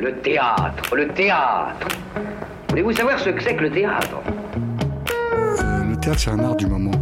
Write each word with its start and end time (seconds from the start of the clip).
Le 0.00 0.14
théâtre, 0.20 0.96
le 0.96 1.08
théâtre. 1.08 1.88
Voulez-vous 2.70 2.92
savoir 2.92 3.18
ce 3.18 3.28
que 3.28 3.42
c'est 3.42 3.54
que 3.54 3.64
le 3.64 3.70
théâtre? 3.70 4.16
Euh, 4.56 5.84
le 5.90 5.96
théâtre, 5.96 6.18
c'est 6.20 6.30
un 6.30 6.38
art 6.38 6.56
du 6.56 6.66
moment. 6.66 6.92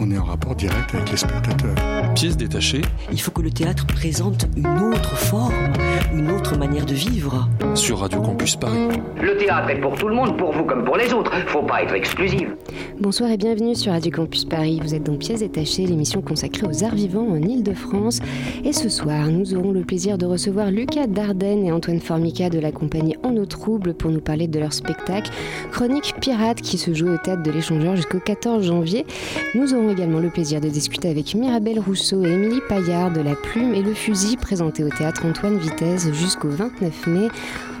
On 0.00 0.10
est 0.12 0.18
en 0.18 0.24
rapport 0.24 0.54
direct 0.54 0.94
avec 0.94 1.10
les 1.10 1.16
spectateurs. 1.16 1.74
Pièce 2.14 2.36
détachée 2.36 2.82
Il 3.10 3.20
faut 3.20 3.32
que 3.32 3.42
le 3.42 3.50
théâtre 3.50 3.84
présente 3.86 4.46
une 4.56 4.78
autre 4.78 5.16
forme, 5.16 5.72
une 6.14 6.30
autre 6.30 6.56
manière 6.56 6.86
de 6.86 6.94
vivre. 6.94 7.48
sur 7.74 7.98
Radio 7.98 8.22
Campus 8.22 8.56
Paris. 8.56 8.88
Le 9.20 9.36
théâtre 9.36 9.68
est 9.70 9.80
pour 9.80 9.94
tout 9.96 10.08
le 10.08 10.14
monde, 10.14 10.38
pour 10.38 10.52
vous 10.52 10.64
comme 10.64 10.84
pour 10.84 10.96
les 10.96 11.12
autres. 11.12 11.32
Faut 11.48 11.62
pas 11.62 11.82
être 11.82 11.94
exclusive. 11.94 12.56
Bonsoir 12.98 13.30
et 13.30 13.36
bienvenue 13.36 13.74
sur 13.74 13.92
Radio 13.92 14.10
Campus 14.10 14.46
Paris. 14.46 14.80
Vous 14.82 14.94
êtes 14.94 15.02
dans 15.02 15.16
Pièces 15.16 15.40
détachées, 15.40 15.84
l'émission 15.84 16.22
consacrée 16.22 16.66
aux 16.66 16.84
arts 16.84 16.94
vivants 16.94 17.28
en 17.28 17.36
Ile-de-France. 17.36 18.20
Et 18.64 18.72
ce 18.72 18.88
soir, 18.88 19.26
nous 19.30 19.54
aurons 19.54 19.72
le 19.72 19.82
plaisir 19.82 20.16
de 20.16 20.24
recevoir 20.24 20.70
Lucas 20.70 21.06
Dardenne 21.06 21.66
et 21.66 21.72
Antoine 21.72 22.00
Formica 22.00 22.48
de 22.48 22.58
la 22.58 22.72
compagnie 22.72 23.16
En 23.22 23.36
eau 23.36 23.44
trouble 23.46 23.92
pour 23.92 24.10
nous 24.10 24.20
parler 24.20 24.48
de 24.48 24.58
leur 24.58 24.72
spectacle 24.72 25.30
Chronique 25.72 26.14
Pirate 26.20 26.62
qui 26.62 26.78
se 26.78 26.94
joue 26.94 27.08
au 27.08 27.18
théâtre 27.18 27.42
de 27.42 27.50
l'Échangeur 27.50 27.96
jusqu'au 27.96 28.20
14 28.20 28.64
janvier. 28.64 29.04
Nous 29.54 29.74
aurons 29.74 29.90
également 29.90 30.20
le 30.20 30.30
plaisir 30.30 30.60
de 30.62 30.68
discuter 30.68 31.10
avec 31.10 31.34
Mirabelle 31.34 31.80
Rousseau 31.80 32.24
et 32.24 32.30
Émilie 32.30 32.62
Paillard 32.68 33.12
de 33.12 33.20
La 33.20 33.34
Plume 33.34 33.74
et 33.74 33.82
le 33.82 33.92
Fusil 33.92 34.38
présenté 34.38 34.82
au 34.82 34.88
théâtre 34.88 35.26
Antoine 35.26 35.58
Vitesse 35.58 35.95
jusqu'au 35.98 36.48
29 36.48 37.06
mai. 37.06 37.28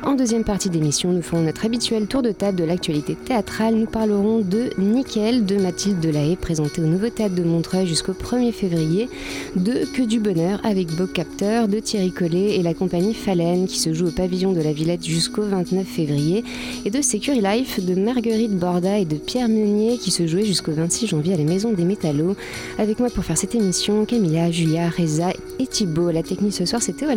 En 0.06 0.14
deuxième 0.14 0.44
partie 0.44 0.70
d'émission, 0.70 1.10
nous 1.10 1.20
ferons 1.20 1.42
notre 1.42 1.66
habituel 1.66 2.06
tour 2.06 2.22
de 2.22 2.30
table 2.30 2.56
de 2.56 2.62
l'actualité 2.62 3.16
théâtrale. 3.16 3.74
Nous 3.74 3.86
parlerons 3.86 4.38
de 4.38 4.70
Nickel 4.78 5.44
de 5.44 5.56
Mathilde 5.56 5.98
Delahaye, 5.98 6.36
présenté 6.36 6.80
au 6.80 6.86
Nouveau 6.86 7.08
Théâtre 7.08 7.34
de 7.34 7.42
Montreuil 7.42 7.88
jusqu'au 7.88 8.12
1er 8.12 8.52
février, 8.52 9.08
de 9.56 9.84
Que 9.96 10.02
du 10.02 10.20
bonheur 10.20 10.60
avec 10.64 10.94
Bob 10.94 11.10
Capteur, 11.10 11.66
de 11.66 11.80
Thierry 11.80 12.12
Collet 12.12 12.54
et 12.54 12.62
la 12.62 12.72
compagnie 12.72 13.14
Falaine 13.14 13.66
qui 13.66 13.80
se 13.80 13.92
joue 13.92 14.06
au 14.06 14.10
pavillon 14.12 14.52
de 14.52 14.60
la 14.60 14.72
Villette 14.72 15.04
jusqu'au 15.04 15.42
29 15.42 15.84
février, 15.84 16.44
et 16.84 16.90
de 16.90 17.02
Security 17.02 17.42
Life 17.42 17.84
de 17.84 17.96
Marguerite 17.96 18.56
Borda 18.56 19.00
et 19.00 19.06
de 19.06 19.16
Pierre 19.16 19.48
Meunier 19.48 19.98
qui 19.98 20.12
se 20.12 20.28
jouait 20.28 20.44
jusqu'au 20.44 20.72
26 20.72 21.08
janvier 21.08 21.34
à 21.34 21.36
la 21.36 21.42
Maison 21.42 21.72
des 21.72 21.84
Métallos. 21.84 22.36
Avec 22.78 23.00
moi 23.00 23.10
pour 23.10 23.24
faire 23.24 23.36
cette 23.36 23.56
émission, 23.56 24.04
Camilla, 24.04 24.52
Julia, 24.52 24.88
Reza 24.88 25.32
et 25.58 25.66
Thibault. 25.66 26.12
La 26.12 26.22
technique 26.22 26.54
ce 26.54 26.64
soir, 26.64 26.80
c'est 26.80 26.92
Théo 26.92 27.10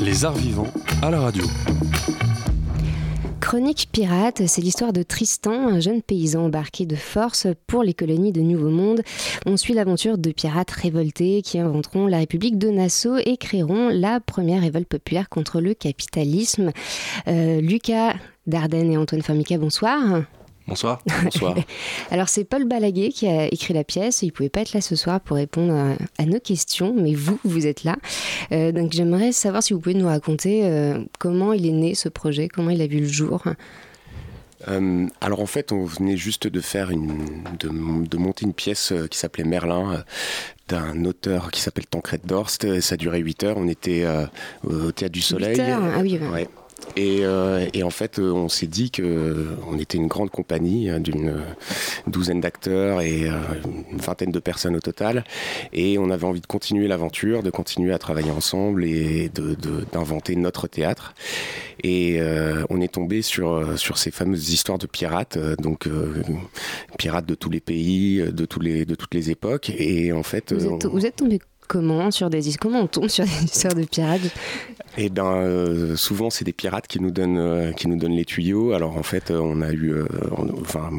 Les 0.00 0.24
arts 0.24 0.32
vivants 0.32 0.72
à 1.02 1.10
la 1.10 1.20
radio. 1.20 1.44
Chronique 3.38 3.90
pirate, 3.92 4.46
c'est 4.46 4.62
l'histoire 4.62 4.94
de 4.94 5.02
Tristan, 5.02 5.68
un 5.68 5.78
jeune 5.78 6.00
paysan 6.00 6.46
embarqué 6.46 6.86
de 6.86 6.96
force 6.96 7.48
pour 7.66 7.82
les 7.82 7.92
colonies 7.92 8.32
de 8.32 8.40
Nouveau 8.40 8.70
Monde. 8.70 9.02
On 9.44 9.58
suit 9.58 9.74
l'aventure 9.74 10.16
de 10.16 10.32
pirates 10.32 10.70
révoltés 10.70 11.42
qui 11.42 11.58
inventeront 11.58 12.06
la 12.06 12.16
République 12.16 12.56
de 12.56 12.70
Nassau 12.70 13.18
et 13.18 13.36
créeront 13.36 13.90
la 13.90 14.20
première 14.20 14.62
révolte 14.62 14.88
populaire 14.88 15.28
contre 15.28 15.60
le 15.60 15.74
capitalisme. 15.74 16.70
Euh, 17.28 17.60
Lucas 17.60 18.14
Dardenne 18.46 18.90
et 18.90 18.96
Antoine 18.96 19.20
Formica, 19.20 19.58
bonsoir. 19.58 20.22
Bonsoir. 20.68 21.00
Bonsoir. 21.24 21.56
Alors 22.10 22.28
c'est 22.28 22.44
Paul 22.44 22.64
Balaguet 22.66 23.08
qui 23.10 23.26
a 23.26 23.46
écrit 23.52 23.74
la 23.74 23.84
pièce. 23.84 24.22
Il 24.22 24.32
pouvait 24.32 24.48
pas 24.48 24.60
être 24.60 24.72
là 24.74 24.80
ce 24.80 24.96
soir 24.96 25.20
pour 25.20 25.36
répondre 25.36 25.72
à, 25.74 26.22
à 26.22 26.26
nos 26.26 26.38
questions, 26.40 26.94
mais 26.96 27.14
vous, 27.14 27.38
vous 27.44 27.66
êtes 27.66 27.84
là. 27.84 27.96
Euh, 28.52 28.72
donc 28.72 28.92
j'aimerais 28.92 29.32
savoir 29.32 29.62
si 29.62 29.72
vous 29.72 29.80
pouvez 29.80 29.94
nous 29.94 30.06
raconter 30.06 30.64
euh, 30.64 30.98
comment 31.18 31.52
il 31.52 31.66
est 31.66 31.72
né 31.72 31.94
ce 31.94 32.08
projet, 32.08 32.48
comment 32.48 32.70
il 32.70 32.80
a 32.80 32.86
vu 32.86 33.00
le 33.00 33.08
jour. 33.08 33.42
Euh, 34.68 35.06
alors 35.20 35.40
en 35.40 35.46
fait, 35.46 35.72
on 35.72 35.84
venait 35.84 36.16
juste 36.16 36.46
de 36.46 36.60
faire 36.60 36.90
une, 36.90 37.42
de, 37.58 37.68
de 38.06 38.16
monter 38.16 38.44
une 38.46 38.54
pièce 38.54 38.92
qui 39.10 39.18
s'appelait 39.18 39.44
Merlin. 39.44 40.04
d'un 40.68 41.04
auteur 41.04 41.50
qui 41.50 41.60
s'appelle 41.60 41.86
Tancred 41.86 42.20
Dorst, 42.24 42.80
ça 42.80 42.96
durait 42.96 43.18
8 43.18 43.42
heures, 43.42 43.56
on 43.58 43.66
était 43.68 44.04
euh, 44.04 44.24
au 44.62 44.92
Théâtre 44.92 45.12
du 45.12 45.20
Soleil. 45.20 45.56
Huit 45.56 45.60
heures, 45.62 45.82
ah 45.82 46.00
oui, 46.00 46.18
ouais. 46.18 46.28
Ouais. 46.28 46.48
Et, 46.96 47.20
euh, 47.22 47.66
et 47.72 47.82
en 47.82 47.90
fait, 47.90 48.18
euh, 48.18 48.32
on 48.32 48.48
s'est 48.50 48.66
dit 48.66 48.90
que 48.90 49.02
euh, 49.02 49.56
on 49.70 49.78
était 49.78 49.96
une 49.96 50.08
grande 50.08 50.30
compagnie 50.30 50.90
hein, 50.90 51.00
d'une 51.00 51.34
douzaine 52.06 52.40
d'acteurs 52.40 53.00
et 53.00 53.28
une 53.28 53.98
vingtaine 53.98 54.30
de 54.30 54.38
personnes 54.38 54.76
au 54.76 54.80
total, 54.80 55.24
et 55.72 55.96
on 55.98 56.10
avait 56.10 56.26
envie 56.26 56.40
de 56.42 56.46
continuer 56.46 56.88
l'aventure, 56.88 57.42
de 57.42 57.50
continuer 57.50 57.92
à 57.94 57.98
travailler 57.98 58.30
ensemble 58.30 58.84
et 58.84 59.30
de- 59.34 59.54
de- 59.54 59.86
d'inventer 59.92 60.36
notre 60.36 60.66
théâtre. 60.68 61.14
Et 61.82 62.20
euh, 62.20 62.64
on 62.68 62.80
est 62.80 62.92
tombé 62.92 63.22
sur 63.22 63.78
sur 63.78 63.96
ces 63.96 64.10
fameuses 64.10 64.50
histoires 64.52 64.78
de 64.78 64.86
pirates, 64.86 65.38
donc 65.58 65.86
euh, 65.86 66.22
pirates 66.98 67.26
de 67.26 67.34
tous 67.34 67.48
les 67.50 67.60
pays, 67.60 68.18
de 68.22 68.44
tous 68.44 68.60
les 68.60 68.84
de 68.84 68.94
toutes 68.94 69.14
les 69.14 69.30
époques. 69.30 69.70
Et 69.78 70.12
en 70.12 70.22
fait, 70.22 70.52
Vous 70.52 70.66
êtes, 70.74 70.84
on- 70.84 70.90
vous 70.90 71.06
êtes 71.06 71.16
tombé 71.16 71.40
comment 71.68 72.10
sur 72.10 72.28
des 72.28 72.48
histoires 72.48 72.70
Comment 72.72 72.84
on 72.84 72.86
tombe 72.86 73.08
sur 73.08 73.24
des 73.24 73.44
histoires 73.44 73.74
de 73.74 73.84
pirates? 73.84 74.20
Eh 74.98 75.08
ben, 75.08 75.36
euh, 75.36 75.96
souvent 75.96 76.28
c'est 76.28 76.44
des 76.44 76.52
pirates 76.52 76.86
qui 76.86 77.00
nous 77.00 77.10
donnent 77.10 77.38
euh, 77.38 77.72
qui 77.72 77.88
nous 77.88 77.96
donnent 77.96 78.14
les 78.14 78.26
tuyaux. 78.26 78.72
Alors 78.72 78.98
en 78.98 79.02
fait, 79.02 79.30
euh, 79.30 79.38
on 79.38 79.62
a 79.62 79.72
eu, 79.72 79.94
euh, 79.94 80.04
enfin, 80.60 80.90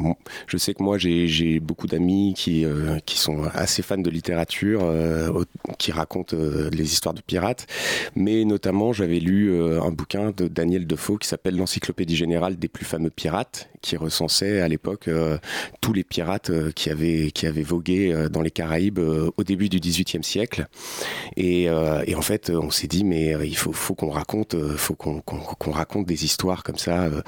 je 0.48 0.56
sais 0.56 0.74
que 0.74 0.82
moi 0.82 0.98
j'ai 0.98 1.60
beaucoup 1.60 1.86
d'amis 1.86 2.34
qui 2.36 2.64
euh, 2.64 2.98
qui 3.06 3.18
sont 3.18 3.44
assez 3.54 3.82
fans 3.82 3.96
de 3.96 4.10
littérature, 4.10 4.80
euh, 4.82 5.44
qui 5.78 5.92
racontent 5.92 6.36
les 6.72 6.92
histoires 6.92 7.14
de 7.14 7.20
pirates. 7.20 7.68
Mais 8.16 8.44
notamment, 8.44 8.92
j'avais 8.92 9.20
lu 9.20 9.54
un 9.62 9.90
bouquin 9.90 10.32
de 10.36 10.48
Daniel 10.48 10.86
Defoe 10.86 11.18
qui 11.18 11.28
s'appelle 11.28 11.56
l'Encyclopédie 11.56 12.16
générale 12.16 12.56
des 12.56 12.68
plus 12.68 12.84
fameux 12.84 13.10
pirates, 13.10 13.68
qui 13.80 13.96
recensait 13.96 14.60
à 14.60 14.66
l'époque 14.66 15.08
tous 15.80 15.92
les 15.92 16.04
pirates 16.04 16.50
qui 16.72 16.90
avaient 16.90 17.30
qui 17.30 17.46
avaient 17.46 17.62
vogué 17.62 18.26
dans 18.30 18.42
les 18.42 18.50
Caraïbes 18.50 18.98
au 18.98 19.44
début 19.44 19.68
du 19.68 19.78
XVIIIe 19.78 20.24
siècle. 20.24 20.66
Et, 21.36 21.64
et 21.64 22.14
en 22.14 22.22
fait, 22.22 22.50
on 22.50 22.70
s'est 22.70 22.88
dit, 22.88 23.04
mais 23.04 23.36
il 23.46 23.56
faut, 23.56 23.72
faut 23.84 23.94
qu'on 23.94 24.10
raconte, 24.10 24.54
euh, 24.54 24.76
faut 24.76 24.94
qu'on 24.94 25.70
raconte 25.70 26.06
des 26.06 26.24
histoires 26.24 26.62
comme 26.62 26.78
ça. 26.78 27.04
euh. 27.04 27.22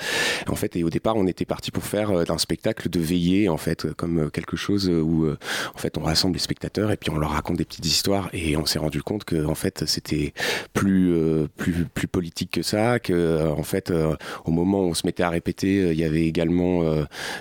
En 0.49 0.57
fait, 0.57 0.75
et 0.77 0.85
au 0.85 0.91
départ, 0.91 1.17
on 1.17 1.27
était 1.27 1.45
parti 1.45 1.71
pour 1.71 1.85
faire 1.85 2.11
euh, 2.11 2.25
un 2.29 2.39
spectacle 2.39 2.89
de 2.89 2.99
veillée, 2.99 3.49
en 3.49 3.59
fait, 3.59 3.93
comme 3.95 4.31
quelque 4.31 4.57
chose 4.57 4.89
où, 4.89 5.29
en 5.29 5.79
fait, 5.79 5.99
on 5.99 6.03
rassemble 6.03 6.35
les 6.35 6.41
spectateurs 6.41 6.91
et 6.91 6.97
puis 6.97 7.11
on 7.11 7.19
leur 7.19 7.31
raconte 7.31 7.59
des 7.59 7.65
petites 7.65 7.85
histoires. 7.85 8.31
Et 8.33 8.57
on 8.57 8.65
s'est 8.65 8.79
rendu 8.79 9.03
compte 9.03 9.25
que, 9.25 9.45
en 9.45 9.55
fait, 9.55 9.85
c'était 9.87 10.33
plus, 10.73 11.15
plus, 11.57 11.85
plus 11.93 12.09
politique 12.09 12.53
que 12.53 12.63
ça. 12.63 12.99
Que, 12.99 13.49
en 13.49 13.63
fait, 13.63 13.93
au 14.45 14.51
moment 14.51 14.81
où 14.81 14.89
on 14.89 14.95
se 14.95 15.07
mettait 15.07 15.23
à 15.23 15.31
répéter, 15.31 15.91
il 15.93 15.99
y 15.99 16.05
avait 16.05 16.27
également 16.27 16.83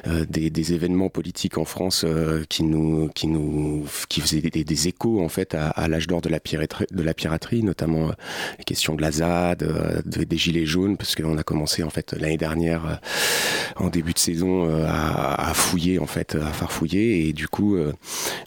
des, 0.05 0.73
événements 0.73 1.09
politiques 1.09 1.57
en 1.57 1.65
France 1.65 2.05
qui 2.49 2.63
nous, 2.63 3.09
qui 3.09 3.27
nous, 3.27 3.85
qui 4.09 4.21
faisaient 4.21 4.41
des, 4.41 4.87
échos 4.87 5.23
en 5.23 5.29
fait 5.29 5.55
à, 5.55 5.87
l'âge 5.87 6.07
d'or 6.07 6.21
de 6.21 6.29
la 6.29 7.13
piraterie, 7.13 7.63
notamment 7.63 8.11
les 8.57 8.63
questions 8.63 8.95
de 8.95 9.04
des 9.11 10.37
gilets 10.37 10.65
jaunes, 10.65 10.97
parce 10.97 11.15
qu'on 11.15 11.37
a 11.37 11.43
commencé 11.43 11.83
en 11.83 11.89
fait 11.89 12.13
l'année 12.13 12.37
dernière, 12.37 12.85
euh, 12.85 12.95
en 13.77 13.89
début 13.89 14.13
de 14.13 14.19
saison, 14.19 14.65
euh, 14.69 14.85
à, 14.87 15.53
fouiller 15.53 15.99
en 15.99 16.05
fait, 16.05 16.35
à 16.35 16.47
farfouiller, 16.51 17.27
et 17.27 17.33
du 17.33 17.47
coup, 17.47 17.75
euh, 17.75 17.93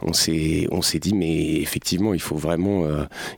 on 0.02 0.12
s'est, 0.12 0.66
on 0.70 0.82
s'est 0.82 0.98
dit, 0.98 1.14
mais 1.14 1.56
effectivement, 1.60 2.14
il 2.14 2.20
faut 2.20 2.36
vraiment, 2.36 2.84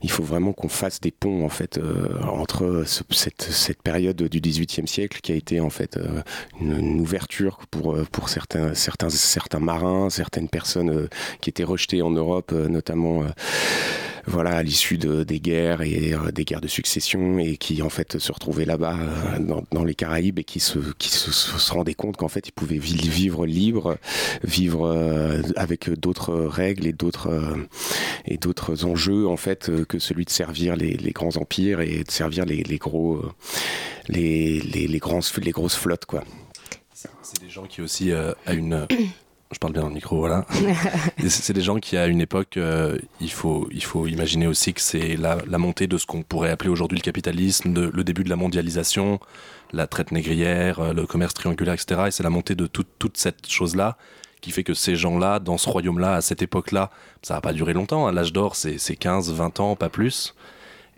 il 0.01 0.09
faut 0.11 0.23
vraiment 0.23 0.53
qu'on 0.53 0.69
fasse 0.69 0.99
des 0.99 1.11
ponts 1.11 1.45
en 1.45 1.49
fait 1.49 1.79
entre 2.27 2.83
ce- 2.85 3.03
cette, 3.11 3.41
cette 3.43 3.81
période 3.81 4.21
du 4.21 4.39
XVIIIe 4.41 4.87
siècle 4.87 5.19
qui 5.21 5.31
a 5.31 5.35
été 5.35 5.59
en 5.59 5.69
fait 5.69 5.97
une, 6.59 6.77
une 6.77 6.99
ouverture 7.01 7.59
pour 7.71 7.97
pour 8.11 8.29
certains 8.29 8.73
certains 8.73 9.09
certains 9.09 9.59
marins, 9.59 10.09
certaines 10.09 10.49
personnes 10.49 11.07
qui 11.41 11.49
étaient 11.49 11.63
rejetées 11.63 12.01
en 12.01 12.11
Europe, 12.11 12.51
notamment. 12.51 13.23
Voilà, 14.27 14.57
à 14.57 14.63
l'issue 14.63 14.97
de- 14.97 15.23
des 15.23 15.39
guerres 15.39 15.81
et 15.81 16.13
euh, 16.13 16.31
des 16.31 16.45
guerres 16.45 16.61
de 16.61 16.67
succession 16.67 17.39
et 17.39 17.57
qui 17.57 17.81
en 17.81 17.89
fait 17.89 18.19
se 18.19 18.31
retrouvaient 18.31 18.65
là-bas 18.65 18.97
euh, 18.99 19.39
dans, 19.71 19.83
les 19.83 19.95
Caraïbes 19.95 20.39
et 20.39 20.43
qui 20.43 20.59
se, 20.59 20.79
rendaient 21.71 21.93
compte 21.93 22.17
qu'en 22.17 22.27
fait 22.27 22.47
ils 22.47 22.51
pouvaient 22.51 22.77
vi- 22.77 23.09
vivre 23.09 23.45
libre, 23.45 23.97
vivre 24.43 24.85
euh, 24.87 25.41
avec 25.55 25.89
d'autres 25.89 26.33
règles 26.33 26.87
et 26.87 26.93
d'autres 26.93 28.85
enjeux 28.85 29.27
en 29.27 29.37
fait 29.37 29.71
que 29.87 29.99
celui 29.99 30.25
de 30.25 30.29
servir 30.29 30.75
les, 30.75 30.97
grands 31.11 31.37
empires 31.37 31.81
et 31.81 32.03
de 32.03 32.11
servir 32.11 32.45
les, 32.45 32.63
gros 32.77 33.21
les, 34.07 34.59
les, 34.61 34.87
les, 34.87 34.99
grosses 34.99 35.75
flottes 35.75 36.05
quoi. 36.05 36.23
C'est 36.93 37.41
des 37.41 37.49
gens 37.49 37.65
qui 37.65 37.81
aussi 37.81 38.11
à 38.11 38.53
une. 38.53 38.87
Je 39.51 39.59
parle 39.59 39.73
bien 39.73 39.81
dans 39.81 39.89
le 39.89 39.93
micro, 39.93 40.17
voilà. 40.17 40.45
C'est 41.27 41.51
des 41.53 41.61
gens 41.61 41.79
qui 41.79 41.97
à 41.97 42.07
une 42.07 42.21
époque, 42.21 42.55
euh, 42.57 42.97
il 43.19 43.31
faut 43.31 43.67
il 43.71 43.83
faut 43.83 44.07
imaginer 44.07 44.47
aussi 44.47 44.73
que 44.73 44.79
c'est 44.81 45.17
la, 45.17 45.39
la 45.45 45.57
montée 45.57 45.87
de 45.87 45.97
ce 45.97 46.05
qu'on 46.05 46.23
pourrait 46.23 46.51
appeler 46.51 46.69
aujourd'hui 46.69 46.97
le 46.97 47.03
capitalisme, 47.03 47.73
de, 47.73 47.91
le 47.93 48.03
début 48.05 48.23
de 48.23 48.29
la 48.29 48.37
mondialisation, 48.37 49.19
la 49.73 49.87
traite 49.87 50.11
négrière, 50.13 50.79
euh, 50.79 50.93
le 50.93 51.05
commerce 51.05 51.33
triangulaire, 51.33 51.73
etc. 51.73 52.03
Et 52.07 52.11
c'est 52.11 52.23
la 52.23 52.29
montée 52.29 52.55
de 52.55 52.65
toute 52.65 52.87
toute 52.97 53.17
cette 53.17 53.47
chose 53.49 53.75
là 53.75 53.97
qui 54.39 54.51
fait 54.51 54.63
que 54.63 54.73
ces 54.73 54.95
gens-là, 54.95 55.37
dans 55.39 55.57
ce 55.59 55.69
royaume-là, 55.69 56.15
à 56.15 56.21
cette 56.21 56.41
époque-là, 56.41 56.89
ça 57.21 57.35
va 57.35 57.41
pas 57.41 57.53
durer 57.53 57.73
longtemps. 57.73 58.07
hein. 58.07 58.11
L'âge 58.11 58.33
d'or, 58.33 58.55
c'est 58.55 58.77
c'est 58.79 58.95
15, 58.95 59.31
20 59.33 59.59
ans, 59.59 59.75
pas 59.75 59.89
plus. 59.89 60.33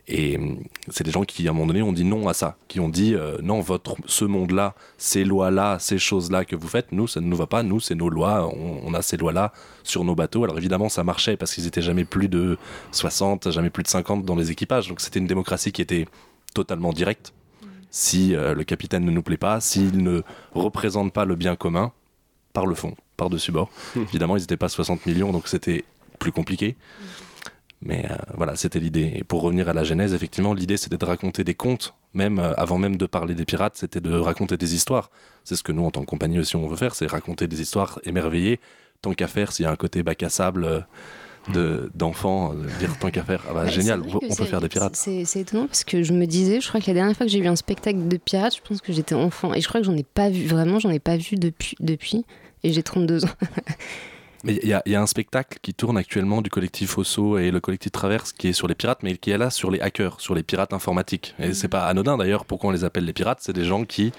Et 0.08 0.38
hum, 0.38 0.60
c'est 0.90 1.04
des 1.04 1.12
gens 1.12 1.24
qui, 1.24 1.48
à 1.48 1.52
un 1.52 1.54
moment 1.54 1.68
donné, 1.68 1.82
ont 1.82 1.94
dit 1.94 2.04
non 2.04 2.28
à 2.28 2.34
ça, 2.34 2.58
qui 2.68 2.80
ont 2.80 2.90
dit 2.90 3.16
euh, 3.16 3.38
non, 3.42 3.62
votre, 3.62 3.96
ce 4.06 4.26
monde-là, 4.26 4.76
ces 4.98 5.24
lois-là, 5.24 5.80
ces 5.80 5.98
choses-là 5.98 6.44
que 6.46 6.56
vous 6.56 6.68
faites, 6.68 6.92
nous, 6.92 7.08
ça 7.08 7.22
ne 7.22 7.28
nous 7.28 7.38
va 7.38 7.48
pas, 7.48 7.64
nous, 7.64 7.80
c'est 7.80 7.96
nos 7.96 8.10
lois, 8.10 8.48
on, 8.54 8.82
on 8.86 8.94
a 8.94 9.02
ces 9.02 9.18
lois-là 9.18 9.54
sur 9.84 10.04
nos 10.04 10.16
bateaux. 10.16 10.44
Alors 10.44 10.58
évidemment, 10.58 10.90
ça 10.90 11.04
marchait 11.04 11.38
parce 11.38 11.54
qu'ils 11.54 11.68
étaient 11.68 11.82
jamais 11.82 12.04
plus 12.04 12.28
de 12.28 12.58
60, 12.92 13.52
jamais 13.52 13.70
plus 13.70 13.84
de 13.84 13.88
50 13.88 14.26
dans 14.26 14.36
les 14.36 14.52
équipages, 14.52 14.90
donc 14.90 15.00
c'était 15.00 15.20
une 15.20 15.28
démocratie 15.28 15.72
qui 15.72 15.82
était 15.82 16.06
totalement 16.54 16.92
directe. 16.94 17.34
Si 17.90 18.36
euh, 18.36 18.56
le 18.56 18.64
capitaine 18.64 19.06
ne 19.06 19.12
nous 19.12 19.22
plaît 19.22 19.38
pas, 19.38 19.62
s'il 19.62 20.04
ne 20.04 20.22
représente 20.54 21.14
pas 21.14 21.26
le 21.26 21.36
bien 21.36 21.56
commun, 21.56 21.92
par 22.52 22.66
le 22.66 22.76
fond, 22.76 22.96
par-dessus 23.18 23.52
bord. 23.52 23.70
Évidemment, 23.96 24.38
ils 24.38 24.42
n'étaient 24.42 24.58
pas 24.58 24.70
60 24.70 25.06
millions, 25.06 25.32
donc 25.32 25.48
c'était 25.48 25.84
plus 26.20 26.32
compliqué. 26.32 26.76
Mais 27.86 28.06
euh, 28.10 28.16
voilà, 28.36 28.56
c'était 28.56 28.80
l'idée. 28.80 29.12
Et 29.16 29.24
pour 29.24 29.42
revenir 29.42 29.68
à 29.70 29.74
la 29.74 29.84
genèse, 29.84 30.14
effectivement, 30.14 30.54
l'idée 30.54 30.78
c'était 30.78 30.98
de 30.98 31.06
raconter 31.06 31.44
des 31.44 31.54
contes, 31.56 31.94
même 32.14 32.40
euh, 32.40 32.54
avant 32.56 32.78
même 32.78 32.96
de 32.98 33.06
parler 33.06 33.36
des 33.36 33.46
pirates, 33.46 33.76
c'était 33.76 34.00
de 34.02 34.14
raconter 34.14 34.56
des 34.58 34.74
histoires. 34.76 35.10
C'est 35.44 35.56
ce 35.56 35.64
que 35.64 35.72
nous, 35.72 35.84
en 35.84 35.92
tant 35.92 36.02
que 36.02 36.06
compagnie 36.06 36.40
aussi, 36.40 36.56
on 36.56 36.68
veut 36.68 36.78
faire, 36.78 36.96
c'est 36.96 37.08
raconter 37.08 37.48
des 37.48 37.62
histoires 37.62 38.00
émerveillées. 38.06 38.60
Tant 39.02 39.14
qu'à 39.14 39.28
faire, 39.28 39.52
s'il 39.52 39.64
y 39.64 39.68
a 39.68 39.72
un 39.72 39.76
côté 39.76 40.02
bac 40.02 40.24
à 40.24 40.30
sable 40.30 40.64
euh, 40.64 40.80
de- 41.52 41.92
d'enfants, 41.94 42.54
euh, 42.54 42.68
dire 42.80 42.98
tant 43.00 43.12
qu'à 43.12 43.24
faire, 43.24 43.44
ah 43.50 43.54
bah, 43.54 43.66
génial, 43.68 44.02
on 44.02 44.20
peut 44.34 44.46
faire 44.46 44.62
des 44.62 44.70
pirates. 44.70 44.96
C'est 44.96 45.26
c'est 45.26 45.42
étonnant 45.42 45.68
parce 45.68 45.84
que 45.84 46.04
je 46.04 46.14
me 46.14 46.26
disais, 46.26 46.62
je 46.62 46.68
crois 46.70 46.80
que 46.80 46.88
la 46.88 46.94
dernière 46.94 47.18
fois 47.18 47.26
que 47.26 47.32
j'ai 47.34 47.42
vu 47.42 47.48
un 47.48 47.58
spectacle 47.58 48.08
de 48.08 48.16
pirates, 48.16 48.56
je 48.56 48.62
pense 48.62 48.80
que 48.80 48.94
j'étais 48.94 49.16
enfant 49.16 49.54
et 49.54 49.60
je 49.60 49.68
crois 49.68 49.82
que 49.82 49.86
j'en 49.88 49.98
ai 49.98 50.04
pas 50.04 50.30
vu, 50.30 50.46
vraiment, 50.48 50.80
j'en 50.80 50.90
ai 50.90 51.00
pas 51.00 51.18
vu 51.18 51.36
depuis, 51.36 51.76
depuis 51.82 52.24
et 52.64 52.72
j'ai 52.72 52.82
32 52.84 53.26
ans. 53.26 53.30
Mais 54.44 54.60
il 54.62 54.70
y, 54.70 54.74
a- 54.74 54.82
il 54.86 54.92
y 54.92 54.96
a 54.96 55.02
un 55.02 55.08
spectacle 55.08 55.58
qui 55.62 55.74
tourne 55.74 55.98
actuellement 55.98 56.42
du 56.42 56.50
collectif 56.50 56.98
Osso 56.98 57.38
et 57.38 57.50
le 57.52 57.60
collectif 57.62 57.92
Traverse 57.92 58.34
qui 58.34 58.50
est 58.50 58.54
sur 58.54 58.68
les 58.68 58.76
pirates, 58.76 59.02
mais 59.04 59.16
qui 59.18 59.32
est 59.32 59.38
là 59.38 59.50
sur 59.50 59.72
les 59.72 59.80
hackers, 59.80 60.20
sur 60.20 60.36
les 60.36 60.44
pirates 60.44 60.74
informatiques. 60.74 61.34
Et 61.40 61.54
c'est 61.54 61.68
pas 61.70 61.86
anodin 61.86 62.18
d'ailleurs 62.18 62.46
pourquoi 62.46 62.70
on 62.70 62.74
les 62.74 62.84
appelle 62.84 63.06
les 63.06 63.14
pirates? 63.14 63.40
C'est 63.42 63.54
des 63.54 63.64
gens 63.66 63.86
qui, 63.86 64.12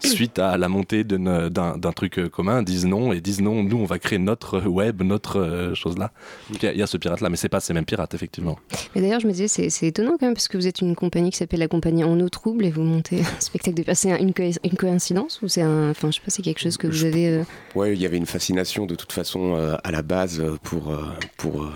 suite 0.00 0.38
à 0.38 0.56
la 0.56 0.68
montée 0.68 1.04
d'une- 1.04 1.48
d'un 1.48 1.76
d'un 1.76 1.92
truc 1.92 2.20
commun, 2.30 2.62
disent 2.62 2.86
non 2.86 3.12
et 3.12 3.20
disent 3.20 3.40
non, 3.40 3.62
nous 3.62 3.76
on 3.78 3.84
va 3.84 3.98
créer 3.98 4.18
notre 4.18 4.60
web, 4.66 5.02
notre 5.02 5.38
euh, 5.40 5.74
chose 5.74 5.96
là. 5.98 6.10
Donc, 6.50 6.62
Il 6.62 6.66
y, 6.66 6.68
a- 6.68 6.72
il 6.72 6.78
y 6.78 6.82
a 6.82 6.86
ce 6.86 6.96
pirate 6.96 7.20
là, 7.20 7.30
mais 7.30 7.36
c'est 7.36 7.48
pas 7.48 7.60
ces 7.60 7.72
mêmes 7.72 7.84
pirates 7.84 8.14
effectivement. 8.14 8.58
Mais 8.94 9.00
d'ailleurs, 9.00 9.20
je 9.20 9.26
me 9.26 9.32
disais, 9.32 9.48
c'est 9.48 9.70
c'est 9.70 9.86
étonnant 9.86 10.16
quand 10.18 10.26
même 10.26 10.34
parce 10.34 10.48
que 10.48 10.56
vous 10.56 10.66
êtes 10.66 10.80
une 10.80 10.94
compagnie 10.96 11.30
qui 11.30 11.36
s'appelle 11.36 11.60
la 11.60 11.68
compagnie 11.68 12.04
En 12.04 12.18
eau 12.20 12.28
trouble 12.28 12.64
et 12.64 12.70
vous 12.70 12.82
montez 12.82 13.20
un 13.20 13.24
spectacle 13.40 13.76
de 13.76 13.82
pirates. 13.82 13.98
C'est 13.98 14.12
un- 14.12 14.18
une, 14.18 14.34
co- 14.34 14.42
une 14.64 14.76
coïncidence 14.76 15.40
ou 15.42 15.48
c'est 15.48 15.62
un. 15.62 15.90
Enfin, 15.90 16.10
je 16.10 16.16
sais 16.16 16.22
pas, 16.24 16.30
c'est 16.30 16.42
quelque 16.42 16.60
chose 16.60 16.76
que 16.76 16.86
vous 16.88 16.92
Je- 16.92 17.06
avez. 17.06 17.28
euh, 17.28 17.42
Ouais, 17.74 17.92
il 17.94 18.00
y 18.00 18.06
avait 18.06 18.16
une 18.16 18.26
fascination 18.26 18.86
de 18.86 18.94
toute 18.94 19.12
façon 19.12 19.54
euh, 19.56 19.67
à 19.84 19.90
la 19.90 20.02
base 20.02 20.40
euh, 20.40 20.56
pour 20.62 20.90
euh, 20.92 21.02
pour 21.36 21.62
euh, 21.64 21.70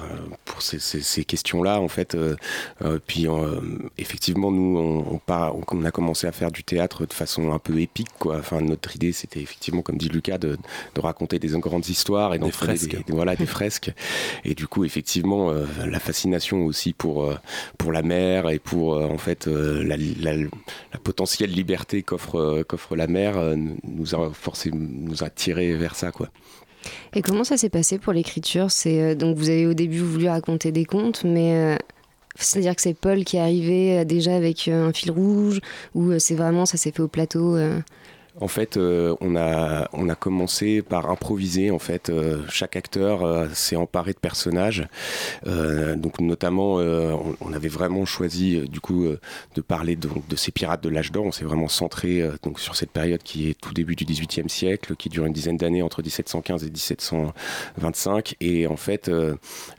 pour 0.45 0.63
ces, 0.63 0.79
ces- 0.79 1.03
ces 1.03 1.25
questions-là 1.25 1.81
en 1.81 1.89
fait. 1.89 2.15
euh, 2.15 2.37
euh, 2.83 2.99
puis 3.07 3.27
euh, 3.29 3.61
effectivement, 3.99 4.51
nous 4.51 4.79
on, 4.79 5.15
on, 5.15 5.19
part- 5.19 5.55
on- 5.57 5.63
on 5.73 5.85
a 5.85 5.91
commencé 5.91 6.27
à 6.27 6.33
faire 6.33 6.51
du 6.53 6.65
théâtre 6.65 7.07
de 7.07 7.13
façon 7.13 7.53
un 7.53 7.59
peu 7.59 7.81
épique 7.81 8.09
quoi. 8.19 8.37
Enfin, 8.39 8.61
notre 8.61 8.95
idée 8.97 9.13
c'était 9.13 9.41
effectivement, 9.41 9.83
comme 9.83 9.99
dit 9.99 10.09
Lucas, 10.09 10.39
de, 10.39 10.57
de 10.95 11.01
raconter 11.01 11.39
des 11.39 11.49
grandes 11.59 11.89
histoires 11.89 12.35
et 12.35 12.39
d'en 12.39 12.47
Des 12.47 12.53
faire 12.53 12.69
des, 13.07 13.13
voilà 13.15 13.37
des 13.37 13.47
fresques. 13.47 13.93
Et 14.45 14.55
du 14.55 14.67
coup, 14.67 14.85
effectivement, 14.85 15.51
euh, 15.51 15.65
la 15.87 16.01
fascination 16.01 16.65
aussi 16.65 16.93
pour 16.93 17.25
euh, 17.25 17.37
pour 17.79 17.93
la 17.93 18.03
mer 18.03 18.49
et 18.51 18.59
pour 18.59 18.95
euh, 18.95 19.07
en 19.07 19.19
fait 19.19 19.47
euh, 19.49 19.83
la, 19.85 19.97
la, 19.97 20.37
la 20.37 20.99
potentielle 21.03 21.51
liberté 21.51 22.03
qu'offre 22.03 22.37
euh, 22.39 22.63
qu'offre 22.65 22.97
la 22.97 23.07
mer 23.07 23.37
euh, 23.39 23.57
nous 23.85 24.15
a 24.15 24.31
forcé 24.33 24.71
nous 24.73 25.23
a 25.25 25.31
tiré 25.31 25.75
vers 25.75 25.95
ça 25.97 26.11
quoi. 26.13 26.29
Et 27.15 27.23
comment 27.23 27.45
ça 27.45 27.57
s'est 27.57 27.69
passé 27.69 27.99
pour 27.99 28.13
l'écriture? 28.13 28.71
C'est 28.71 29.03
euh, 29.03 29.15
donc 29.15 29.37
vous 29.37 29.51
avez 29.51 29.67
au 29.67 29.75
début 29.75 29.99
voulu 29.99 30.29
raconter 30.29 30.73
des 30.73 30.85
contes, 30.85 31.25
mais 31.25 31.55
euh, 31.55 31.77
c'est-à-dire 32.37 32.75
que 32.75 32.83
c'est 32.83 32.95
Paul 32.95 33.25
qui 33.25 33.37
est 33.37 33.41
arrivé 33.41 33.99
euh, 33.99 34.05
déjà 34.05 34.35
avec 34.35 34.69
un 34.69 34.93
fil 34.93 35.11
rouge 35.11 35.61
ou 35.95 36.19
c'est 36.19 36.35
vraiment 36.35 36.67
ça 36.67 36.77
s'est 36.77 36.93
fait 36.93 37.03
au 37.03 37.09
plateau 37.09 37.57
En 38.41 38.49
fait, 38.49 38.79
euh, 38.79 39.15
on, 39.21 39.37
a, 39.37 39.91
on 39.93 40.09
a 40.09 40.15
commencé 40.15 40.81
par 40.81 41.11
improviser. 41.11 41.71
En 41.71 41.79
fait, 41.79 42.09
euh, 42.09 42.43
chaque 42.49 42.77
acteur 42.77 43.23
euh, 43.23 43.47
s'est 43.53 43.77
emparé 43.77 44.15
de 44.15 44.19
personnages. 44.19 44.87
Donc, 45.45 46.21
notamment, 46.21 46.75
on, 46.75 47.53
avait 47.53 47.69
vraiment 47.69 48.05
choisi, 48.05 48.61
du 48.69 48.81
coup, 48.81 49.07
de 49.55 49.61
parler 49.61 49.97
de, 49.97 50.09
de 50.29 50.37
ces 50.37 50.51
pirates 50.51 50.83
de 50.83 50.89
l'âge 50.89 51.13
d'or. 51.13 51.27
On 51.27 51.33
s'est 51.33 51.45
vraiment 51.45 51.69
centré 51.69 52.23
donc 52.43 52.61
sur 52.61 52.75
cette 52.77 52.91
période 52.91 53.23
qui 53.23 53.49
est 53.49 53.61
tout 53.61 53.75
début 53.75 53.95
du 53.95 54.05
XVIIIe 54.05 54.49
siècle, 54.49 54.97
qui 54.97 55.09
dure 55.09 55.27
une 55.27 55.33
dizaine 55.33 55.57
d'années 55.57 55.83
entre 55.83 56.03
1715 56.03 56.65
et 56.65 56.71
1725. 56.71 58.37
Et 58.41 58.67
en 58.67 58.77
fait, 58.77 59.11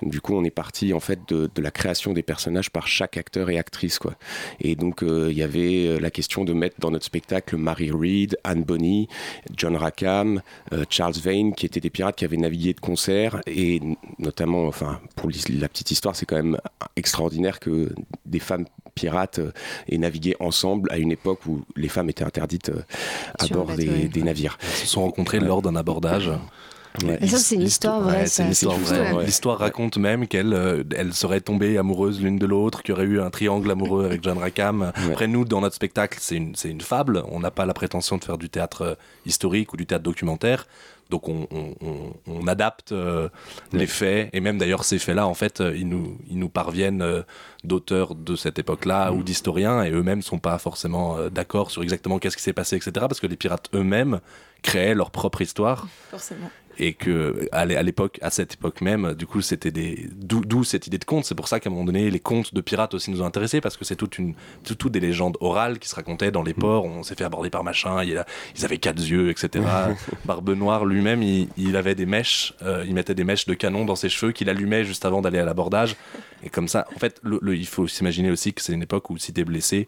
du 0.02 0.22
coup, 0.22 0.36
on 0.36 0.44
est 0.44 0.52
parti 0.52 0.94
en 0.94 1.00
fait 1.00 1.20
de, 1.28 1.50
la 1.58 1.72
création 1.72 2.14
des 2.14 2.24
personnages 2.24 2.70
par 2.70 2.88
chaque 2.88 3.18
acteur 3.18 3.50
et 3.50 3.58
actrice, 3.58 4.00
quoi. 4.00 4.16
Et 4.60 4.76
donc, 4.76 5.02
il 5.02 5.38
y 5.38 5.44
avait 5.44 6.00
la 6.00 6.12
question 6.12 6.44
de 6.44 6.54
mettre 6.54 6.76
dans 6.80 6.92
notre 6.92 7.06
spectacle 7.06 7.58
Mary 7.58 7.92
Read, 7.92 8.38
Anne 8.44 8.64
Bonny, 8.64 9.08
John 9.56 9.76
Rackham, 9.76 10.42
euh, 10.72 10.86
Charles 10.90 11.14
Vane, 11.24 11.54
qui 11.54 11.66
étaient 11.66 11.80
des 11.80 11.90
pirates 11.90 12.16
qui 12.16 12.26
avaient 12.26 12.38
navigué 12.38 12.74
de 12.74 12.80
concert. 12.80 13.42
Et 13.48 13.82
notamment, 14.20 14.68
enfin, 14.68 15.00
pour 15.16 15.30
la 15.50 15.68
petite 15.68 15.92
histoire, 15.92 16.16
c'est 16.16 16.26
quand 16.26 16.36
même 16.36 16.58
extraordinaire 16.96 17.60
que 17.60 17.94
des 18.26 18.40
femmes 18.40 18.66
pirates 18.96 19.40
euh, 19.40 19.52
aient 19.90 19.98
navigué 19.98 20.36
ensemble 20.40 20.92
à 20.92 20.98
une 20.98 21.12
époque 21.12 21.46
où 21.48 21.64
les 21.76 21.90
femmes 21.90 22.10
étaient 22.10 22.24
interdites 22.24 22.70
euh, 22.70 22.84
à 23.40 23.46
Sur 23.46 23.58
bord 23.58 23.76
des, 23.76 23.90
ouais. 23.90 24.08
des 24.08 24.24
navires. 24.24 24.58
Ils 24.62 24.68
se 24.68 24.88
sont 24.88 25.02
rencontrés 25.02 25.40
lors 25.40 25.62
d'un 25.62 25.76
abordage. 25.76 26.32
Ouais. 27.04 27.18
Et 27.22 27.28
ça, 27.28 27.38
c'est 27.38 27.56
une 27.56 27.64
histoire 27.64 28.02
vraie, 28.02 28.20
Ouais, 28.20 28.26
ça, 28.28 28.36
c'est 28.36 28.44
une 28.44 28.54
c'est 28.54 28.66
histoire 28.68 28.78
fou, 28.78 28.86
vraie. 28.86 29.14
ouais. 29.14 29.26
L'histoire 29.26 29.58
raconte 29.58 29.98
même 29.98 30.28
qu'elles 30.28 30.54
euh, 30.54 30.84
elles 30.96 31.14
seraient 31.14 31.42
tombées 31.42 31.78
amoureuses 31.80 32.22
l'une 32.22 32.38
de 32.38 32.46
l'autre, 32.46 32.84
qu'il 32.84 32.94
y 32.94 32.98
aurait 32.98 33.06
eu 33.08 33.20
un 33.20 33.32
triangle 33.32 33.72
amoureux 33.72 34.06
avec 34.06 34.24
John 34.24 34.38
Rackham. 34.38 34.92
Après, 35.10 35.28
nous, 35.28 35.44
dans 35.44 35.62
notre 35.62 35.76
spectacle, 35.76 36.20
c'est 36.22 36.36
une, 36.36 36.56
c'est 36.56 36.70
une 36.70 36.82
fable. 36.82 37.24
On 37.30 37.40
n'a 37.40 37.50
pas 37.52 37.66
la 37.66 37.74
prétention 37.74 38.18
de 38.18 38.24
faire 38.24 38.38
du 38.38 38.50
théâtre 38.50 38.82
euh, 38.84 38.96
historique 39.26 39.74
ou 39.74 39.78
du 39.78 39.86
théâtre 39.88 40.04
documentaire. 40.04 40.68
Donc, 41.10 41.28
on, 41.30 41.48
on- 41.52 41.76
on- 41.86 42.14
on 42.28 42.48
adapte 42.48 42.92
euh, 42.92 43.28
les 43.72 43.88
faits. 43.88 44.30
Et 44.34 44.40
même 44.40 44.58
d'ailleurs, 44.58 44.84
ces 44.84 45.00
faits-là, 45.00 45.28
en 45.28 45.34
fait, 45.34 45.62
euh, 45.62 45.76
ils 45.76 45.88
nous, 45.88 46.18
ils 46.30 46.38
nous 46.40 46.50
parviennent 46.50 47.02
euh, 47.02 47.22
d'auteurs 47.64 48.16
de 48.16 48.36
cette 48.36 48.58
époque-là 48.60 49.12
ou 49.14 49.24
d'historiens. 49.24 49.84
Et 49.84 49.92
eux-mêmes 49.92 50.22
sont 50.22 50.40
pas 50.40 50.58
forcément 50.60 51.18
euh, 51.18 51.30
d'accord 51.30 51.72
sur 51.72 51.82
exactement 51.84 52.20
qu'est-ce 52.20 52.38
qui 52.38 52.44
s'est 52.44 52.54
passé, 52.54 52.76
etc. 52.78 52.92
Parce 53.08 53.20
que 53.20 53.28
les 53.28 53.36
pirates 53.36 53.70
eux-mêmes 53.76 54.20
créaient 54.62 54.96
leur 54.96 55.12
propre 55.12 55.42
histoire 55.42 55.88
Forcément. 56.10 56.50
Et 56.80 56.94
que 56.94 57.48
à 57.52 57.66
l'é- 57.66 57.76
à 57.76 57.84
l'époque 57.84 58.18
à 58.22 58.30
cette 58.30 58.54
époque 58.56 58.82
même 58.82 59.14
du 59.14 59.28
coup 59.28 59.42
c'était 59.42 59.72
des 59.72 60.08
d'où 60.16 60.64
cette 60.64 60.88
idée 60.88 60.98
de 60.98 61.06
conte. 61.06 61.26
C'est 61.26 61.36
pour 61.36 61.48
ça 61.48 61.60
qu'à 61.60 61.70
un 61.70 61.74
moment 61.74 61.86
donné 61.86 62.10
les 62.10 62.20
contes 62.20 62.54
de 62.54 62.62
pirates 62.62 62.94
aussi 62.94 63.12
nous 63.12 63.22
ont 63.22 63.26
intéressés 63.26 63.62
parce 63.62 63.78
que 63.78 63.86
c'est 63.86 63.96
toute 63.96 64.18
une 64.18 64.34
tout, 64.64 64.76
tout 64.76 64.90
des 64.90 65.00
légendes 65.00 65.38
orales 65.40 65.80
qui 65.80 65.88
se 65.88 65.96
racontaient 65.96 66.32
dans 66.32 66.44
les 66.44 66.54
ports. 66.54 66.86
On 66.86 67.04
s'est 67.04 67.16
fait 67.16 67.24
aborder 67.24 67.50
par 67.50 67.64
machin 67.64 68.04
il 68.04 68.18
a- 68.18 68.26
ils 68.58 68.66
avaient 68.66 68.78
quatre 68.80 69.00
yeux 69.02 69.30
etc 69.30 69.64
Barbe 70.26 70.50
Noire 70.52 70.86
lui-même 70.86 71.22
il, 71.22 71.48
il 71.58 71.76
avait 71.76 71.96
des 71.96 72.06
mèches 72.06 72.54
euh, 72.64 72.84
il 72.88 72.94
mettait 72.94 73.16
des 73.16 73.24
mèches 73.24 73.46
de 73.46 73.54
canon 73.54 73.86
dans 73.86 73.96
ses 73.96 74.10
cheveux 74.10 74.32
qu'il 74.32 74.50
allumait 74.50 74.84
juste 74.84 75.06
avant 75.06 75.22
d'aller 75.22 75.40
à 75.40 75.46
l'abordage. 75.46 75.96
Et 76.44 76.50
comme 76.50 76.68
ça 76.68 76.88
en 76.96 77.00
fait 77.00 77.20
le, 77.24 77.40
le- 77.42 77.56
il 77.56 77.68
faut 77.68 77.88
s'imaginer 77.88 78.32
aussi 78.32 78.54
que 78.54 78.62
c'est 78.62 78.74
une 78.74 78.84
époque 78.84 79.10
où 79.10 79.18
si 79.18 79.32
t'es 79.32 79.44
blessé 79.44 79.88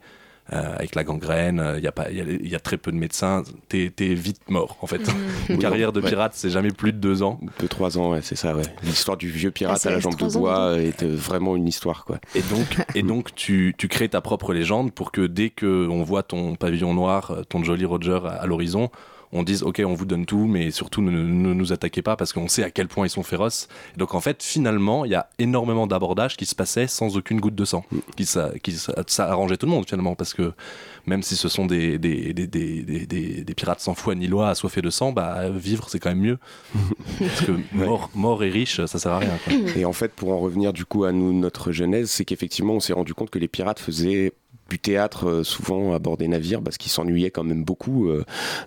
avec 0.49 0.95
la 0.95 1.03
gangrène, 1.03 1.73
il 1.77 1.83
y, 1.83 1.87
a 1.87 1.91
pas- 1.91 2.11
y, 2.11 2.21
a, 2.21 2.23
y 2.23 2.55
a 2.55 2.59
très 2.59 2.77
peu 2.77 2.91
de 2.91 2.97
médecins, 2.97 3.43
t'es 3.67 3.91
es 3.99 4.13
vite 4.13 4.41
mort 4.49 4.77
en 4.81 4.87
fait. 4.87 5.01
Une 5.49 5.55
Oui, 5.55 5.57
carrière 5.59 5.91
de 5.91 6.01
ouais. 6.01 6.09
pirate, 6.09 6.33
c'est 6.35 6.49
jamais 6.51 6.69
plus 6.71 6.93
de 6.93 6.97
deux 6.99 7.23
ans. 7.23 7.39
Deux, 7.59 7.67
trois 7.67 7.97
ans, 7.97 8.11
ouais, 8.11 8.21
c'est 8.21 8.35
ça, 8.35 8.55
ouais. 8.55 8.61
L'histoire 8.83 9.17
du 9.17 9.29
vieux 9.29 9.51
pirate 9.51 9.83
à 9.85 9.89
la 9.91 9.99
jambe 9.99 10.15
de 10.17 10.27
bois 10.27 10.77
est 10.79 11.03
euh, 11.03 11.15
vraiment 11.15 11.55
une 11.55 11.67
histoire, 11.67 12.05
quoi. 12.05 12.19
Et 12.35 12.41
donc, 12.41 12.77
et 12.93 13.01
donc 13.01 13.33
tu, 13.35 13.73
tu 13.77 13.87
crées 13.87 14.09
ta 14.09 14.21
propre 14.21 14.53
légende 14.53 14.93
pour 14.93 15.11
que 15.11 15.21
dès 15.25 15.49
que 15.49 15.87
on 15.89 16.03
voit 16.03 16.23
ton 16.23 16.55
pavillon 16.55 16.93
noir, 16.93 17.31
euh, 17.31 17.43
ton 17.43 17.63
joli 17.63 17.85
Roger 17.85 18.19
à, 18.25 18.29
à 18.29 18.45
l'horizon, 18.45 18.89
on 19.31 19.43
dise 19.43 19.63
ok, 19.63 19.81
on 19.85 19.93
vous 19.93 20.05
donne 20.05 20.25
tout, 20.25 20.45
mais 20.45 20.71
surtout 20.71 21.01
ne, 21.01 21.11
ne 21.11 21.53
nous 21.53 21.73
attaquez 21.73 22.01
pas 22.01 22.15
parce 22.15 22.33
qu'on 22.33 22.47
sait 22.47 22.63
à 22.63 22.71
quel 22.71 22.87
point 22.87 23.05
ils 23.05 23.09
sont 23.09 23.23
féroces. 23.23 23.67
Et 23.95 23.99
donc 23.99 24.13
en 24.15 24.21
fait, 24.21 24.41
finalement, 24.43 25.05
il 25.05 25.11
y 25.11 25.15
a 25.15 25.29
énormément 25.39 25.87
d'abordages 25.87 26.37
qui 26.37 26.45
se 26.45 26.55
passaient 26.55 26.87
sans 26.87 27.17
aucune 27.17 27.39
goutte 27.39 27.55
de 27.55 27.65
sang, 27.65 27.83
qui 28.15 28.25
ça, 28.25 28.51
qui 28.63 28.71
ça, 28.73 28.93
ça 29.07 29.29
arrangeait 29.29 29.57
tout 29.57 29.65
le 29.65 29.71
monde 29.71 29.85
finalement 29.87 30.15
parce 30.15 30.33
que 30.33 30.53
même 31.05 31.21
si 31.21 31.35
ce 31.35 31.47
sont 31.49 31.65
des, 31.65 31.99
des, 31.99 32.33
des, 32.33 32.47
des, 32.47 32.81
des, 32.83 33.05
des- 33.05 33.43
des 33.43 33.53
pirates 33.53 33.79
sans 33.79 33.93
foi 33.93 34.15
ni 34.15 34.27
loi, 34.27 34.49
assoiffés 34.49 34.81
de 34.81 34.89
sang, 34.89 35.11
bah 35.11 35.49
vivre 35.49 35.87
c'est 35.89 35.99
quand 35.99 36.09
même 36.09 36.19
mieux. 36.19 36.37
parce 37.19 37.41
que 37.45 37.51
mort, 37.73 38.09
mort 38.15 38.43
et 38.43 38.49
riche, 38.49 38.83
ça 38.85 38.97
sert 38.99 39.11
à 39.11 39.19
rien. 39.19 39.37
quoi. 39.43 39.53
Et 39.75 39.85
en 39.85 39.93
fait, 39.93 40.11
pour 40.13 40.31
en 40.31 40.39
revenir 40.39 40.73
du 40.73 40.85
coup 40.85 41.03
à 41.03 41.11
nous, 41.11 41.31
notre 41.33 41.71
genèse, 41.71 42.09
c'est 42.09 42.25
qu'effectivement, 42.25 42.73
on 42.73 42.79
s'est 42.79 42.93
rendu 42.93 43.13
compte 43.13 43.29
que 43.29 43.39
les 43.39 43.47
pirates 43.47 43.79
faisaient 43.79 44.33
du 44.69 44.79
théâtre 44.79 45.43
souvent 45.43 45.93
à 45.93 45.99
bord 45.99 46.17
des 46.17 46.27
navires 46.27 46.61
parce 46.61 46.77
qu'ils 46.77 46.91
s'ennuyaient 46.91 47.31
quand 47.31 47.43
même 47.43 47.63
beaucoup 47.63 48.09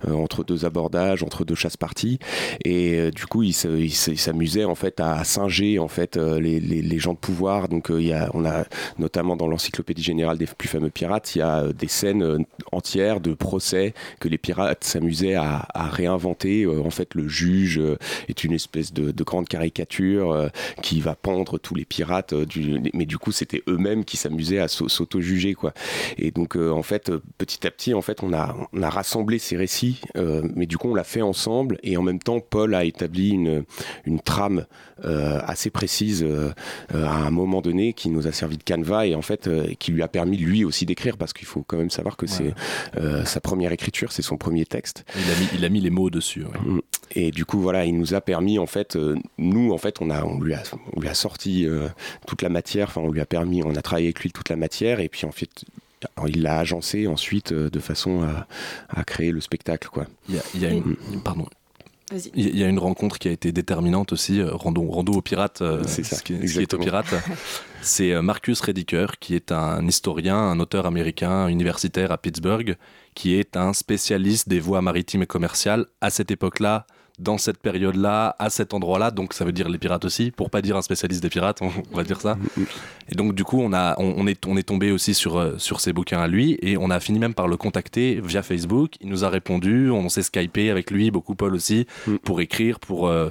entre 0.07 0.45
deux 0.45 0.65
abordages, 0.65 1.23
entre 1.23 1.45
deux 1.45 1.55
chasses 1.55 1.77
parties. 1.77 2.19
Et 2.65 3.11
du 3.11 3.27
coup, 3.27 3.43
ils 3.43 3.53
s'amusaient 3.53 4.65
en 4.65 4.75
fait 4.75 5.01
à 5.01 5.25
singer 5.25 5.79
en 5.79 5.89
fait 5.89 6.17
les, 6.17 6.61
les, 6.61 6.99
gens 6.99 7.15
de 7.15 7.19
pouvoir. 7.19 7.69
Donc 7.69 7.89
il 7.91 8.07
y 8.07 8.13
a, 8.13 8.31
on 8.35 8.45
a 8.45 8.65
notamment 8.99 9.37
dans 9.37 9.49
l'encyclopédie 9.49 10.03
générale 10.03 10.39
des 10.39 10.47
plus 10.47 10.69
fameux 10.69 10.91
pirates, 10.91 11.35
il 11.35 11.39
y 11.41 11.43
a 11.43 11.73
des 11.73 11.89
scènes 11.89 12.45
entières 12.73 13.21
de 13.21 13.35
procès 13.35 13.95
que 14.21 14.29
les 14.29 14.39
pirates 14.39 14.85
s'amusaient 14.85 15.35
à, 15.35 15.67
à, 15.75 15.89
réinventer. 15.89 16.67
en 16.67 16.91
fait, 16.91 17.15
le 17.15 17.29
juge 17.29 17.81
est 18.29 18.45
une 18.45 18.53
espèce 18.53 18.93
de, 18.93 19.11
de 19.11 19.25
grande 19.25 19.49
caricature 19.49 20.51
qui 20.83 21.01
va 21.01 21.15
pendre 21.15 21.59
tous 21.59 21.75
les 21.75 21.85
pirates. 21.85 22.35
Du, 22.35 22.81
mais 22.95 23.07
du 23.07 23.19
coup, 23.19 23.33
c'était 23.33 23.63
eux-mêmes 23.69 24.05
qui 24.05 24.17
s'amusaient 24.17 24.59
à 24.59 24.69
s'auto-juger, 24.69 25.55
quoi. 25.55 25.73
Et 26.17 26.31
donc, 26.31 26.57
euh, 26.57 26.71
en 26.71 26.83
fait, 26.83 27.11
petit 27.39 27.67
à 27.67 27.71
petit, 27.71 27.95
en 27.95 28.03
fait, 28.03 28.23
on 28.23 28.33
a, 28.33 28.57
on 28.73 28.83
a 28.83 28.91
rassemblé 28.91 29.39
ces 29.39 29.57
récits, 29.57 30.01
euh, 30.17 30.43
mais 30.55 30.67
du 30.67 30.79
coup, 30.79 30.89
on 30.89 30.95
l'a 30.95 31.05
fait 31.05 31.23
ensemble. 31.23 31.79
Et 31.83 31.97
en 31.97 32.03
même 32.03 32.19
temps, 32.19 32.41
Paul 32.41 32.75
a 32.75 32.85
établi 32.85 33.31
une, 33.31 33.65
une 34.05 34.21
trame 34.21 34.67
euh, 35.05 35.41
assez 35.45 35.71
précise 35.71 36.27
à 36.93 37.15
un 37.15 37.31
moment 37.31 37.61
donné 37.61 37.93
qui 37.93 38.11
nous 38.11 38.27
a 38.27 38.33
servi 38.33 38.57
de 38.57 38.63
canevas 38.63 39.07
et 39.07 39.15
en 39.15 39.23
fait, 39.23 39.49
qui 39.79 39.93
lui 39.93 40.03
a 40.03 40.09
permis 40.09 40.37
lui 40.37 40.65
aussi 40.65 40.87
d'écrire 40.87 41.17
parce 41.17 41.33
qu'il 41.33 41.47
faut 41.47 41.63
quand 41.63 41.77
même 41.77 41.91
savoir 41.91 42.17
que 42.17 42.27
c'est 42.27 42.55
sa 43.25 43.41
première 43.41 43.73
écriture, 43.73 44.13
c'est 44.13 44.23
son 44.23 44.37
premier 44.37 44.65
texte. 44.65 45.05
Il 45.17 45.31
a 45.31 45.39
mis, 45.39 45.49
il 45.55 45.65
a 45.65 45.69
mis 45.69 45.81
les 45.81 45.91
mots 45.91 46.11
dessus. 46.11 46.45
Mm. 46.65 46.81
Et 47.15 47.31
du 47.31 47.45
coup, 47.45 47.61
voilà, 47.61 47.85
il 47.85 47.97
nous 47.97 48.15
a 48.15 48.21
permis, 48.21 48.59
en 48.59 48.67
fait, 48.67 48.97
nous, 49.39 49.73
en 49.73 49.79
fait, 49.79 50.01
on, 50.01 50.11
a, 50.11 50.25
on, 50.25 50.41
lui, 50.41 50.55
a, 50.55 50.63
on 50.95 51.01
lui 51.01 51.09
a 51.09 51.15
sorti 51.15 51.67
toute 52.27 52.43
la 52.43 52.49
matière, 52.49 52.89
enfin, 52.89 53.01
on 53.01 53.11
lui 53.11 53.21
a 53.21 53.27
permis, 53.27 53.63
on 53.63 53.75
a 53.75 53.83
travaillé 53.83 54.09
avec 54.09 54.21
lui 54.21 54.31
toute 54.31 54.49
la 54.49 54.57
matière 54.57 55.01
et 55.01 55.09
puis 55.09 55.27
en 55.27 55.33
fait, 55.33 55.65
il 56.27 56.43
l'a 56.43 56.59
agencé 56.59 57.07
ensuite 57.07 57.53
euh, 57.53 57.71
de 57.71 57.81
façon 57.81 58.29
à, 58.89 59.05
créer 59.05 59.33
le 59.33 59.41
spectacle. 59.41 59.89
Quoi. 59.89 60.07
Il 60.29 60.61
y 60.61 60.67
a, 60.67 60.71
une, 60.71 60.97
pardon. 61.25 61.47
Il 62.35 62.57
y 62.57 62.65
a 62.65 62.69
une 62.69 62.79
rencontre 62.79 63.19
qui 63.19 63.29
a 63.29 63.31
été 63.31 63.53
déterminante 63.53 64.13
aussi, 64.13 64.41
euh, 64.41 64.51
Rando, 64.53 64.83
Rando 64.83 65.13
au 65.13 65.23
pirate, 65.23 65.61
euh, 65.61 65.83
c'est 65.87 66.05
ce, 66.05 66.23
qui, 66.23 66.35
est 66.35 66.75
au 66.75 66.79
pirate. 66.79 67.15
c'est 67.83 68.21
Marcus 68.23 68.61
Rediker, 68.61 69.07
qui 69.21 69.35
est 69.35 69.53
un 69.53 69.87
historien, 69.87 70.37
un 70.37 70.61
auteur 70.61 70.87
américain 70.87 71.49
universitaire 71.49 72.11
à 72.13 72.19
Pittsburgh, 72.19 72.77
qui 73.15 73.35
est 73.35 73.57
un 73.57 73.73
spécialiste 73.73 74.49
des 74.49 74.61
voies 74.61 74.83
maritimes 74.83 75.23
et 75.23 75.27
commerciales 75.27 75.87
à 76.01 76.11
cette 76.11 76.31
époque-là 76.31 76.87
dans 77.19 77.39
cette 77.39 77.59
période-là, 77.59 78.37
à 78.39 78.51
cet 78.51 78.75
endroit-là, 78.75 79.11
donc 79.11 79.33
ça 79.35 79.45
veut 79.45 79.53
dire 79.53 79.69
les 79.69 79.79
pirates 79.79 80.05
aussi, 80.05 80.31
pour 80.31 80.51
pas 80.51 80.63
dire 80.63 80.77
un 80.77 80.83
spécialiste 80.83 81.23
des 81.23 81.29
pirates, 81.29 81.61
on, 81.63 81.97
va 81.97 82.05
dire 82.05 82.21
ça. 82.21 82.39
Et 83.11 83.15
donc 83.15 83.35
du 83.35 83.45
coup, 83.45 83.61
on, 83.61 83.73
a, 83.73 83.97
on, 83.99 84.27
est, 84.27 84.47
on 84.47 84.57
est 84.57 84.63
tombé 84.63 84.93
aussi 84.93 85.15
sur, 85.15 85.39
euh, 85.39 85.55
sur 85.59 85.81
ses 85.81 85.93
bouquins 85.93 86.21
à 86.21 86.29
lui, 86.29 86.59
et 86.63 86.77
on 86.77 86.91
a 86.91 87.01
fini 87.01 87.19
même 87.19 87.35
par 87.35 87.49
le 87.49 87.57
contacter 87.57 88.21
via 88.23 88.43
Facebook. 88.43 88.93
Il 89.01 89.09
nous 89.09 89.25
a 89.25 89.29
répondu, 89.29 89.91
on 89.91 90.09
s'est 90.09 90.23
skypé 90.23 90.71
avec 90.71 90.91
lui, 90.91 91.11
beaucoup 91.11 91.35
Paul 91.35 91.55
aussi, 91.55 91.87
mm. 92.07 92.17
pour 92.19 92.41
écrire, 92.41 92.79
pour... 92.81 93.09
Euh, 93.09 93.31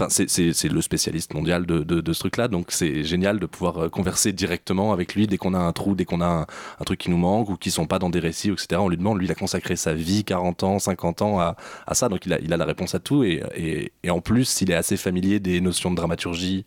Enfin, 0.00 0.08
c'est 0.10 0.68
le 0.68 0.80
spécialiste 0.80 1.34
mondial 1.34 1.66
de, 1.66 1.82
de, 1.82 2.12
ce 2.12 2.20
truc-là, 2.20 2.46
donc 2.46 2.66
c'est 2.68 3.02
génial 3.02 3.40
de 3.40 3.46
pouvoir 3.46 3.78
euh, 3.78 3.88
converser 3.88 4.32
directement 4.32 4.92
avec 4.92 5.16
lui 5.16 5.26
dès 5.26 5.38
qu'on 5.38 5.54
a 5.54 5.58
un 5.58 5.72
trou, 5.72 5.96
dès 5.96 6.04
qu'on 6.04 6.20
a 6.20 6.46
un, 6.78 6.84
truc 6.84 7.00
qui 7.00 7.10
nous 7.10 7.16
manque 7.16 7.48
ou 7.50 7.56
qui 7.56 7.72
sont 7.72 7.88
pas 7.88 7.98
dans 7.98 8.08
des 8.08 8.20
récits, 8.20 8.50
etc. 8.50 8.76
On 8.78 8.88
lui 8.88 8.96
demande, 8.96 9.18
lui, 9.18 9.26
il 9.26 9.32
a 9.32 9.34
consacré 9.34 9.74
sa 9.74 9.94
vie, 9.94 10.22
40 10.22 10.62
ans, 10.62 10.78
50 10.78 11.22
ans 11.22 11.40
à, 11.40 11.56
à 11.88 11.94
ça, 11.94 12.08
donc 12.08 12.26
il 12.26 12.32
a, 12.32 12.38
il 12.40 12.52
a 12.52 12.56
la 12.56 12.64
réponse 12.64 12.94
à 12.94 13.00
tout. 13.00 13.24
Et, 13.24 13.42
et, 13.56 13.92
et 14.04 14.10
en 14.10 14.20
plus, 14.20 14.60
il 14.60 14.70
est 14.70 14.74
assez 14.74 14.96
familier 14.96 15.40
des 15.40 15.60
notions 15.60 15.90
de 15.90 15.96
dramaturgie 15.96 16.64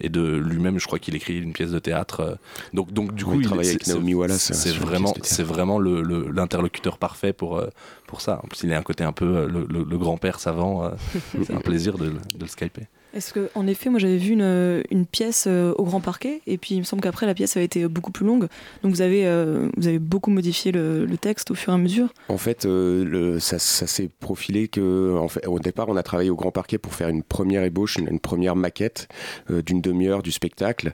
et 0.00 0.08
de 0.08 0.36
lui-même, 0.36 0.78
je 0.78 0.86
crois 0.86 0.98
qu'il 0.98 1.14
écrit 1.14 1.38
une 1.38 1.52
pièce 1.52 1.70
de 1.70 1.78
théâtre. 1.78 2.20
Euh. 2.20 2.34
Donc, 2.72 2.92
donc 2.92 3.14
du 3.14 3.24
coup, 3.24 3.40
il, 3.40 3.46
travaille 3.46 3.68
avec 3.68 3.86
Naomi 3.86 4.14
Wallace. 4.14 4.52
C'est 4.52 4.74
vraiment, 4.74 5.14
c'est 5.22 5.42
vraiment 5.42 5.78
l'interlocuteur 5.78 6.98
parfait 6.98 7.32
pour, 7.32 7.58
euh, 7.58 7.68
pour 8.14 8.20
ça. 8.20 8.38
En 8.44 8.46
plus, 8.46 8.62
il 8.62 8.72
a 8.72 8.78
un 8.78 8.82
côté 8.82 9.02
un 9.02 9.10
peu 9.12 9.48
le, 9.48 9.98
grand-père 9.98 10.38
savant. 10.38 10.88
c'est 11.44 11.52
un 11.52 11.58
plaisir 11.58 11.98
de, 11.98 12.10
de 12.10 12.42
le 12.42 12.46
skyper. 12.46 12.86
Est-ce 13.14 13.32
que, 13.32 13.48
en 13.54 13.68
effet, 13.68 13.90
moi 13.90 14.00
j'avais 14.00 14.16
vu 14.16 14.32
une, 14.32 14.82
une, 14.90 15.06
pièce 15.06 15.44
euh, 15.46 15.72
au 15.78 15.84
Grand 15.84 16.00
Parquet, 16.00 16.40
et 16.48 16.58
puis 16.58 16.74
il 16.74 16.80
me 16.80 16.84
semble 16.84 17.00
qu'après 17.00 17.26
la 17.26 17.34
pièce 17.34 17.56
a 17.56 17.60
été 17.60 17.86
beaucoup 17.86 18.10
plus 18.10 18.26
longue. 18.26 18.48
Donc 18.82 18.92
vous 18.92 19.02
avez, 19.02 19.24
euh, 19.26 19.68
vous 19.76 19.86
avez 19.86 20.00
beaucoup 20.00 20.30
modifié 20.30 20.72
le, 20.72 21.06
texte 21.20 21.52
au 21.52 21.54
fur 21.54 21.72
et 21.72 21.76
à 21.76 21.78
mesure 21.78 22.08
En 22.28 22.38
fait, 22.38 22.66
euh, 22.66 23.38
ça, 23.38 23.58
s'est 23.60 24.10
profilé 24.18 24.66
que, 24.66 25.16
au 25.46 25.58
départ, 25.60 25.88
on 25.88 25.96
a 25.96 26.02
travaillé 26.02 26.28
au 26.28 26.34
Grand 26.34 26.50
Parquet 26.50 26.76
pour 26.76 26.92
faire 26.92 27.08
une 27.08 27.22
première 27.22 27.62
ébauche, 27.62 27.96
une, 27.96 28.18
première 28.18 28.56
maquette 28.56 29.06
d'une 29.48 29.80
demi-heure 29.80 30.24
du 30.24 30.32
spectacle. 30.32 30.92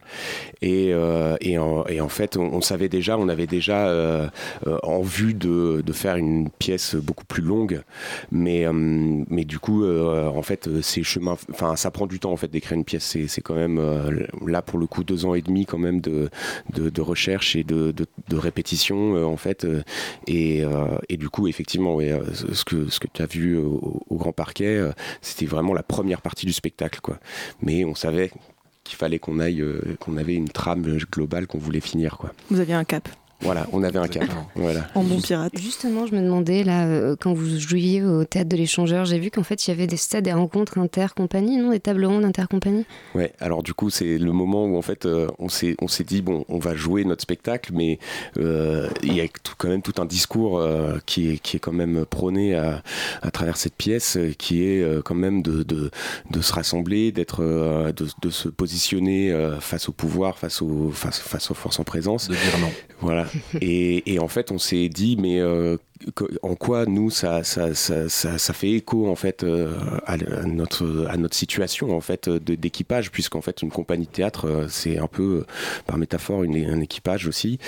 Et, 0.60 0.90
et, 1.40 1.58
en, 1.58 2.08
fait, 2.08 2.36
on, 2.36 2.60
savait 2.60 2.90
déjà, 2.90 3.16
on 3.16 3.30
avait 3.30 3.46
déjà 3.46 4.30
en 4.82 5.00
vue 5.00 5.32
de, 5.32 5.82
de, 5.84 5.92
faire 5.92 6.16
une 6.16 6.50
pièce 6.50 6.96
beaucoup 6.96 7.24
plus 7.24 7.42
longue. 7.42 7.80
Mais, 8.30 8.66
mais 8.72 9.44
du 9.44 9.58
coup, 9.58 9.86
en 9.86 10.42
fait, 10.42 10.68
ces 10.82 11.02
chemins, 11.02 11.38
enfin, 11.50 11.76
ça 11.76 11.90
prend 11.90 12.06
du 12.10 12.20
temps 12.20 12.32
en 12.32 12.36
fait 12.36 12.48
d'écrire 12.48 12.76
une 12.76 12.84
pièce. 12.84 13.16
C'est 13.26 13.40
quand 13.40 13.54
même 13.54 13.78
euh, 13.78 14.26
là 14.46 14.60
pour 14.60 14.78
le 14.78 14.86
coup 14.86 15.04
deux 15.04 15.24
ans 15.24 15.34
et 15.34 15.40
demi 15.40 15.64
quand 15.64 15.78
même 15.78 16.00
de, 16.00 16.28
recherche 17.00 17.56
et 17.56 17.64
de, 17.64 17.94
répétition 18.32 19.16
euh, 19.16 19.24
en 19.24 19.36
fait. 19.36 19.64
Euh, 19.64 19.82
et, 20.26 21.16
du 21.16 21.28
coup 21.28 21.48
effectivement 21.48 21.98
ce 22.00 22.64
que 22.64 22.88
ce 22.88 22.98
que 22.98 23.06
tu 23.12 23.22
as 23.22 23.26
vu 23.26 23.56
au, 23.56 24.02
Grand 24.10 24.32
Parquet, 24.32 24.78
c'était 25.22 25.46
vraiment 25.46 25.72
la 25.72 25.82
première 25.82 26.20
partie 26.20 26.44
du 26.44 26.52
spectacle 26.52 27.00
quoi. 27.00 27.18
Mais 27.62 27.84
on 27.84 27.94
savait 27.94 28.30
qu'il 28.84 28.96
fallait 28.96 29.18
qu'on 29.18 29.38
aille, 29.38 29.64
qu'on 29.98 30.16
avait 30.16 30.34
une 30.34 30.48
trame 30.48 30.98
globale 31.10 31.46
qu'on 31.46 31.58
voulait 31.58 31.80
finir 31.80 32.18
quoi. 32.18 32.32
Vous 32.50 32.60
aviez 32.60 32.74
un 32.74 32.84
cap. 32.84 33.08
Voilà, 33.42 33.66
on 33.72 33.82
avait 33.82 33.98
un 33.98 34.06
cadre. 34.08 34.46
Voilà. 34.54 34.86
En 34.94 35.02
bon 35.02 35.20
pirate. 35.20 35.52
Justement, 35.58 36.06
je 36.06 36.14
me 36.14 36.20
demandais, 36.20 36.62
là, 36.62 36.86
euh, 36.86 37.16
quand 37.18 37.32
vous 37.32 37.58
jouiez 37.58 38.02
au 38.02 38.24
théâtre 38.24 38.50
de 38.50 38.56
l'échangeur, 38.56 39.06
j'ai 39.06 39.18
vu 39.18 39.30
qu'en 39.30 39.42
fait, 39.42 39.66
il 39.66 39.70
y 39.70 39.72
avait 39.72 39.86
des 39.86 39.96
stades, 39.96 40.24
des 40.24 40.32
rencontres 40.32 40.78
intercompagnies, 40.78 41.56
non 41.56 41.70
Des 41.70 41.80
tables 41.80 42.04
rondes 42.04 42.24
intercompagnies? 42.24 42.84
Ouais, 43.14 43.32
alors 43.40 43.62
du 43.62 43.72
coup, 43.72 43.88
c'est 43.88 44.18
le 44.18 44.32
moment 44.32 44.66
où 44.66 44.76
en 44.76 44.82
fait, 44.82 45.06
euh, 45.06 45.26
on 45.38 45.48
s'est 45.48 45.76
dit, 46.06 46.20
bon, 46.20 46.44
on 46.48 46.58
va 46.58 46.74
jouer 46.74 47.04
notre 47.04 47.22
spectacle, 47.22 47.72
mais 47.74 47.98
euh, 48.38 48.88
il 49.02 49.14
y 49.14 49.20
a 49.22 49.26
quand 49.56 49.68
même 49.68 49.82
tout 49.82 50.00
un 50.00 50.06
discours 50.06 50.62
qui, 51.06 51.32
est, 51.32 51.38
qui 51.38 51.56
est 51.56 51.60
quand 51.60 51.72
même 51.72 52.04
prôné 52.04 52.54
à, 52.54 52.82
à 53.22 53.30
travers 53.30 53.56
cette 53.56 53.74
pièce, 53.74 54.18
qui 54.38 54.64
est 54.64 55.02
quand 55.02 55.14
même 55.14 55.42
de, 55.42 55.62
de, 55.62 55.90
de 56.30 56.40
se 56.40 56.52
rassembler, 56.52 57.10
d'être, 57.12 57.42
de, 57.42 58.06
de, 58.20 58.30
se 58.30 58.48
positionner 58.48 59.34
face 59.60 59.88
au 59.88 59.92
pouvoir, 59.92 60.38
face, 60.38 60.60
au, 60.62 60.90
face, 60.90 61.18
face 61.18 61.50
aux 61.50 61.54
forces 61.54 61.80
en 61.80 61.84
présence. 61.84 62.28
De 62.28 62.34
dire 62.34 62.58
non. 62.60 62.70
Voilà. 63.00 63.26
Et, 63.60 64.12
et, 64.12 64.18
en 64.18 64.28
fait, 64.28 64.50
on 64.50 64.58
s'est 64.58 64.88
dit, 64.88 65.16
mais 65.16 65.40
euh, 65.40 65.76
en 66.42 66.54
quoi 66.54 66.86
nous 66.86 67.10
ça 67.10 67.44
ça, 67.44 67.74
ça, 67.74 68.08
ça, 68.08 68.52
fait 68.54 68.70
écho 68.70 69.08
en 69.08 69.14
fait 69.14 69.44
euh, 69.44 69.72
à 70.06 70.16
notre 70.46 71.06
à 71.08 71.16
notre 71.16 71.34
situation 71.34 71.94
en 71.94 72.00
fait 72.00 72.28
d'équipage 72.28 73.10
puisqu'en 73.10 73.42
fait 73.42 73.62
une 73.62 73.70
compagnie 73.70 74.06
de 74.06 74.10
théâtre 74.10 74.46
euh, 74.46 74.66
c'est 74.68 74.98
un 74.98 75.06
peu 75.06 75.44
par 75.86 75.98
métaphore 75.98 76.42
une, 76.42 76.56
un 76.56 76.80
équipage 76.80 77.26
aussi. 77.26 77.58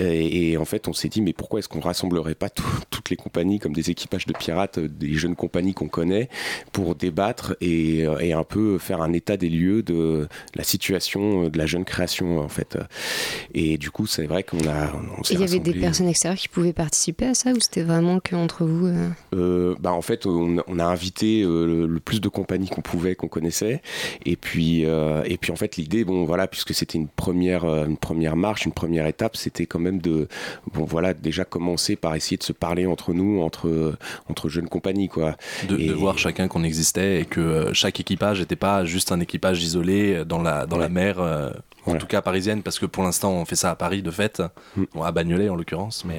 Et, 0.00 0.56
en 0.56 0.64
fait 0.64 0.88
on 0.88 0.92
s'est 0.92 1.08
dit 1.08 1.20
mais 1.22 1.32
pourquoi 1.32 1.60
est-ce 1.60 1.68
qu'on 1.68 1.80
rassemblerait 1.80 2.34
pas 2.34 2.48
toutes 2.48 3.10
les 3.10 3.16
compagnies 3.16 3.58
comme 3.58 3.72
des 3.72 3.90
équipages 3.90 4.26
de 4.26 4.32
pirates 4.32 4.78
des 4.78 5.14
jeunes 5.14 5.36
compagnies 5.36 5.74
qu'on 5.74 5.88
connaît 5.88 6.28
pour 6.72 6.94
débattre 6.94 7.56
et, 7.60 8.00
et, 8.20 8.32
un 8.32 8.44
peu 8.44 8.78
faire 8.78 9.00
un 9.00 9.12
état 9.12 9.36
des 9.36 9.48
lieux 9.48 9.82
de 9.82 10.28
la 10.54 10.64
situation 10.64 11.48
de 11.48 11.58
la 11.58 11.66
jeune 11.66 11.84
création 11.84 12.40
en 12.40 12.48
fait. 12.48 12.78
Et 13.54 13.78
du 13.78 13.90
coup 13.90 14.06
c'est 14.06 14.26
vrai 14.26 14.42
qu'on 14.42 14.66
a 14.68 14.92
il 15.30 15.40
y 15.40 15.44
avait 15.44 15.58
des 15.58 15.74
personnes 15.74 16.08
extérieures 16.08 16.38
qui 16.38 16.48
pouvaient 16.48 16.72
participer 16.72 17.26
à 17.26 17.34
ça 17.34 17.50
ou 17.52 17.60
c'était 17.60 17.75
vraiment 17.82 18.20
qu'entre 18.20 18.64
vous 18.64 18.86
euh 18.86 19.08
euh, 19.34 19.74
bah 19.80 19.92
En 19.92 20.02
fait, 20.02 20.26
on, 20.26 20.58
a 20.78 20.84
invité 20.84 21.42
euh, 21.42 21.86
le, 21.86 22.00
plus 22.00 22.20
de 22.20 22.28
compagnies 22.28 22.68
qu'on 22.68 22.82
pouvait, 22.82 23.14
qu'on 23.14 23.28
connaissait. 23.28 23.82
Et 24.24 24.36
puis, 24.36 24.82
et 24.82 25.38
puis 25.40 25.52
en 25.52 25.56
fait, 25.56 25.76
l'idée, 25.76 26.04
bon, 26.04 26.24
voilà, 26.24 26.46
puisque 26.46 26.74
c'était 26.74 26.98
une 26.98 27.08
première, 27.08 27.64
une 27.64 27.96
première 27.96 28.36
marche, 28.36 28.66
une 28.66 28.72
première 28.72 29.06
étape, 29.06 29.36
c'était 29.36 29.66
quand 29.66 29.78
même 29.78 30.00
de, 30.00 30.28
bon, 30.72 30.84
voilà, 30.84 31.14
déjà 31.14 31.44
commencer 31.44 31.96
par 31.96 32.14
essayer 32.14 32.36
de 32.36 32.42
se 32.42 32.52
parler 32.52 32.86
entre 32.86 33.12
nous, 33.12 33.40
entre, 33.42 33.96
entre 34.28 34.48
jeunes 34.48 34.68
compagnies, 34.68 35.08
quoi. 35.08 35.36
De, 35.68 35.92
voir 35.92 36.18
chacun 36.18 36.48
qu'on 36.48 36.62
existait 36.62 37.20
et 37.20 37.24
que 37.24 37.72
chaque 37.72 38.00
équipage 38.00 38.40
n'était 38.40 38.56
pas 38.56 38.84
juste 38.84 39.12
un 39.12 39.20
équipage 39.20 39.62
isolé 39.62 40.24
dans 40.24 40.42
la, 40.42 40.66
dans 40.66 40.78
la 40.78 40.88
mer 40.88 41.20
en 41.86 41.96
tout 41.96 42.06
cas 42.06 42.22
parisienne, 42.22 42.62
parce 42.62 42.78
que 42.78 42.86
pour 42.86 43.04
l'instant 43.04 43.32
on 43.32 43.44
fait 43.44 43.56
ça 43.56 43.70
à 43.70 43.76
Paris 43.76 44.02
de 44.02 44.10
fait, 44.10 44.42
mm. 44.76 44.84
à 45.02 45.12
Bagnolet 45.12 45.48
en 45.48 45.56
l'occurrence, 45.56 46.04
mais. 46.04 46.16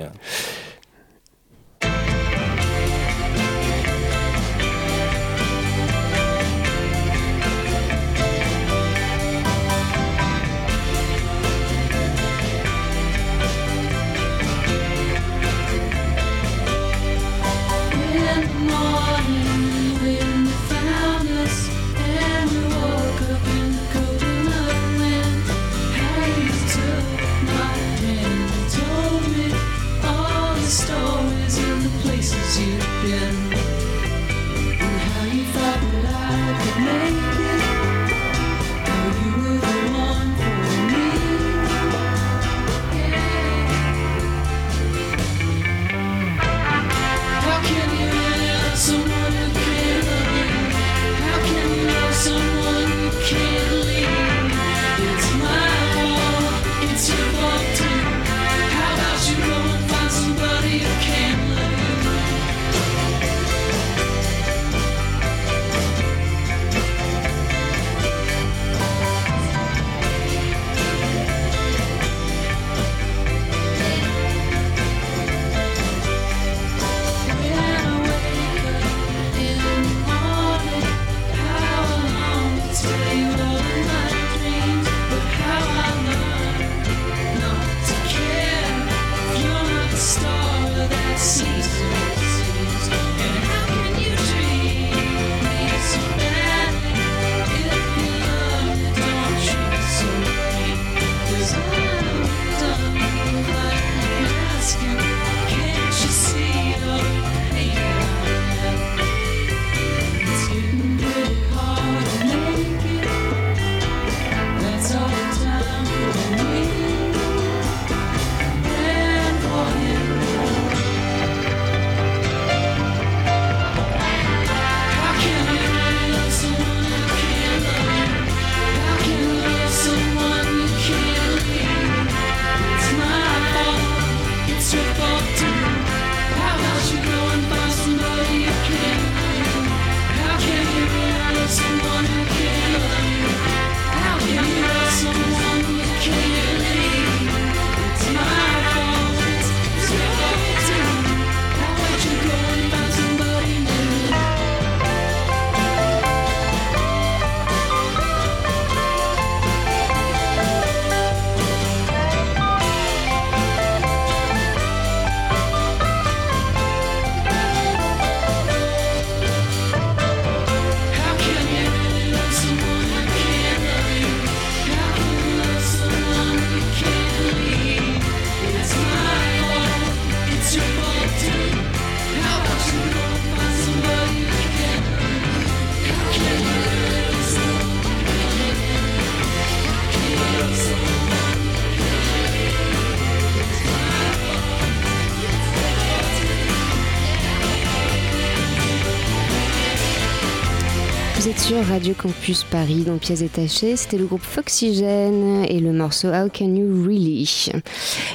Radio 201.78 201.94
Campus 201.94 202.44
Paris 202.44 202.86
dans 202.86 202.98
Pièces 202.98 203.20
détachées. 203.20 203.76
C'était 203.76 204.00
le 204.00 204.08
groupe 204.08 204.24
Foxygène 204.24 205.46
et 205.48 205.60
le 205.60 205.72
morceau 205.72 206.08
How 206.08 206.28
Can 206.28 206.56
You 206.56 206.84
Really? 206.84 207.52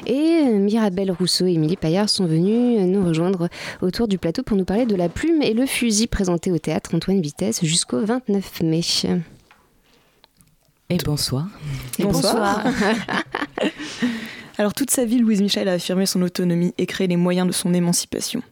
Et 0.04 0.42
Mirabelle 0.58 1.12
Rousseau 1.12 1.46
et 1.46 1.52
Émilie 1.52 1.76
Paillard 1.76 2.08
sont 2.08 2.26
venus 2.26 2.80
nous 2.80 3.06
rejoindre 3.06 3.48
autour 3.80 4.08
du 4.08 4.18
plateau 4.18 4.42
pour 4.42 4.56
nous 4.56 4.64
parler 4.64 4.84
de 4.84 4.96
la 4.96 5.08
plume 5.08 5.42
et 5.42 5.54
le 5.54 5.64
fusil 5.66 6.08
présenté 6.08 6.50
au 6.50 6.58
théâtre 6.58 6.92
Antoine 6.92 7.20
Vitesse 7.20 7.64
jusqu'au 7.64 8.04
29 8.04 8.62
mai. 8.62 8.80
Et 10.90 10.96
bonsoir. 10.96 11.46
Et 12.00 12.02
bonsoir. 12.02 12.64
Alors 14.58 14.74
toute 14.74 14.90
sa 14.90 15.04
vie, 15.04 15.18
Louise 15.18 15.40
Michel 15.40 15.68
a 15.68 15.74
affirmé 15.74 16.04
son 16.06 16.20
autonomie 16.22 16.74
et 16.78 16.86
créé 16.86 17.06
les 17.06 17.16
moyens 17.16 17.46
de 17.46 17.52
son 17.52 17.72
émancipation. 17.72 18.42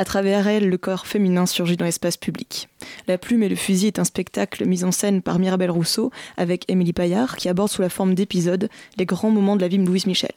À 0.00 0.04
travers 0.06 0.48
elle, 0.48 0.70
le 0.70 0.78
corps 0.78 1.06
féminin 1.06 1.44
surgit 1.44 1.76
dans 1.76 1.84
l'espace 1.84 2.16
public. 2.16 2.70
La 3.06 3.18
plume 3.18 3.42
et 3.42 3.50
le 3.50 3.54
fusil 3.54 3.88
est 3.88 3.98
un 3.98 4.04
spectacle 4.04 4.64
mis 4.64 4.82
en 4.82 4.92
scène 4.92 5.20
par 5.20 5.38
Mirabelle 5.38 5.70
Rousseau 5.70 6.10
avec 6.38 6.64
Émilie 6.70 6.94
Paillard 6.94 7.36
qui 7.36 7.50
aborde 7.50 7.68
sous 7.68 7.82
la 7.82 7.90
forme 7.90 8.14
d'épisodes 8.14 8.70
les 8.96 9.04
grands 9.04 9.30
moments 9.30 9.56
de 9.56 9.60
la 9.60 9.68
vie 9.68 9.76
de 9.76 9.84
Louise 9.84 10.06
Michel. 10.06 10.32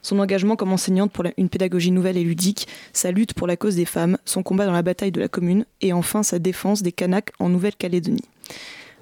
Son 0.00 0.20
engagement 0.20 0.56
comme 0.56 0.72
enseignante 0.72 1.12
pour 1.12 1.26
une 1.36 1.50
pédagogie 1.50 1.90
nouvelle 1.90 2.16
et 2.16 2.24
ludique, 2.24 2.66
sa 2.94 3.10
lutte 3.10 3.34
pour 3.34 3.46
la 3.46 3.58
cause 3.58 3.76
des 3.76 3.84
femmes, 3.84 4.16
son 4.24 4.42
combat 4.42 4.64
dans 4.64 4.72
la 4.72 4.80
bataille 4.80 5.12
de 5.12 5.20
la 5.20 5.28
commune 5.28 5.66
et 5.82 5.92
enfin 5.92 6.22
sa 6.22 6.38
défense 6.38 6.80
des 6.80 6.90
Kanaks 6.90 7.32
en 7.38 7.50
Nouvelle-Calédonie. 7.50 8.24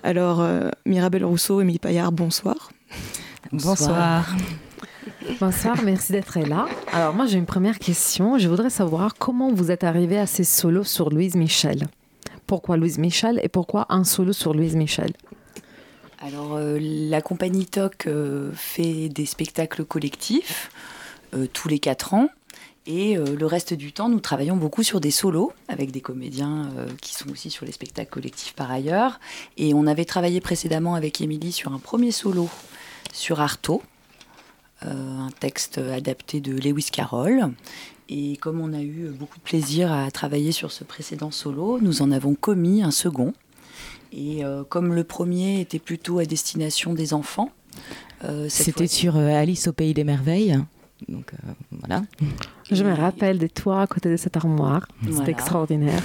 Alors, 0.02 0.40
euh, 0.40 0.68
Mirabelle 0.84 1.24
Rousseau, 1.24 1.60
Émilie 1.60 1.78
Paillard, 1.78 2.10
bonsoir. 2.10 2.72
Bonsoir. 3.52 3.76
Bonsoir, 3.76 4.36
merci 5.84 6.12
d'être 6.12 6.38
là. 6.40 6.66
Alors 6.92 7.14
moi 7.14 7.26
j'ai 7.26 7.38
une 7.38 7.46
première 7.46 7.78
question. 7.78 8.38
Je 8.38 8.48
voudrais 8.48 8.70
savoir 8.70 9.14
comment 9.14 9.52
vous 9.52 9.70
êtes 9.70 9.84
arrivé 9.84 10.18
à 10.18 10.26
ces 10.26 10.44
solos 10.44 10.84
sur 10.84 11.10
Louise 11.10 11.34
Michel. 11.34 11.86
Pourquoi 12.46 12.76
Louise 12.76 12.98
Michel 12.98 13.40
et 13.42 13.48
pourquoi 13.48 13.86
un 13.88 14.04
solo 14.04 14.32
sur 14.32 14.54
Louise 14.54 14.76
Michel? 14.76 15.12
Alors 16.20 16.54
euh, 16.54 16.78
la 16.80 17.20
compagnie 17.20 17.66
TOC 17.66 18.06
euh, 18.06 18.52
fait 18.54 19.08
des 19.08 19.26
spectacles 19.26 19.84
collectifs 19.84 20.70
euh, 21.34 21.46
tous 21.52 21.68
les 21.68 21.78
quatre 21.78 22.14
ans. 22.14 22.28
Et 22.84 23.14
le 23.14 23.46
reste 23.46 23.74
du 23.74 23.92
temps, 23.92 24.08
nous 24.08 24.18
travaillons 24.18 24.56
beaucoup 24.56 24.82
sur 24.82 25.00
des 25.00 25.12
solos 25.12 25.52
avec 25.68 25.92
des 25.92 26.00
comédiens 26.00 26.68
qui 27.00 27.14
sont 27.14 27.30
aussi 27.30 27.48
sur 27.48 27.64
les 27.64 27.70
spectacles 27.70 28.10
collectifs 28.10 28.54
par 28.54 28.72
ailleurs. 28.72 29.20
Et 29.56 29.72
on 29.72 29.86
avait 29.86 30.04
travaillé 30.04 30.40
précédemment 30.40 30.96
avec 30.96 31.20
Émilie 31.20 31.52
sur 31.52 31.72
un 31.72 31.78
premier 31.78 32.10
solo 32.10 32.48
sur 33.12 33.40
Artaud, 33.40 33.82
un 34.84 35.28
texte 35.40 35.78
adapté 35.78 36.40
de 36.40 36.52
Lewis 36.52 36.88
Carroll. 36.92 37.52
Et 38.08 38.36
comme 38.36 38.60
on 38.60 38.72
a 38.72 38.82
eu 38.82 39.08
beaucoup 39.08 39.38
de 39.38 39.42
plaisir 39.42 39.92
à 39.92 40.10
travailler 40.10 40.52
sur 40.52 40.70
ce 40.70 40.84
précédent 40.84 41.30
solo, 41.30 41.78
nous 41.80 42.02
en 42.02 42.10
avons 42.10 42.34
commis 42.34 42.82
un 42.82 42.90
second. 42.90 43.32
Et 44.12 44.44
euh, 44.44 44.64
comme 44.64 44.94
le 44.94 45.04
premier 45.04 45.60
était 45.60 45.78
plutôt 45.78 46.18
à 46.18 46.24
destination 46.24 46.92
des 46.92 47.14
enfants, 47.14 47.50
euh, 48.24 48.46
c'était 48.48 48.86
sur 48.86 49.16
Alice 49.16 49.68
au 49.68 49.72
pays 49.72 49.94
des 49.94 50.04
merveilles. 50.04 50.58
Donc 51.08 51.32
voilà. 51.70 52.02
Je 52.70 52.84
me 52.84 52.94
rappelle 52.94 53.38
de 53.38 53.46
toi 53.46 53.82
à 53.82 53.86
côté 53.86 54.10
de 54.10 54.16
cette 54.16 54.36
armoire. 54.36 54.86
C'était 55.10 55.30
extraordinaire. 55.30 56.02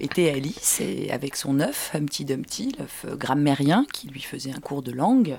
Et 0.00 0.04
était 0.04 0.30
Alice 0.30 0.80
et 0.80 1.10
avec 1.10 1.36
son 1.36 1.60
œuf, 1.60 1.90
Humpty 1.94 2.24
Dumpty, 2.24 2.74
l'œuf 2.78 3.06
grammairien 3.16 3.86
qui 3.92 4.08
lui 4.08 4.20
faisait 4.20 4.52
un 4.52 4.60
cours 4.60 4.82
de 4.82 4.92
langue. 4.92 5.38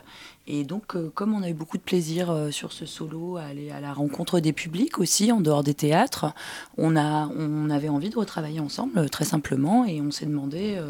Et 0.50 0.64
donc, 0.64 0.96
euh, 0.96 1.12
comme 1.14 1.34
on 1.34 1.44
a 1.44 1.50
eu 1.50 1.54
beaucoup 1.54 1.78
de 1.78 1.84
plaisir 1.84 2.32
euh, 2.32 2.52
sur 2.52 2.72
ce 2.72 2.86
solo, 2.86 3.36
à 3.36 3.44
aller 3.44 3.70
à 3.70 3.82
la 3.82 3.92
rencontre 3.92 4.40
des 4.40 4.54
publics 4.54 4.98
aussi, 4.98 5.32
en 5.34 5.42
dehors 5.42 5.62
des 5.62 5.74
théâtres, 5.74 6.34
on, 6.78 6.96
a, 6.96 7.30
on 7.38 7.70
avait 7.70 7.90
envie 7.90 8.10
de 8.10 8.18
retravailler 8.18 8.62
ensemble, 8.62 8.98
euh, 8.98 9.08
très 9.10 9.26
simplement, 9.26 9.84
et 9.84 10.00
on 10.00 10.10
s'est 10.10 10.26
demandé 10.26 10.82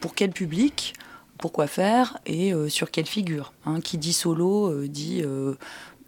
pour 0.00 0.14
quel 0.14 0.30
public, 0.30 0.94
pourquoi 1.38 1.66
faire 1.66 2.18
et 2.26 2.52
sur 2.68 2.90
quelle 2.90 3.06
figure. 3.06 3.52
Hein. 3.66 3.80
Qui 3.80 3.98
dit 3.98 4.12
solo 4.12 4.86
dit 4.86 5.22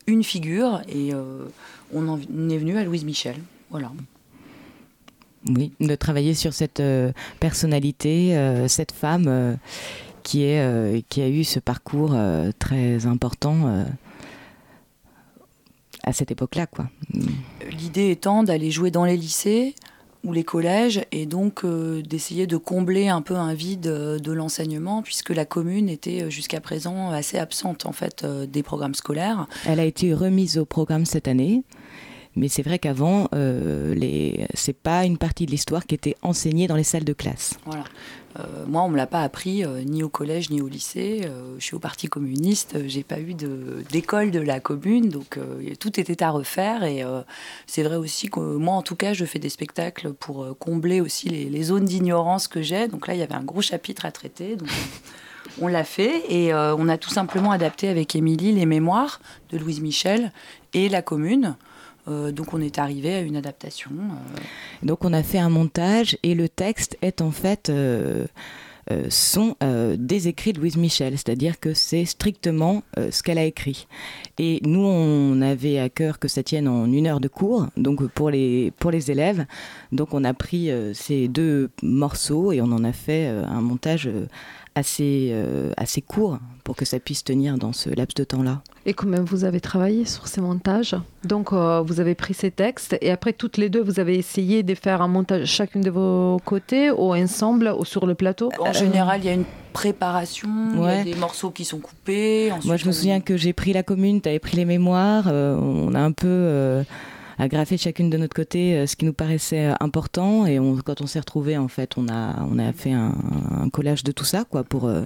une 0.06 0.24
figure, 0.24 0.82
et 0.88 1.12
on 1.92 2.08
en 2.08 2.18
est 2.18 2.58
venu 2.58 2.76
à 2.76 2.84
Louise 2.84 3.04
Michel. 3.04 3.36
Voilà. 3.70 3.90
Oui, 5.48 5.72
de 5.80 5.94
travailler 5.94 6.34
sur 6.34 6.52
cette 6.52 6.82
personnalité, 7.40 8.64
cette 8.68 8.92
femme 8.92 9.58
qui, 10.24 10.42
est, 10.42 10.60
euh, 10.60 11.00
qui 11.08 11.20
a 11.20 11.28
eu 11.28 11.44
ce 11.44 11.60
parcours 11.60 12.14
euh, 12.14 12.50
très 12.58 13.06
important 13.06 13.68
euh, 13.68 13.84
à 16.02 16.12
cette 16.12 16.32
époque-là. 16.32 16.66
quoi. 16.66 16.90
L'idée 17.70 18.10
étant 18.10 18.42
d'aller 18.42 18.72
jouer 18.72 18.90
dans 18.90 19.04
les 19.04 19.16
lycées 19.16 19.76
ou 20.24 20.32
les 20.32 20.44
collèges 20.44 21.02
et 21.12 21.26
donc 21.26 21.64
d'essayer 21.64 22.46
de 22.46 22.56
combler 22.56 23.08
un 23.08 23.22
peu 23.22 23.37
un 23.37 23.54
vide 23.54 23.82
de 23.82 24.32
l'enseignement 24.32 25.02
puisque 25.02 25.30
la 25.30 25.44
commune 25.44 25.88
était 25.88 26.30
jusqu'à 26.30 26.60
présent 26.60 27.10
assez 27.10 27.38
absente 27.38 27.87
en 27.87 27.92
fait 27.92 28.24
des 28.24 28.62
programmes 28.62 28.94
scolaires. 28.94 29.46
Elle 29.66 29.80
a 29.80 29.84
été 29.84 30.14
remise 30.14 30.58
au 30.58 30.64
programme 30.64 31.04
cette 31.04 31.28
année. 31.28 31.62
Mais 32.37 32.48
c'est 32.48 32.62
vrai 32.62 32.78
qu'avant, 32.78 33.28
euh, 33.34 33.94
les... 33.94 34.46
c'est 34.54 34.76
pas 34.76 35.04
une 35.04 35.18
partie 35.18 35.46
de 35.46 35.50
l'histoire 35.50 35.87
qui 35.87 35.94
était 35.94 36.16
enseignée 36.22 36.66
dans 36.66 36.76
les 36.76 36.84
salles 36.84 37.04
de 37.04 37.12
classe. 37.12 37.54
Voilà. 37.64 37.84
Euh, 38.38 38.64
moi, 38.66 38.82
on 38.82 38.88
me 38.88 38.96
l'a 38.96 39.06
pas 39.06 39.22
appris 39.22 39.64
euh, 39.64 39.82
ni 39.84 40.02
au 40.02 40.08
collège 40.08 40.50
ni 40.50 40.60
au 40.60 40.68
lycée. 40.68 41.22
Euh, 41.24 41.54
je 41.58 41.64
suis 41.64 41.74
au 41.74 41.78
Parti 41.78 42.08
communiste. 42.08 42.76
J'ai 42.86 43.04
pas 43.04 43.20
eu 43.20 43.34
d'école 43.34 44.30
de, 44.30 44.40
la 44.40 44.60
commune, 44.60 45.08
donc 45.08 45.38
tout 45.80 45.98
était 45.98 46.22
à 46.22 46.30
refaire. 46.30 46.84
Et 46.84 47.02
c'est 47.66 47.82
vrai 47.82 47.96
aussi 47.96 48.28
que 48.28 48.40
moi, 48.40 48.74
en 48.74 48.82
tout 48.82 48.96
cas, 48.96 49.12
je 49.12 49.24
fais 49.24 49.38
des 49.38 49.48
spectacles 49.48 50.12
pour 50.12 50.56
combler 50.58 51.00
aussi 51.00 51.28
les, 51.28 51.62
zones 51.62 51.86
d'ignorance 51.86 52.46
que 52.46 52.60
j'ai. 52.60 52.88
Donc 52.88 53.06
là, 53.06 53.14
il 53.14 53.20
y 53.20 53.22
avait 53.22 53.34
un 53.34 53.42
gros 53.42 53.62
chapitre 53.62 54.04
à 54.04 54.12
traiter. 54.12 54.56
Donc, 54.56 54.68
on 55.60 55.68
l'a 55.68 55.84
fait 55.84 56.24
et 56.28 56.52
on 56.52 56.88
a 56.88 56.98
tout 56.98 57.10
simplement 57.10 57.52
adapté 57.52 57.88
avec 57.88 58.14
Émilie 58.14 58.52
les 58.52 58.66
mémoires 58.66 59.20
de 59.50 59.58
Louise 59.58 59.80
Michel 59.80 60.30
et 60.74 60.88
la 60.88 61.00
commune. 61.00 61.56
Euh, 62.08 62.32
donc 62.32 62.52
on 62.52 62.60
est 62.60 62.78
arrivé 62.78 63.14
à 63.14 63.20
une 63.20 63.36
adaptation. 63.36 63.90
Euh. 63.90 64.40
Donc 64.82 65.04
on 65.04 65.12
a 65.12 65.22
fait 65.22 65.38
un 65.38 65.48
montage 65.48 66.18
et 66.22 66.34
le 66.34 66.48
texte 66.48 66.96
est 67.02 67.20
en 67.22 67.30
fait 67.30 67.70
euh, 67.70 68.26
sont 69.08 69.56
des 69.96 70.28
écrits 70.28 70.52
de 70.52 70.60
Louise 70.60 70.76
Michel, 70.76 71.14
c'est-à-dire 71.14 71.58
que 71.58 71.72
c'est 71.72 72.04
strictement 72.04 72.82
ce 72.98 73.22
qu'elle 73.22 73.38
a 73.38 73.44
écrit. 73.44 73.86
Et 74.36 74.60
nous, 74.62 74.84
on 74.84 75.40
avait 75.40 75.78
à 75.78 75.88
cœur 75.88 76.18
que 76.18 76.28
ça 76.28 76.42
tienne 76.42 76.68
en 76.68 76.84
une 76.92 77.06
heure 77.06 77.20
de 77.20 77.28
cours, 77.28 77.66
donc 77.78 78.06
pour 78.08 78.28
les, 78.28 78.74
pour 78.78 78.90
les 78.90 79.10
élèves. 79.10 79.46
Donc 79.90 80.12
on 80.12 80.22
a 80.22 80.34
pris 80.34 80.70
ces 80.92 81.28
deux 81.28 81.70
morceaux 81.82 82.52
et 82.52 82.60
on 82.60 82.66
en 82.66 82.84
a 82.84 82.92
fait 82.92 83.26
un 83.26 83.62
montage 83.62 84.10
assez, 84.74 85.30
euh, 85.32 85.72
assez 85.76 86.02
court 86.02 86.38
pour 86.64 86.76
que 86.76 86.84
ça 86.84 86.98
puisse 86.98 87.24
tenir 87.24 87.58
dans 87.58 87.72
ce 87.72 87.90
laps 87.90 88.14
de 88.14 88.24
temps-là. 88.24 88.62
Et 88.87 88.94
comment 88.94 89.22
vous 89.22 89.44
avez 89.44 89.60
travaillé 89.60 90.04
sur 90.04 90.26
ces 90.26 90.40
montages 90.40 90.96
Donc, 91.24 91.52
euh, 91.52 91.82
vous 91.82 92.00
avez 92.00 92.14
pris 92.14 92.34
ces 92.34 92.50
textes 92.50 92.96
et 93.00 93.10
après, 93.10 93.32
toutes 93.32 93.56
les 93.56 93.68
deux, 93.68 93.82
vous 93.82 94.00
avez 94.00 94.16
essayé 94.16 94.62
de 94.62 94.74
faire 94.74 95.02
un 95.02 95.08
montage 95.08 95.46
chacune 95.46 95.82
de 95.82 95.90
vos 95.90 96.38
côtés 96.44 96.90
ou 96.90 97.14
ensemble 97.14 97.74
ou 97.78 97.84
sur 97.84 98.06
le 98.06 98.14
plateau? 98.14 98.50
En 98.58 98.72
général, 98.72 99.20
il 99.20 99.26
y 99.26 99.28
a 99.28 99.34
une 99.34 99.44
préparation, 99.72 100.48
il 100.76 100.82
y 100.82 100.87
a 100.87 101.04
des 101.04 101.14
morceaux 101.14 101.50
qui 101.50 101.64
sont 101.64 101.78
coupés. 101.78 102.52
Moi, 102.64 102.76
je 102.76 102.87
me 102.87 102.92
souviens 102.92 103.20
que 103.20 103.37
j'ai 103.37 103.52
pris 103.52 103.72
la 103.72 103.82
commune, 103.82 104.20
tu 104.20 104.28
avais 104.28 104.38
pris 104.38 104.56
les 104.56 104.64
mémoires, 104.64 105.24
euh, 105.28 105.56
on 105.56 105.94
a 105.94 106.00
un 106.00 106.12
peu 106.12 106.84
à 107.38 107.48
graffer 107.48 107.76
chacune 107.76 108.10
de 108.10 108.16
notre 108.16 108.34
côté 108.34 108.76
euh, 108.76 108.86
ce 108.86 108.96
qui 108.96 109.04
nous 109.04 109.12
paraissait 109.12 109.66
euh, 109.66 109.74
important. 109.80 110.46
Et 110.46 110.58
on, 110.58 110.76
quand 110.76 111.00
on 111.00 111.06
s'est 111.06 111.18
retrouvés, 111.18 111.56
en 111.56 111.68
fait, 111.68 111.96
on 111.96 112.08
a, 112.08 112.46
on 112.50 112.58
a 112.58 112.72
fait 112.72 112.92
un, 112.92 113.12
collage 113.72 114.04
de 114.04 114.12
tout 114.12 114.24
ça, 114.24 114.44
quoi, 114.44 114.64
pour. 114.64 114.86
Euh, 114.86 115.04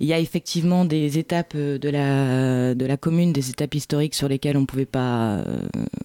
il 0.00 0.08
y 0.08 0.12
a 0.12 0.18
effectivement 0.18 0.84
des 0.84 1.18
étapes 1.18 1.56
de 1.56 1.88
la, 1.88 2.74
de 2.74 2.84
la 2.84 2.96
commune, 2.96 3.32
des 3.32 3.50
étapes 3.50 3.76
historiques 3.76 4.16
sur 4.16 4.28
lesquelles 4.28 4.56
on 4.56 4.62
ne 4.62 4.66
pouvait 4.66 4.86
pas 4.86 5.44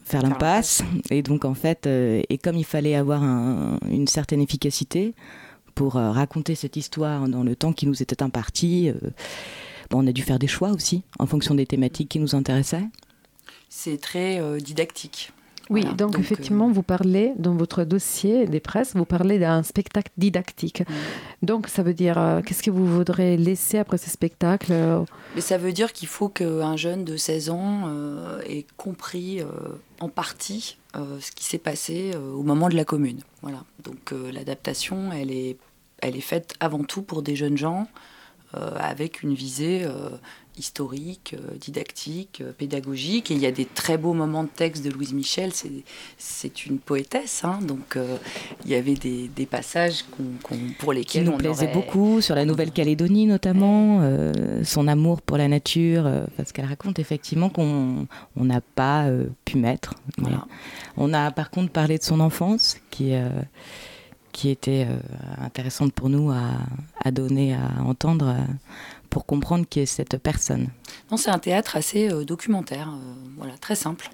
faire 0.04 0.22
l'impasse. 0.22 0.84
Et 1.10 1.24
donc, 1.24 1.44
en 1.44 1.56
fait, 1.56 1.88
et 1.88 2.38
comme 2.38 2.56
il 2.56 2.66
fallait 2.66 2.94
avoir 2.94 3.24
une 3.24 4.06
certaine 4.06 4.42
efficacité 4.42 5.16
pour 5.74 5.94
raconter 5.94 6.54
cette 6.54 6.78
histoire 6.78 7.28
dans 7.28 7.44
le 7.44 7.56
temps 7.56 7.74
qui 7.74 7.88
nous 7.88 8.04
était 8.04 8.22
imparti, 8.22 8.92
bon, 9.90 10.04
on 10.04 10.08
a 10.08 10.12
dû 10.12 10.22
faire 10.22 10.38
des 10.38 10.46
choix 10.46 10.70
aussi 10.70 11.02
en 11.18 11.26
fonction 11.26 11.56
des 11.56 11.66
thématiques 11.66 12.10
qui 12.10 12.20
nous 12.20 12.36
intéressaient 12.36 12.86
c'est 13.70 14.02
très 14.02 14.42
euh, 14.42 14.60
didactique. 14.60 15.32
Oui, 15.70 15.86
donc, 15.94 16.18
effectivement, 16.18 16.68
euh, 16.68 16.72
vous 16.72 16.82
parlez 16.82 17.34
dans 17.38 17.54
votre 17.54 17.84
dossier 17.84 18.48
des 18.48 18.60
presses, 18.60 18.96
vous 18.96 19.06
parlez 19.06 19.38
d'un 19.38 19.62
spectacle 19.62 20.12
didactique. 20.18 20.82
Mm. 20.82 20.94
Donc 21.44 21.68
ça 21.68 21.84
veut 21.84 21.94
dire, 21.94 22.18
euh, 22.18 22.42
qu'est-ce 22.42 22.64
que 22.64 22.72
vous 22.72 22.88
voudrez 22.88 23.38
laisser 23.38 23.78
après 23.78 24.00
ce 24.00 24.10
spectacle 24.10 24.74
Mais 25.36 25.42
ça 25.42 25.60
veut 25.60 25.72
dire 25.72 25.94
qu'il 25.94 26.08
faut 26.08 26.28
qu'un 26.28 26.76
jeune 26.76 27.06
de 27.06 27.18
16 27.18 27.52
ans 27.52 27.88
ait 28.48 28.66
compris 28.78 29.42
en 30.00 30.10
partie 30.10 30.78
ce 30.96 31.32
qui 31.32 31.46
s'est 31.46 31.60
passé 31.60 32.14
au 32.16 32.42
moment 32.42 32.68
de 32.68 32.76
la 32.76 32.84
commune. 32.84 33.20
Voilà. 33.44 33.64
Donc 33.84 34.12
l'adaptation, 34.34 35.12
elle 35.14 35.32
est, 35.32 35.58
elle 36.02 36.18
est 36.18 36.22
faite 36.22 36.56
avant 36.60 36.84
tout 36.84 37.04
pour 37.04 37.22
des 37.22 37.36
jeunes 37.36 37.58
gens 37.58 37.88
avec 38.54 39.22
une 39.22 39.36
visée 39.36 39.86
historiques, 40.60 41.36
didactiques, 41.60 42.44
pédagogiques. 42.58 43.32
Et 43.32 43.34
il 43.34 43.40
y 43.40 43.46
a 43.46 43.52
des 43.52 43.66
très 43.66 43.98
beaux 43.98 44.14
moments 44.14 44.44
de 44.44 44.50
texte 44.50 44.84
de 44.84 44.90
Louise 44.90 45.14
Michel. 45.14 45.52
C'est 46.18 46.66
une 46.66 46.80
poétesse, 46.80 47.44
hein, 47.44 47.60
donc 47.62 47.98
il 48.66 48.72
y 48.72 48.76
avait 48.76 48.96
des, 48.96 49.46
passages 49.50 50.06
pour 50.78 50.94
lesquels 50.94 51.24
Qui 51.24 51.30
nous 51.30 51.38
plaisaient 51.38 51.72
beaucoup, 51.74 52.22
sur 52.22 52.36
la 52.36 52.46
Nouvelle-Calédonie 52.46 53.26
notamment, 53.26 54.02
son 54.64 54.88
amour 54.88 55.22
pour 55.22 55.38
la 55.38 55.48
nature, 55.48 56.10
parce 56.38 56.52
qu'elle 56.52 56.66
raconte 56.66 57.00
effectivement 57.00 57.50
qu'on 57.50 58.08
n'a 58.36 58.62
pas 58.62 59.08
pu 59.46 59.58
mettre. 59.58 59.96
On 60.98 61.14
a 61.14 61.32
par 61.32 61.50
contre 61.50 61.72
parlé 61.72 61.98
de 61.98 62.04
son 62.04 62.20
enfance, 62.20 62.78
qui 62.92 63.14
qui 64.32 64.50
était 64.50 64.88
euh, 64.90 64.98
intéressante 65.44 65.94
pour 65.94 66.10
nous 66.10 66.32
à, 66.32 67.12
donner, 67.12 67.56
à 67.56 67.84
entendre, 67.84 68.28
euh, 68.30 68.54
pour 69.10 69.26
comprendre 69.26 69.66
qui 69.70 69.80
est 69.82 69.86
cette 69.86 70.18
personne. 70.18 70.70
Non, 71.12 71.18
c'est 71.18 71.30
un 71.30 71.40
théâtre 71.40 71.76
assez 71.76 72.12
euh, 72.12 72.24
documentaire, 72.24 72.94
voilà, 73.38 73.58
très 73.58 73.76
simple. 73.76 74.10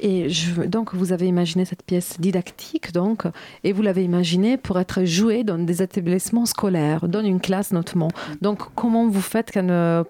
Et 0.00 0.28
je, 0.28 0.62
donc, 0.62 0.94
vous 0.94 1.12
avez 1.12 1.26
imaginé 1.26 1.64
cette 1.64 1.82
pièce 1.82 2.18
didactique, 2.18 2.92
donc, 2.92 3.24
et 3.62 3.72
vous 3.72 3.82
l'avez 3.82 4.02
imaginée 4.02 4.56
pour 4.56 4.78
être 4.80 5.04
jouée 5.04 5.44
dans 5.44 5.58
des 5.58 5.82
établissements 5.82 6.46
scolaires, 6.46 7.08
dans 7.08 7.22
une 7.22 7.40
classe 7.40 7.72
notamment. 7.72 8.08
Donc, 8.42 8.60
comment 8.74 9.06
vous 9.06 9.20
faites 9.20 9.56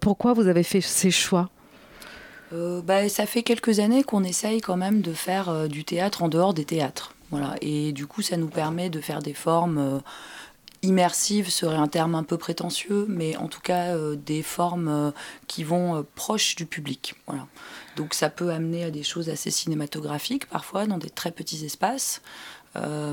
Pourquoi 0.00 0.32
vous 0.32 0.48
avez 0.48 0.62
fait 0.62 0.80
ces 0.80 1.10
choix? 1.10 1.50
Bah, 2.50 3.08
Ça 3.08 3.26
fait 3.26 3.42
quelques 3.42 3.80
années 3.80 4.04
qu'on 4.04 4.24
essaye 4.24 4.60
quand 4.60 4.76
même 4.76 5.02
de 5.02 5.12
faire 5.12 5.68
du 5.68 5.84
théâtre 5.84 6.22
en 6.22 6.28
dehors 6.28 6.54
des 6.54 6.64
théâtres. 6.64 7.14
Voilà. 7.34 7.56
Et 7.62 7.92
du 7.92 8.06
coup, 8.06 8.22
ça 8.22 8.36
nous 8.36 8.48
permet 8.48 8.90
de 8.90 9.00
faire 9.00 9.20
des 9.20 9.34
formes 9.34 9.78
euh, 9.78 9.98
immersives, 10.84 11.50
serait 11.50 11.76
un 11.76 11.88
terme 11.88 12.14
un 12.14 12.22
peu 12.22 12.36
prétentieux, 12.36 13.06
mais 13.08 13.36
en 13.36 13.48
tout 13.48 13.60
cas 13.60 13.94
euh, 13.94 14.16
des 14.16 14.42
formes 14.42 14.88
euh, 14.88 15.10
qui 15.46 15.64
vont 15.64 16.04
proches 16.14 16.54
du 16.56 16.66
public. 16.66 17.14
Voilà. 17.26 17.46
Donc 17.96 18.14
ça 18.14 18.30
peut 18.30 18.50
amener 18.50 18.84
à 18.84 18.90
des 18.90 19.02
choses 19.02 19.28
assez 19.28 19.50
cinématographiques 19.50 20.46
parfois 20.46 20.86
dans 20.86 20.98
des 20.98 21.10
très 21.10 21.30
petits 21.30 21.64
espaces. 21.64 22.22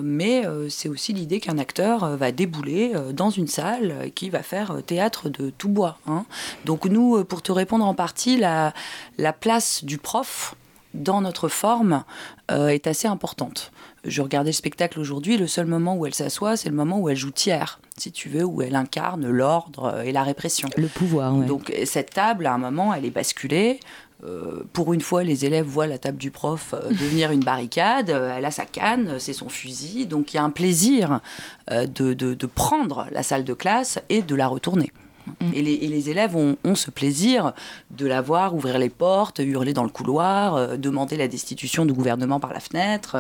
mais 0.02 0.44
c'est 0.70 0.90
aussi 0.90 1.14
l'idée 1.14 1.40
qu'un 1.40 1.60
acteur 1.60 2.18
va 2.18 2.32
débouler 2.32 2.94
dans 3.14 3.30
une 3.30 3.46
salle 3.46 4.12
qui 4.16 4.32
va 4.32 4.42
faire 4.42 4.82
théâtre 4.84 5.30
de 5.30 5.52
tout 5.52 5.70
bois. 5.70 6.00
Hein. 6.08 6.26
Donc 6.66 6.86
nous, 6.86 7.24
pour 7.26 7.44
te 7.44 7.52
répondre 7.52 7.86
en 7.86 7.94
partie, 7.94 8.38
la 8.38 9.34
place 9.40 9.84
du 9.84 10.00
prof 10.00 10.56
dans 10.96 11.22
notre 11.22 11.48
forme 11.48 12.04
est 12.50 12.88
assez 12.88 13.08
importante 13.08 13.72
je 14.04 14.22
regardais 14.22 14.50
le 14.50 14.56
spectacle 14.56 15.00
aujourd'hui, 15.00 15.38
le 15.38 15.48
seul 15.48 15.66
moment 15.66 15.96
où 15.96 16.06
elle 16.06 16.14
s'assoit, 16.14 16.58
c'est 16.58 16.70
le 16.70 16.76
moment 16.76 17.00
où 17.00 17.10
elle 17.10 17.18
joue 17.18 17.32
tiers, 17.32 17.80
si 17.98 18.12
tu 18.12 18.30
veux, 18.30 18.44
où 18.44 18.62
elle 18.62 18.76
incarne 18.76 19.30
l'ordre 19.30 20.02
et 20.04 20.12
la 20.12 20.24
répression. 20.24 20.70
Le 20.78 20.88
pouvoir, 20.88 21.34
Donc 21.34 21.72
cette 21.86 22.12
table, 22.12 22.46
à 22.46 22.54
un 22.54 22.58
moment, 22.58 22.94
elle 22.94 23.06
est 23.06 23.12
basculée. 23.12 23.80
Euh, 24.24 24.64
pour 24.74 24.94
une 24.94 25.02
fois, 25.02 25.24
les 25.24 25.46
élèves 25.46 25.66
voient 25.66 25.88
la 25.88 25.98
table 25.98 26.18
du 26.18 26.32
prof 26.32 26.74
euh, 26.74 26.90
devenir 26.90 27.32
une 27.32 27.44
barricade. 27.44 28.10
Euh, 28.10 28.36
elle 28.38 28.46
a 28.46 28.52
sa 28.52 28.66
canne, 28.66 29.20
c'est 29.20 29.34
son 29.34 29.50
fusil. 29.50 30.06
Donc 30.06 30.34
il 30.34 30.38
y 30.38 30.40
a 30.40 30.44
un 30.44 30.52
plaisir 30.52 31.22
de, 31.70 32.14
de, 32.14 32.46
prendre 32.46 33.08
la 33.12 33.24
salle 33.24 33.44
de 33.44 33.54
classe 33.54 34.00
et 34.10 34.22
de 34.22 34.36
la 34.36 34.48
retourner. 34.48 34.92
Mm. 35.40 35.54
Et, 35.54 35.62
les, 35.62 36.10
élèves 36.10 36.36
ont, 36.36 36.58
ce 36.76 36.92
plaisir 36.92 37.54
de 37.92 38.08
la 38.08 38.22
voir 38.22 38.56
ouvrir 38.56 38.80
les 38.80 38.90
portes, 38.90 39.40
hurler 39.40 39.74
dans 39.74 39.84
le 39.84 39.90
couloir, 39.90 40.56
euh, 40.56 40.78
demander 40.78 41.18
la 41.18 41.28
destitution 41.28 41.86
du 41.86 41.94
gouvernement 41.94 42.40
par 42.40 42.54
la 42.54 42.60
fenêtre. 42.60 43.18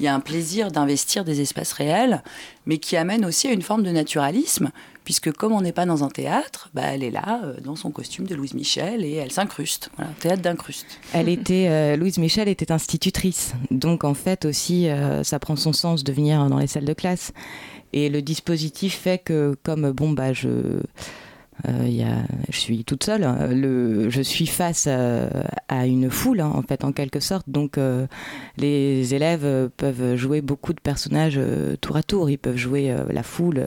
Il 0.00 0.04
y 0.04 0.08
a 0.08 0.14
un 0.14 0.20
plaisir 0.20 0.70
d'investir 0.70 1.24
des 1.24 1.40
espaces 1.40 1.72
réels, 1.72 2.22
mais 2.66 2.78
qui 2.78 2.96
amène 2.96 3.24
aussi 3.24 3.48
à 3.48 3.52
une 3.52 3.62
forme 3.62 3.82
de 3.82 3.90
naturalisme, 3.90 4.70
puisque 5.04 5.32
comme 5.32 5.52
on 5.52 5.60
n'est 5.60 5.72
pas 5.72 5.86
dans 5.86 6.02
un 6.02 6.08
théâtre, 6.08 6.70
bah, 6.74 6.82
elle 6.86 7.04
est 7.04 7.10
là 7.10 7.40
euh, 7.44 7.54
dans 7.62 7.76
son 7.76 7.90
costume 7.90 8.26
de 8.26 8.34
Louise 8.34 8.54
Michel 8.54 9.04
et 9.04 9.14
elle 9.14 9.32
s'incruste. 9.32 9.90
Voilà, 9.96 10.12
théâtre 10.20 10.42
d'incruste. 10.42 10.98
Elle 11.12 11.28
était, 11.28 11.68
euh, 11.68 11.96
Louise 11.96 12.18
Michel 12.18 12.48
était 12.48 12.72
institutrice, 12.72 13.54
donc 13.70 14.04
en 14.04 14.14
fait 14.14 14.44
aussi, 14.44 14.88
ça 15.22 15.38
prend 15.38 15.56
son 15.56 15.72
sens 15.72 16.04
de 16.04 16.12
venir 16.12 16.48
dans 16.48 16.58
les 16.58 16.66
salles 16.66 16.84
de 16.84 16.92
classe. 16.92 17.32
Et 17.94 18.08
le 18.08 18.22
dispositif 18.22 18.96
fait 18.96 19.18
que, 19.18 19.56
comme 19.62 19.92
bon, 19.92 20.10
bah, 20.10 20.32
je 20.32 20.80
a, 21.64 22.24
je 22.50 22.58
suis 22.58 22.84
toute 22.84 23.04
seule. 23.04 23.24
Hein. 23.24 23.48
Je 24.08 24.22
suis 24.22 24.46
face 24.46 24.86
à, 24.86 25.86
une 25.86 26.10
foule, 26.10 26.40
hein, 26.40 26.52
en 26.54 26.62
fait, 26.62 26.84
en 26.84 26.92
quelque 26.92 27.20
sorte. 27.20 27.48
Donc, 27.48 27.78
euh, 27.78 28.06
les 28.56 29.14
élèves 29.14 29.70
peuvent 29.76 30.16
jouer 30.16 30.40
beaucoup 30.40 30.72
de 30.72 30.80
personnages 30.80 31.36
euh, 31.36 31.76
tour 31.76 31.96
à 31.96 32.02
tour. 32.02 32.30
Ils 32.30 32.38
peuvent 32.38 32.56
jouer 32.56 32.94
la 33.10 33.22
foule 33.22 33.64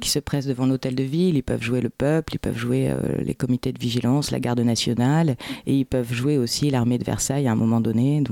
qui 0.00 0.10
se 0.10 0.18
presse 0.18 0.46
devant 0.46 0.66
l'hôtel 0.66 0.94
de 0.94 1.02
ville. 1.02 1.36
Ils 1.36 1.42
peuvent 1.42 1.62
jouer 1.62 1.80
le 1.80 1.90
peuple. 1.90 2.34
Ils 2.34 2.38
peuvent 2.38 2.58
jouer 2.58 2.90
les 3.18 3.34
comités 3.34 3.72
de 3.72 3.78
vigilance, 3.78 4.30
la 4.30 4.40
garde 4.40 4.60
nationale, 4.60 5.36
et 5.66 5.76
ils 5.76 5.86
peuvent 5.86 6.12
jouer 6.12 6.38
aussi 6.38 6.70
l'armée 6.70 6.98
de 6.98 7.04
Versailles 7.04 7.48
à 7.48 7.52
un 7.52 7.56
moment 7.56 7.80
donné. 7.80 8.22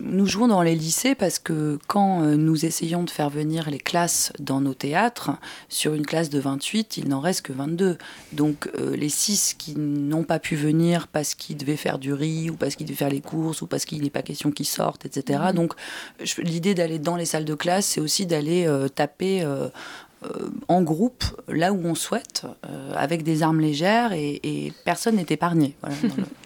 Nous, 0.00 0.26
jouons 0.26 0.48
dans 0.48 0.62
les 0.62 0.74
lycées 0.74 1.14
parce 1.14 1.38
que 1.38 1.78
quand 1.86 2.22
euh, 2.22 2.36
nous 2.36 2.64
essayons 2.64 3.02
de 3.02 3.10
faire 3.10 3.30
venir 3.30 3.70
les 3.70 3.78
classes 3.78 4.32
dans 4.38 4.60
nos 4.60 4.74
théâtres, 4.74 5.30
sur 5.68 5.94
une 5.94 6.06
classe 6.06 6.30
de 6.30 6.38
28, 6.38 6.96
il 6.96 7.08
n'en 7.08 7.20
reste 7.20 7.42
que 7.42 7.52
22. 7.52 7.98
Donc 8.32 8.70
euh, 8.78 8.96
les 8.96 9.08
6 9.08 9.54
qui 9.58 9.74
n'ont 9.76 10.24
pas 10.24 10.38
pu 10.38 10.56
venir 10.56 11.08
parce 11.08 11.34
qu'ils 11.34 11.56
devaient 11.56 11.76
faire 11.76 11.98
du 11.98 12.12
riz 12.12 12.50
ou 12.50 12.54
parce 12.54 12.76
qu'ils 12.76 12.86
devaient 12.86 12.96
faire 12.96 13.10
les 13.10 13.20
courses 13.20 13.62
ou 13.62 13.66
parce 13.66 13.84
qu'il 13.84 14.02
n'est 14.02 14.10
pas 14.10 14.22
question 14.22 14.50
qu'ils 14.50 14.66
sortent, 14.66 15.04
etc. 15.06 15.40
Mmh. 15.50 15.52
Donc 15.54 15.74
l'idée 16.38 16.74
d'aller 16.74 16.98
dans 16.98 17.16
les 17.16 17.26
salles 17.26 17.44
de 17.44 17.54
classe, 17.54 17.86
c'est 17.86 18.00
aussi 18.00 18.26
d'aller 18.26 18.66
euh, 18.66 18.88
taper 18.88 19.46
en 20.68 20.82
groupe, 20.82 21.24
là 21.48 21.72
où 21.72 21.80
on 21.82 21.94
souhaite, 21.94 22.44
avec 22.94 23.22
des 23.22 23.42
armes 23.42 23.60
légères 23.60 24.12
et, 24.12 24.70
personne 24.84 25.16
n'est 25.16 25.24
épargné. 25.30 25.76
Voilà, 25.80 25.96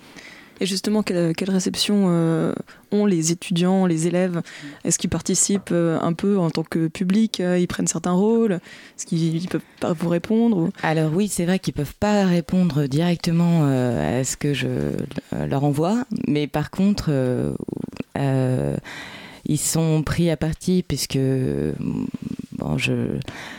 Et 0.64 0.66
justement, 0.66 1.02
quelle, 1.02 1.34
réception 1.50 2.06
euh, 2.08 2.54
ont 2.90 3.04
les 3.04 3.32
étudiants, 3.32 3.84
les 3.84 4.06
élèves? 4.06 4.40
Est-ce 4.82 4.98
qu'ils 4.98 5.10
participent 5.10 5.72
euh, 5.72 6.00
un 6.00 6.14
peu 6.14 6.38
en 6.38 6.48
tant 6.48 6.62
que 6.62 6.88
public 6.88 7.40
euh, 7.40 7.58
Ils 7.58 7.66
prennent 7.66 7.86
certains 7.86 8.12
rôles? 8.12 8.52
Est-ce 8.52 9.04
qu'ils 9.04 9.46
peuvent 9.46 9.60
pas 9.78 9.92
vous 9.92 10.08
répondre 10.08 10.70
Alors 10.82 11.12
oui, 11.12 11.28
c'est 11.28 11.44
vrai 11.44 11.58
qu'ils 11.58 11.74
peuvent 11.74 11.94
pas 12.00 12.24
répondre 12.24 12.86
directement 12.86 13.64
à 13.66 14.24
ce 14.24 14.38
que 14.38 14.54
je 14.54 14.92
leur 15.32 15.64
envoie, 15.64 16.06
mais 16.28 16.46
par 16.46 16.70
contre, 16.70 17.10
ils 18.16 19.58
sont 19.58 20.02
pris 20.02 20.30
à 20.30 20.38
partie 20.38 20.82
puisque 20.82 21.18
bon, 22.58 22.76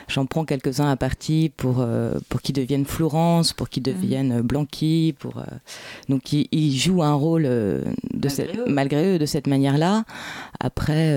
j'en 0.07 0.25
prends 0.25 0.45
quelques-uns 0.45 0.89
à 0.89 0.95
partie 0.95 1.51
pour, 1.55 1.77
euh, 1.79 2.19
pour 2.29 2.41
qu'ils 2.41 2.55
deviennent 2.55 2.85
Florence, 2.85 3.53
pour 3.53 3.69
qu'ils 3.69 3.83
mhm. 3.83 3.93
deviennent 3.93 4.41
Blanqui. 4.41 5.15
Pour, 5.19 5.37
euh, 5.39 5.43
donc 6.09 6.33
ils, 6.33 6.77
jouent 6.77 7.03
un 7.03 7.13
rôle 7.13 7.45
euh, 7.45 7.81
de 8.13 8.29
malgré, 8.67 9.15
eux. 9.15 9.19
de 9.19 9.25
cette 9.25 9.47
manière-là. 9.47 10.03
Après 10.59 11.13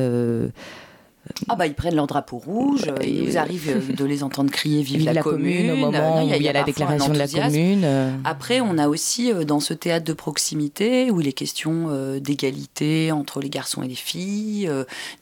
ah 1.48 1.56
bah 1.56 1.66
ils 1.66 1.74
prennent 1.74 1.94
leur 1.94 2.06
drapeau 2.06 2.38
rouge, 2.38 2.82
euh, 2.88 2.96
il 3.04 3.24
nous 3.24 3.36
arrive 3.38 3.68
euh, 3.68 3.92
de 3.94 4.04
les 4.04 4.22
entendre 4.22 4.50
crier 4.50 4.82
vive, 4.82 5.04
la, 5.04 5.22
commune, 5.22 5.70
au 5.70 5.76
moment 5.76 6.24
où 6.24 6.28
il 6.28 6.42
y 6.42 6.48
a, 6.48 6.52
la 6.52 6.64
déclaration 6.64 7.12
de 7.12 7.18
la 7.18 7.28
commune. 7.28 7.82
Euh. 7.84 8.10
Après 8.24 8.60
on 8.60 8.78
a 8.78 8.88
aussi 8.88 9.32
dans 9.46 9.60
ce 9.60 9.74
théâtre 9.74 10.04
de 10.04 10.12
proximité 10.12 11.10
où 11.10 11.20
il 11.20 11.28
est 11.28 11.32
question 11.32 12.18
d'égalité 12.18 13.12
entre 13.12 13.40
les 13.40 13.50
garçons 13.50 13.82
et 13.82 13.88
les 13.88 13.94
filles, 13.94 14.70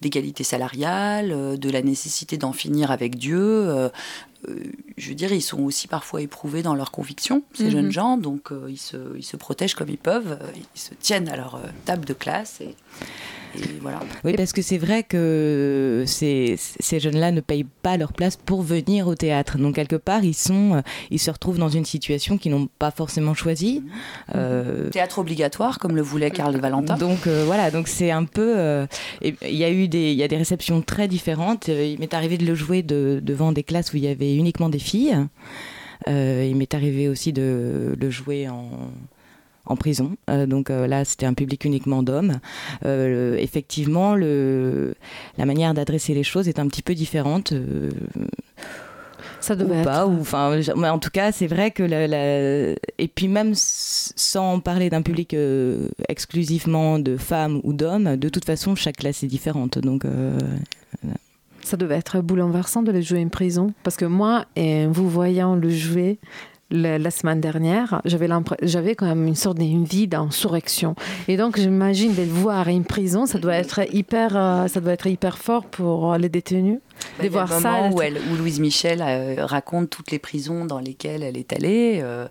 d'égalité 0.01 0.45
salariale, 0.45 1.59
de 1.59 1.71
la 1.71 1.83
nécessité 1.83 2.37
d'en 2.37 2.53
finir 2.53 2.91
avec 2.91 3.17
Dieu. 3.17 3.91
je 4.97 5.09
veux 5.09 5.15
dire, 5.15 5.33
ils 5.33 5.43
sont 5.43 5.63
aussi 5.63 5.89
parfois 5.89 6.23
éprouvés 6.23 6.63
dans 6.63 6.75
leurs 6.75 6.91
convictions, 6.91 7.43
ces 7.55 7.65
mhm. 7.65 7.71
jeunes 7.71 7.91
gens, 7.91 8.17
donc 8.17 8.51
ils, 8.69 8.79
se, 8.79 8.97
ils 9.17 9.25
se 9.25 9.37
protègent 9.37 9.75
comme 9.75 9.91
ils 9.91 9.99
peuvent, 9.99 10.39
ils 10.75 10.81
se 10.81 10.95
tiennent 10.95 11.29
à 11.29 11.37
leur 11.37 11.61
table 11.85 12.05
de 12.05 12.15
classe. 12.15 12.61
Et... 12.61 12.75
Oui, 14.25 14.35
parce 14.37 14.53
que 14.53 14.63
c'est 14.63 14.79
vrai 14.79 15.03
que 15.03 16.05
ces, 16.07 16.57
ces 16.59 17.01
jeunes-là 17.01 17.33
ne 17.33 17.41
payent 17.41 17.67
pas 17.83 17.97
leur 17.97 18.13
place 18.13 18.37
pour 18.37 18.63
venir 18.63 19.07
au 19.09 19.15
théâtre. 19.15 19.59
Donc 19.59 19.75
quelque 19.75 19.97
part, 19.97 20.25
ils 20.25 20.35
sont, 20.35 20.75
euh, 20.75 20.81
ils 21.11 21.19
se 21.19 21.31
retrouvent 21.31 21.59
dans 21.59 21.69
une 21.69 21.85
situation 21.85 22.39
qu'ils 22.39 22.53
n'ont 22.53 22.69
pas 22.79 22.91
forcément 22.91 23.35
choisie. 23.35 23.83
Euh, 24.35 24.91
théâtre 24.91 25.19
obligatoire, 25.19 25.79
comme 25.79 25.97
le 25.97 26.03
voulait 26.03 26.31
Karl 26.31 26.57
Valentin. 26.57 26.97
Donc 26.97 27.27
euh, 27.27 27.45
voilà, 27.47 27.71
donc 27.71 27.89
c'est 27.89 28.11
un 28.11 28.25
peu. 28.25 28.87
Il 29.23 29.37
y 29.43 29.65
a 29.65 29.71
eu 29.71 29.89
des, 29.89 30.13
y 30.13 30.23
a 30.23 30.29
des 30.29 30.37
réceptions 30.37 30.83
très 30.83 31.09
différentes. 31.09 31.69
Il 31.69 31.99
m'est 31.99 32.15
arrivé 32.15 32.39
de 32.39 32.47
le 32.47 32.55
jouer 32.55 32.83
de, 32.83 33.21
devant 33.23 33.53
des 33.53 33.63
classes 33.63 33.93
où 33.93 33.97
il 33.97 34.05
y 34.05 34.09
avait 34.09 34.35
uniquement 34.35 34.69
des 34.69 34.79
filles. 34.79 35.17
il 36.07 36.57
m'est 36.57 36.75
arrivé 36.75 37.09
aussi 37.09 37.33
de 37.33 37.97
le 37.99 38.11
jouer 38.11 38.49
en 38.49 38.69
en 39.67 39.77
prison. 39.77 40.17
Euh, 40.31 40.47
donc 40.47 40.71
euh, 40.71 40.87
là, 40.87 41.05
c'était 41.05 41.27
un 41.27 41.35
public 41.35 41.65
uniquement 41.65 42.03
d'hommes. 42.03 42.41
Euh, 42.85 43.37
effectivement, 43.37 44.15
le, 44.15 44.95
la 45.39 45.47
manière 45.47 45.75
d'adresser 45.75 46.15
les 46.15 46.23
choses 46.23 46.49
est 46.49 46.59
un 46.59 46.67
petit 46.69 46.83
peu 46.83 46.95
différente. 46.95 47.53
ça 49.41 49.57
devait 49.57 49.81
ou 49.81 49.85
pas, 49.85 50.07
ou 50.07 50.21
enfin, 50.21 50.61
en 50.85 50.99
tout 50.99 51.11
cas, 51.11 51.33
c'est 51.33 51.47
vrai 51.47 51.71
que 51.71 51.83
la, 51.83 52.75
et 52.99 53.09
puis 53.09 53.29
même 53.29 53.53
sans 53.55 54.61
parler 54.61 54.91
d'un 54.91 55.03
public 55.03 55.37
exclusivement 56.09 56.99
de 56.99 57.17
femmes 57.17 57.61
ou 57.65 57.73
d'hommes, 57.73 58.17
de 58.17 58.29
toute 58.29 58.45
façon, 58.45 58.75
chaque 58.75 58.97
classe 58.97 59.23
est 59.23 59.29
différente. 59.29 59.79
Donc 59.79 60.05
ça 61.63 61.77
devait 61.77 61.97
être 61.97 62.21
bouleversant 62.21 62.83
de 62.83 62.93
le 62.93 63.01
jouer 63.01 63.25
en 63.25 63.29
prison, 63.29 63.73
parce 63.83 63.97
que 63.97 64.05
moi, 64.05 64.47
et 64.55 64.87
vous 64.87 65.11
voyant 65.11 65.57
le 65.57 65.69
jouer, 65.69 66.19
la, 66.71 66.99
la 66.99 67.11
semaine 67.11 67.41
dernière, 67.41 68.03
j'avais 68.05 68.95
quand 68.95 69.07
même 69.07 69.27
une 69.27 69.35
sorte 69.37 69.59
d'une 69.59 69.85
vie 69.85 70.09
d'insurrection. 70.09 70.95
Et 71.29 71.37
donc, 71.37 71.59
j'imagine 71.59 72.15
de 72.15 72.23
le 72.23 72.29
voir 72.29 72.67
à 72.69 72.71
une 72.73 72.85
prison, 72.85 73.27
ça 73.27 73.39
doit 73.39 73.55
être 73.55 73.81
hyper, 73.95 74.37
euh, 74.37 74.67
ça 74.69 74.81
doit 74.81 74.93
être 74.93 75.07
hyper 75.07 75.39
fort 75.39 75.65
pour 75.67 76.13
euh, 76.13 76.19
les 76.19 76.29
détenus. 76.29 76.81
Bah, 77.19 77.25
de 77.25 77.29
il 77.29 77.33
y 77.33 77.39
a 77.39 77.45
voir 77.45 77.47
le 77.57 77.63
ça. 77.63 77.71
moment 77.71 77.95
où, 77.95 78.03
elle- 78.03 78.19
où 78.33 78.37
Louise 78.37 78.59
Michel 78.61 79.01
euh, 79.03 79.45
raconte 79.47 79.91
toutes 79.91 80.11
les 80.11 80.19
prisons 80.19 80.65
dans 80.65 80.81
lesquelles 80.81 81.23
elle 81.23 81.37
est 81.37 81.53
allée. 81.53 82.01
euh, 82.03 82.27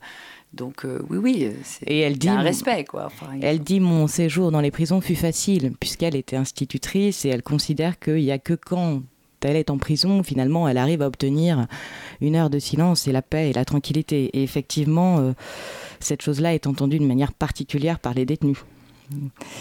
donc 0.54 0.86
euh, 0.86 1.02
oui, 1.10 1.17
oui, 1.17 1.52
c'est 1.63 1.86
Et 1.86 2.00
elle 2.00 2.17
dit- 2.17 2.30
un 2.30 2.39
respect, 2.41 2.86
quoi. 2.86 3.08
Enfin, 3.08 3.28
Elle 3.41 3.60
dit 3.60 3.80
mon 3.82 4.08
séjour 4.08 4.52
dans 4.52 4.62
les 4.62 4.71
prisons 4.71 5.02
fut 5.02 5.15
facile 5.15 5.74
puisqu'elle 5.80 6.15
était 6.15 6.38
institutrice 6.38 7.26
et 7.26 7.30
elle 7.30 7.43
considère 7.43 8.00
qu'il 8.00 8.15
n'y 8.15 8.32
a 8.32 8.39
que 8.39 8.54
quand 8.54 9.02
elle 9.41 9.56
est 9.56 9.69
en 9.69 9.78
prison, 9.78 10.24
finalement, 10.24 10.67
elle 10.67 10.78
arrive 10.78 11.02
à 11.02 11.08
obtenir 11.08 11.67
une 12.21 12.36
heure 12.36 12.50
de 12.50 12.60
silence 12.60 13.08
et 13.08 13.12
la 13.12 13.21
paix 13.21 13.50
et 13.50 13.54
la 13.54 13.65
tranquillité. 13.65 14.26
Et 14.34 14.43
effectivement, 14.43 15.19
euh, 15.19 15.34
cette 16.00 16.21
chose-là 16.21 16.54
est 16.54 16.67
entendue 16.67 17.00
d'une 17.00 17.08
manière 17.08 17.34
particulière 17.34 18.00
par 18.00 18.13
les 18.13 18.26
détenus. 18.26 18.58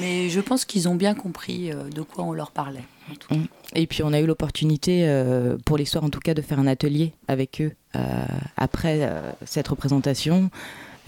Mais 0.01 0.29
je 0.29 0.41
pense 0.41 0.65
qu'ils 0.65 0.89
ont 0.89 0.95
bien 0.95 1.15
compris 1.15 1.71
euh, 1.71 1.89
de 1.91 2.03
quoi 2.03 2.25
on 2.25 2.33
leur 2.33 2.51
parlait. 2.51 2.85
en 3.11 3.15
tout 3.15 3.29
cas. 3.29 3.37
Et 3.75 3.87
puis 3.87 4.03
on 4.03 4.13
a 4.13 4.21
eu 4.21 4.27
l'opportunité, 4.27 5.07
euh, 5.07 5.57
pour 5.65 5.77
les 5.77 5.85
soirs 5.85 6.05
en 6.05 6.11
tout 6.11 6.21
cas, 6.21 6.35
de 6.35 6.43
faire 6.43 6.59
un 6.59 6.67
atelier 6.67 7.13
avec 7.29 7.61
eux 7.61 7.73
euh, 7.97 8.25
après 8.57 9.11
cette 9.45 9.69
représentation. 9.69 10.51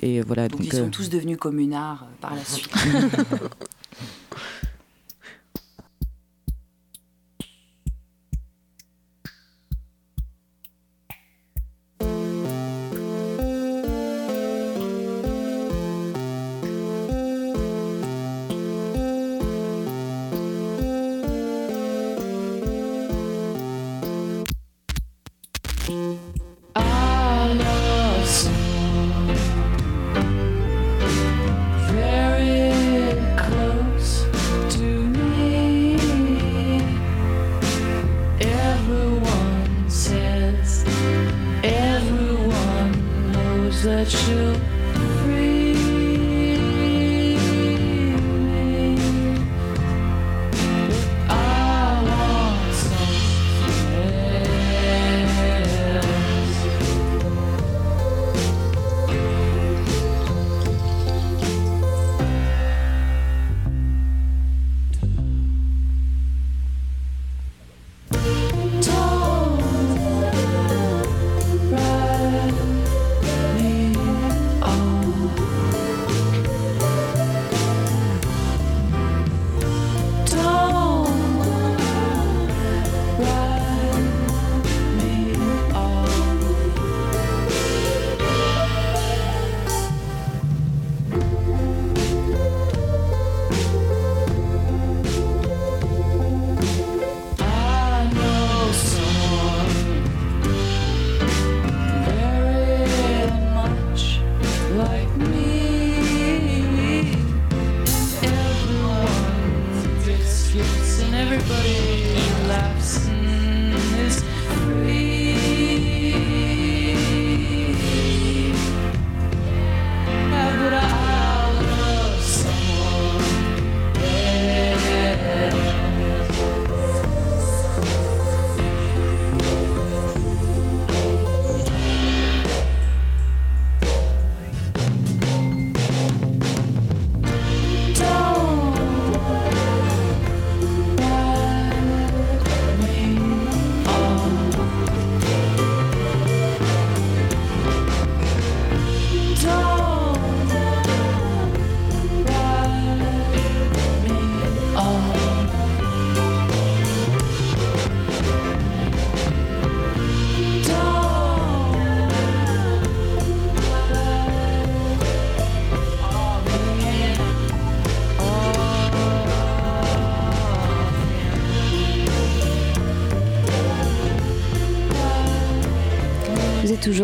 Et 0.02 0.20
voilà, 0.20 0.48
Donc, 0.48 0.60
donc, 0.60 0.72
ils 0.72 0.76
sont 0.76 0.90
tous 0.90 1.08
devenus 1.08 1.38
communards 1.38 2.06
par 2.20 2.34
la 2.34 2.44
suite. 2.44 2.70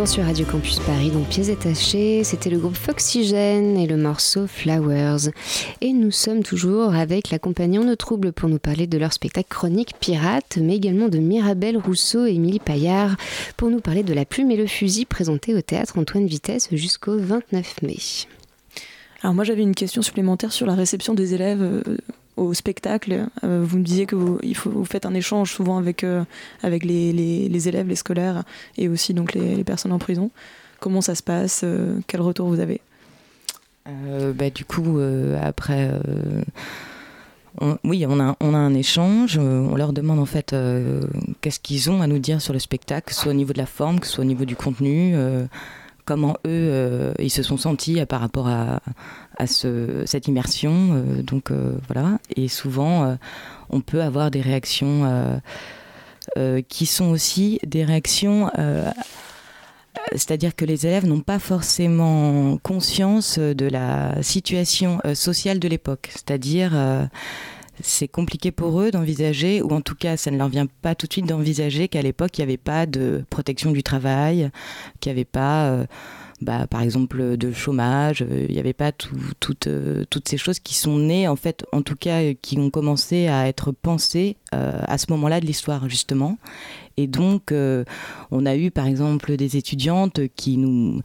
sur 0.06 0.24
Radio 0.24 0.44
Campus 0.44 0.80
Paris, 0.80 1.10
donc 1.10 1.28
pièces 1.28 1.46
détachées. 1.46 2.24
C'était 2.24 2.50
le 2.50 2.58
groupe 2.58 2.74
Foxygène 2.74 3.76
et 3.76 3.86
le 3.86 3.96
morceau 3.96 4.48
Flowers. 4.48 5.30
Et 5.80 5.92
nous 5.92 6.10
sommes 6.10 6.42
toujours 6.42 6.94
avec 6.94 7.30
la 7.30 7.38
compagnie 7.38 7.78
En 7.78 7.94
trouble 7.94 8.32
pour 8.32 8.48
nous 8.48 8.58
parler 8.58 8.88
de 8.88 8.98
leur 8.98 9.12
spectacle 9.12 9.48
Chronique 9.48 9.94
Pirate, 10.00 10.58
mais 10.60 10.76
également 10.76 11.08
de 11.08 11.18
Mirabelle 11.18 11.76
Rousseau 11.76 12.26
et 12.26 12.32
Émilie 12.32 12.58
Paillard 12.58 13.16
pour 13.56 13.70
nous 13.70 13.80
parler 13.80 14.02
de 14.02 14.12
La 14.12 14.24
plume 14.24 14.50
et 14.50 14.56
le 14.56 14.66
fusil 14.66 15.04
présenté 15.04 15.54
au 15.54 15.60
théâtre 15.60 15.98
Antoine 15.98 16.26
Vitesse 16.26 16.68
jusqu'au 16.72 17.16
29 17.16 17.82
mai. 17.82 17.98
Alors 19.22 19.34
moi 19.34 19.44
j'avais 19.44 19.62
une 19.62 19.74
question 19.74 20.02
supplémentaire 20.02 20.52
sur 20.52 20.66
la 20.66 20.74
réception 20.74 21.14
des 21.14 21.34
élèves 21.34 21.62
euh, 21.62 21.82
au 22.36 22.54
spectacle. 22.54 23.26
Euh, 23.44 23.64
vous 23.66 23.78
me 23.78 23.82
disiez 23.82 24.06
que 24.06 24.16
vous, 24.16 24.84
faites 24.84 25.06
un 25.06 25.14
échange 25.14 25.52
souvent 25.52 25.78
avec, 25.78 26.04
euh, 26.04 26.24
avec 26.62 26.84
les, 26.84 27.68
élèves, 27.68 27.88
les 27.88 27.96
scolaires 27.96 28.44
et 28.76 28.88
aussi 28.88 29.14
donc 29.14 29.34
les, 29.34 29.64
personnes 29.64 29.92
en 29.92 29.98
prison. 29.98 30.30
Comment 30.80 31.00
ça 31.00 31.14
se 31.14 31.22
passe 31.22 31.62
euh, 31.64 31.98
Quel 32.06 32.20
retour 32.20 32.48
vous 32.48 32.60
avez? 32.60 32.80
Bah, 33.84 34.48
du 34.50 34.64
coup, 34.64 35.00
après, 35.42 35.90
oui, 37.82 38.06
on 38.08 38.20
a, 38.20 38.36
on 38.38 38.54
a 38.54 38.58
un 38.58 38.74
échange. 38.74 39.38
on 39.38 39.74
leur 39.74 39.92
demande 39.92 40.20
en 40.20 40.24
fait 40.24 40.54
qu'est-ce 41.40 41.58
qu'ils 41.58 41.90
ont 41.90 42.00
à 42.00 42.06
nous 42.06 42.20
dire 42.20 42.40
sur 42.40 42.52
le 42.52 42.60
spectacle, 42.60 43.12
soit 43.12 43.32
au 43.32 43.34
niveau 43.34 43.52
de 43.52 43.58
la 43.58 43.66
forme, 43.66 43.98
que 43.98 44.06
soit 44.06 44.22
au 44.22 44.26
niveau 44.26 44.44
du 44.44 44.54
contenu, 44.54 45.16
comment 46.04 46.34
eux 46.46 46.48
euh, 46.48 47.12
ils 47.18 47.30
se 47.30 47.42
sont 47.42 47.56
sentis 47.56 48.00
euh, 48.00 48.06
par 48.06 48.20
rapport 48.20 48.48
à, 48.48 48.80
à 49.38 49.46
ce- 49.46 50.02
cette 50.06 50.28
immersion. 50.28 50.72
euh, 50.92 51.22
donc 51.22 51.50
voilà. 51.88 52.18
Et 52.36 52.48
souvent, 52.48 53.16
on 53.70 53.80
peut 53.80 54.02
avoir 54.02 54.30
des 54.30 54.40
réactions 54.40 55.40
qui 56.68 56.86
sont 56.86 57.06
aussi 57.10 57.58
des 57.66 57.84
réactions. 57.84 58.50
c'est-à-dire 60.12 60.54
que 60.54 60.64
les 60.64 60.86
élèves 60.86 61.06
n'ont 61.06 61.20
pas 61.20 61.38
forcément 61.38 62.56
conscience 62.58 63.38
de 63.38 63.66
la 63.66 64.22
situation 64.22 65.00
sociale 65.14 65.58
de 65.58 65.68
l'époque. 65.68 66.08
C'est-à-dire, 66.10 66.72
c'est 67.82 68.08
compliqué 68.08 68.50
pour 68.50 68.80
eux 68.80 68.90
d'envisager, 68.90 69.60
ou 69.62 69.70
en 69.70 69.80
tout 69.80 69.94
cas, 69.94 70.16
ça 70.16 70.30
ne 70.30 70.38
leur 70.38 70.48
vient 70.48 70.66
pas 70.66 70.94
tout 70.94 71.06
de 71.06 71.12
suite 71.12 71.26
d'envisager 71.26 71.88
qu'à 71.88 72.02
l'époque, 72.02 72.38
il 72.38 72.40
n'y 72.40 72.44
avait 72.44 72.56
pas 72.56 72.86
de 72.86 73.24
protection 73.28 73.72
du 73.72 73.82
travail, 73.82 74.50
qu'il 75.00 75.10
n'y 75.10 75.18
avait 75.18 75.24
pas 75.24 75.66
euh, 75.66 75.84
bah, 76.42 76.66
par 76.66 76.82
exemple, 76.82 77.36
de 77.36 77.52
chômage. 77.52 78.22
Euh, 78.22 78.46
Il 78.48 78.54
n'y 78.54 78.60
avait 78.60 78.72
pas 78.72 78.92
tout- 78.92 79.16
toutes, 79.40 79.68
euh, 79.68 80.04
toutes 80.10 80.28
ces 80.28 80.36
choses 80.36 80.58
qui 80.58 80.74
sont 80.74 80.98
nées, 80.98 81.28
en 81.28 81.36
fait, 81.36 81.64
en 81.72 81.82
tout 81.82 81.96
cas, 81.96 82.20
euh, 82.22 82.34
qui 82.42 82.58
ont 82.58 82.68
commencé 82.70 83.28
à 83.28 83.48
être 83.48 83.72
pensées 83.72 84.36
à 84.54 84.98
ce 84.98 85.06
moment-là 85.12 85.40
de 85.40 85.46
l'histoire, 85.46 85.88
justement. 85.88 86.36
Et 86.98 87.06
donc, 87.06 87.54
on 88.30 88.44
a 88.44 88.54
eu, 88.54 88.70
par 88.70 88.86
exemple, 88.86 89.34
des 89.38 89.56
étudiantes 89.56 90.20
qui 90.36 90.58
nous, 90.58 91.00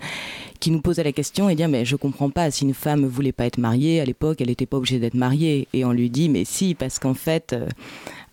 qui 0.60 0.70
nous 0.70 0.82
posaient 0.82 1.06
la 1.06 1.14
question 1.14 1.48
et 1.48 1.56
dire, 1.56 1.70
mais 1.70 1.86
je 1.86 1.96
comprends 1.96 2.30
pas, 2.30 2.52
si 2.52 2.66
une 2.66 2.74
femme 2.74 3.06
voulait 3.06 3.32
pas 3.32 3.46
être 3.46 3.58
mariée, 3.58 4.02
à 4.02 4.06
l'époque, 4.06 4.42
elle 4.42 4.48
n'était 4.48 4.66
pas 4.66 4.76
obligée 4.76 5.00
d'être 5.00 5.14
mariée. 5.14 5.70
Et 5.72 5.86
on 5.86 5.94
lui 5.94 6.10
dit, 6.10 6.28
mais 6.28 6.44
si, 6.44 6.76
parce 6.76 7.00
qu'en 7.00 7.14
fait... 7.14 7.56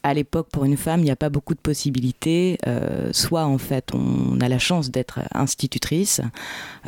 à 0.04 0.12
l'époque, 0.12 0.48
pour 0.52 0.66
une 0.66 0.76
femme, 0.76 1.00
il 1.00 1.04
n'y 1.04 1.10
a 1.10 1.16
pas 1.16 1.30
beaucoup 1.30 1.54
de 1.54 1.60
possibilités. 1.60 2.58
Euh, 2.66 3.08
soit 3.12 3.46
en 3.46 3.56
fait, 3.56 3.88
on 3.94 4.38
a 4.40 4.50
la 4.50 4.58
chance 4.58 4.90
d'être 4.90 5.20
institutrice, 5.32 6.20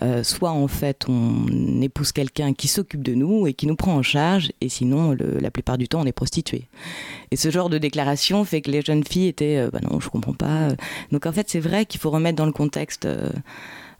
euh, 0.02 0.22
soit 0.22 0.50
en 0.50 0.68
fait, 0.68 1.06
on 1.08 1.80
épouse 1.80 2.12
quelqu'un 2.12 2.52
qui 2.52 2.68
s'occupe 2.68 3.02
de 3.02 3.14
nous 3.14 3.46
et 3.46 3.54
qui 3.54 3.66
nous 3.66 3.74
prend 3.74 3.94
en 3.94 4.02
charge, 4.02 4.52
et 4.60 4.68
sinon, 4.68 5.16
la 5.18 5.50
plupart 5.50 5.78
du 5.78 5.88
temps, 5.88 6.02
on 6.02 6.06
est 6.06 6.12
prostituée. 6.12 6.68
Et 7.30 7.36
ce 7.36 7.50
genre 7.50 7.70
de 7.70 7.78
déclaration 7.78 8.44
fait 8.44 8.60
que 8.60 8.70
les 8.70 8.82
jeunes 8.82 9.02
filles 9.02 9.28
étaient, 9.28 9.56
euh, 9.56 9.70
bah 9.72 9.80
non, 9.82 9.98
je 9.98 10.10
comprends 10.10 10.34
pas. 10.34 10.68
Donc 11.10 11.24
en 11.24 11.32
fait, 11.32 11.48
c'est 11.48 11.60
vrai 11.60 11.86
qu'il 11.86 11.98
faut 11.98 12.10
remettre 12.10 12.36
dans 12.36 12.46
le 12.46 12.52
contexte 12.52 13.08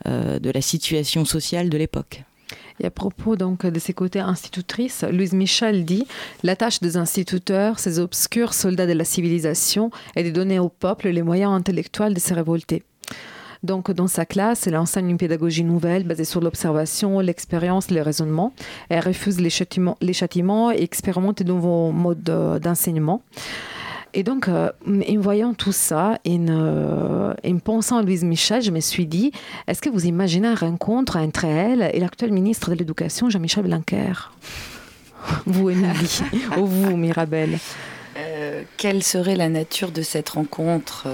de 0.05 0.51
la 0.51 0.61
situation 0.61 1.25
sociale 1.25 1.71
de 1.71 1.79
l'époque. 1.79 2.23
Et 2.81 2.87
à 2.87 2.91
propos 2.91 3.37
donc 3.37 3.67
de 3.67 3.79
ses 3.79 3.95
côtés 3.95 4.21
institutrices, 4.21 5.05
Louise 5.11 5.33
Michel 5.33 5.85
dit 5.85 6.07
La 6.43 6.57
tâche 6.57 6.81
des 6.81 6.97
instituteurs, 6.97 7.79
ces 7.79 7.99
obscurs 7.99 8.55
soldats 8.55 8.87
de 8.87 8.93
la 8.93 9.05
civilisation, 9.05 9.91
est 10.15 10.25
de 10.25 10.31
donner 10.31 10.59
au 10.59 10.69
peuple 10.69 11.09
les 11.09 11.23
moyens 11.23 11.53
intellectuels 11.53 12.15
de 12.15 12.21
se 12.21 12.35
révolter. 12.35 12.83
Donc, 13.63 13.91
dans 13.91 14.07
sa 14.07 14.27
classe, 14.27 14.67
elle 14.67 14.77
enseigne 14.77 15.11
une 15.11 15.17
pédagogie 15.17 15.65
nouvelle 15.65 16.05
basée 16.05 16.25
sur 16.25 16.41
l'observation, 16.41 17.21
l'expérience, 17.21 17.91
le 17.91 18.03
raisonnement. 18.03 18.53
Elle 18.89 19.01
refuse 19.01 19.41
les 19.41 19.51
châtiments, 19.51 19.97
les 20.01 20.13
châtiments 20.13 20.71
et 20.71 20.83
expérimente 20.83 21.43
de 21.43 21.49
nouveaux 21.49 21.91
modes 21.91 22.29
euh, 22.29 22.59
d'enseignement. 22.59 23.23
Et 24.17 24.23
donc, 24.23 24.49
euh, 24.49 24.71
en 24.87 25.21
voyant 25.21 25.53
tout 25.53 25.73
ça, 25.73 26.19
en, 26.27 26.47
euh, 26.49 27.35
en 27.45 27.59
pensant 27.59 27.99
à 27.99 28.03
Louise 28.03 28.25
Michel, 28.25 28.63
je 28.63 28.71
me 28.71 28.81
suis 28.81 29.05
dit, 29.05 29.31
est-ce 29.69 29.83
que 29.83 29.91
vous 29.91 30.07
imaginez 30.07 30.49
une 30.49 30.55
rencontre 30.55 31.19
entre 31.19 31.45
elle 31.45 31.91
et 31.93 32.01
l'actuel 32.01 32.33
ministre 32.33 32.71
de 32.71 32.77
l'Éducation, 32.77 33.29
Jean-Michel 33.29 33.65
Blanquer? 33.65 34.15
Vous, 35.45 35.69
Émilie, 35.69 36.23
ou 36.57 36.65
vous, 36.65 36.97
Mirabel? 36.97 37.59
Euh, 38.17 38.63
quelle 38.79 39.03
serait 39.03 39.37
la 39.37 39.51
nature 39.51 39.91
de 39.91 40.01
cette 40.01 40.31
rencontre 40.31 41.07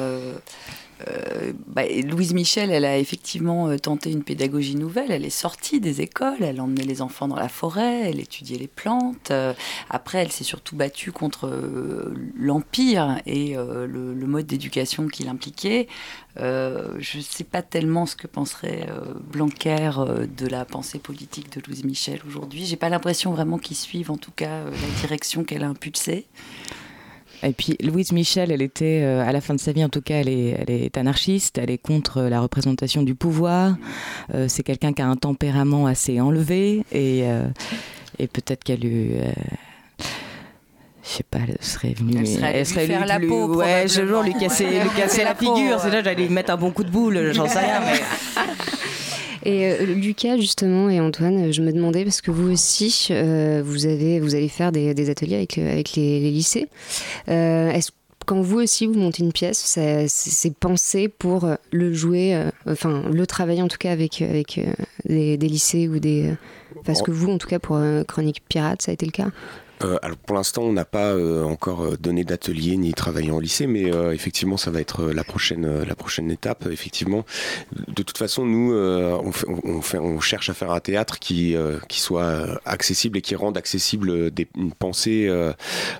Euh, 1.09 1.53
bah, 1.67 1.83
Louise 2.05 2.35
Michel, 2.35 2.71
elle 2.71 2.85
a 2.85 2.99
effectivement 2.99 3.69
euh, 3.69 3.79
tenté 3.79 4.11
une 4.11 4.23
pédagogie 4.23 4.77
nouvelle. 4.77 5.11
Elle 5.11 5.25
est 5.25 5.31
sortie 5.31 5.81
des 5.81 6.01
écoles, 6.01 6.43
elle 6.43 6.61
emmenait 6.61 6.85
les 6.85 7.03
enfants 7.03 7.29
dans 7.29 7.37
la 7.37 7.49
forêt, 7.49 8.11
elle 8.11 8.21
étudiait 8.21 8.59
les 8.59 8.69
plantes. 8.69 9.31
Euh, 9.31 9.55
après, 9.91 10.19
elle 10.19 10.33
s'est 10.33 10.45
surtout 10.45 10.77
battue 10.77 11.13
contre 11.13 11.51
l'empire 12.39 13.21
et 13.27 13.55
le, 13.55 14.15
le 14.15 14.27
mode 14.27 14.47
d'éducation 14.47 15.09
qu'il 15.09 15.29
impliquait. 15.29 15.89
Je 16.37 17.17
ne 17.17 17.23
sais 17.23 17.45
pas 17.45 17.63
tellement 17.63 18.07
ce 18.07 18.17
que 18.17 18.27
penserait 18.27 18.87
Blanquer 19.33 19.91
de 20.37 20.47
la 20.47 20.65
pensée 20.65 20.99
politique 20.99 21.53
de 21.57 21.63
Louise 21.67 21.85
Michel 21.85 22.21
aujourd'hui. 22.27 22.65
J'ai 22.65 22.77
pas 22.77 22.89
l'impression 22.89 23.33
vraiment 23.33 23.59
qu'ils 23.59 23.77
suivent 23.77 24.11
en 24.11 24.17
tout 24.17 24.33
cas 24.35 24.65
la 24.65 25.01
direction 25.01 25.45
qu'elle 25.45 25.65
a 25.65 25.69
impulsée. 25.69 26.27
Et 27.45 27.53
puis 27.53 27.77
Louise 27.83 28.13
Michel, 28.13 28.51
elle 28.53 28.63
était, 28.63 29.01
euh, 29.03 29.27
à 29.27 29.33
la 29.33 29.41
fin 29.41 29.55
de 29.55 29.61
sa 29.61 29.73
vie 29.73 29.85
en 29.85 29.89
tout 29.89 30.01
cas, 30.01 30.15
elle 30.17 30.29
est, 30.29 30.57
elle 30.67 30.71
est 30.71 30.97
anarchiste, 30.97 31.59
elle 31.59 31.71
est 31.71 31.79
contre 31.79 32.23
la 32.23 32.41
représentation 32.41 33.03
du 33.03 33.15
pouvoir. 33.15 33.77
Euh, 34.35 34.47
c'est 34.49 34.63
quelqu'un 34.63 34.93
qui 34.93 35.03
a 35.03 35.09
un 35.09 35.17
tempérament 35.17 35.87
assez 35.87 36.21
enlevé 36.21 36.85
et, 36.93 37.23
euh, 37.25 37.45
et 38.19 38.29
peut-être 38.29 38.63
qu'elle 38.63 38.81
euh, 38.85 39.33
je 41.05 41.09
sais 41.09 41.25
pas, 41.29 41.39
elle 41.49 41.57
serait 41.61 41.95
venue. 41.95 42.15
Elle 42.17 42.65
serait 42.65 42.83
allée 42.83 42.87
lui 42.87 42.93
faire 42.95 43.01
lui- 43.03 43.09
la 43.09 43.19
lui- 43.19 43.27
peau, 43.29 43.55
Ouais, 43.57 43.87
je 43.89 44.03
lui 44.03 44.35
casser, 44.35 44.65
Ouais. 44.67 44.83
lui 44.85 44.91
casser 44.97 45.25
la 45.25 45.35
figure. 45.35 45.81
C'est 45.81 45.91
là, 45.91 46.01
j'allais 46.03 46.23
lui 46.27 46.29
mettre 46.33 46.53
un 46.53 46.57
bon 46.57 46.71
coup 46.71 46.85
de 46.85 46.91
boule, 46.91 47.33
j'en 47.33 47.49
sais 47.49 47.59
rien. 47.59 47.81
Mais... 47.81 48.01
Et 49.45 49.67
euh, 49.73 49.85
Lucas, 49.87 50.37
justement, 50.37 50.89
et 50.89 51.01
Antoine, 51.01 51.53
je 51.53 51.63
me 51.63 51.73
demandais, 51.73 52.05
parce 52.05 52.21
que 52.21 52.31
vous 52.31 52.51
aussi, 52.53 53.09
euh, 53.11 53.63
vous, 53.65 53.87
avez, 53.87 54.21
vous 54.21 54.35
allez 54.35 54.49
faire 54.49 54.73
des, 54.73 54.95
des 54.95 55.11
ateliers 55.11 55.37
avec, 55.37 55.59
euh, 55.59 55.73
avec 55.73 55.95
les, 55.95 56.21
les 56.21 56.31
lycées. 56.31 56.69
Euh, 57.29 57.71
Est-ce 57.71 57.91
quand 58.25 58.41
vous 58.41 58.61
aussi 58.61 58.87
vous 58.87 58.95
montez 58.95 59.25
une 59.25 59.33
pièce, 59.33 59.59
c'est 60.07 60.55
pensé 60.55 61.09
pour 61.09 61.45
euh, 61.45 61.57
le 61.73 61.93
jouer, 61.93 62.37
euh, 62.37 62.51
enfin 62.69 63.03
le 63.13 63.27
travailler 63.27 63.63
en 63.63 63.69
tout 63.69 63.79
cas 63.79 63.91
avec, 63.91 64.23
avec 64.23 64.59
euh, 64.59 64.73
des, 65.05 65.37
des 65.37 65.49
lycées 65.49 65.89
ou 65.89 65.99
des. 65.99 66.29
euh, 66.29 66.35
Parce 66.85 67.03
que 67.03 67.11
vous, 67.11 67.33
en 67.33 67.39
tout 67.39 67.49
cas 67.49 67.59
pour 67.59 67.75
euh, 67.77 68.05
Chronique 68.05 68.43
Pirate, 68.49 68.81
ça 68.81 68.93
a 68.93 68.95
été 68.95 69.07
le 69.07 69.11
cas? 69.11 69.27
Euh, 69.85 69.99
alors 70.03 70.17
pour 70.17 70.37
l'instant, 70.37 70.63
on 70.63 70.73
n'a 70.73 70.85
pas 70.85 71.13
euh, 71.13 71.45
encore 71.45 71.83
euh, 71.83 71.97
donné 71.97 72.25
d'atelier 72.25 72.77
ni 72.77 72.93
travaillé 72.95 73.31
en 73.31 73.41
lycée, 73.41 73.67
mais 73.67 73.91
effectivement, 74.13 74.57
ça 74.57 74.71
va 74.71 74.81
être 74.81 75.05
la 75.07 75.25
prochaine 75.25 75.83
la 75.83 75.95
prochaine 75.95 76.31
étape. 76.31 76.67
Effectivement, 76.71 77.25
de 77.89 78.03
toute 78.03 78.19
façon, 78.19 78.47
nous, 78.47 78.73
on, 78.75 80.21
cherche 80.21 80.51
à 80.51 80.55
faire 80.55 80.71
un 80.71 80.81
théâtre 80.81 81.19
qui 81.19 81.55
qui 81.89 82.01
soit 82.01 82.61
accessible 82.65 83.19
et 83.19 83.21
qui 83.21 83.35
rende 83.35 83.57
accessible 83.57 84.31
des, 84.31 84.47
une 84.57 84.73
pensée 84.73 85.31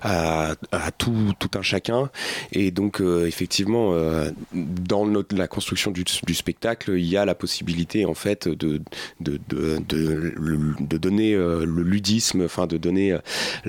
à, 0.01 0.55
tout 0.97 1.33
un 1.55 1.61
chacun. 1.61 2.09
Et 2.51 2.71
donc, 2.71 3.01
effectivement, 3.01 3.93
dans 4.53 5.05
la 5.31 5.47
construction 5.47 5.91
du, 5.91 6.03
spectacle, 6.33 6.91
il 6.97 7.05
y 7.05 7.17
a 7.17 7.25
la 7.25 7.35
possibilité 7.35 8.05
en 8.05 8.13
fait 8.13 8.47
de 8.47 8.81
de 9.19 9.39
de, 9.49 9.79
de, 9.87 10.73
de 10.79 10.97
donner 10.97 11.33
le 11.33 11.83
ludisme, 11.83 12.43
enfin 12.45 12.67
de 12.67 12.77
donner 12.77 13.13
euh, 13.13 13.19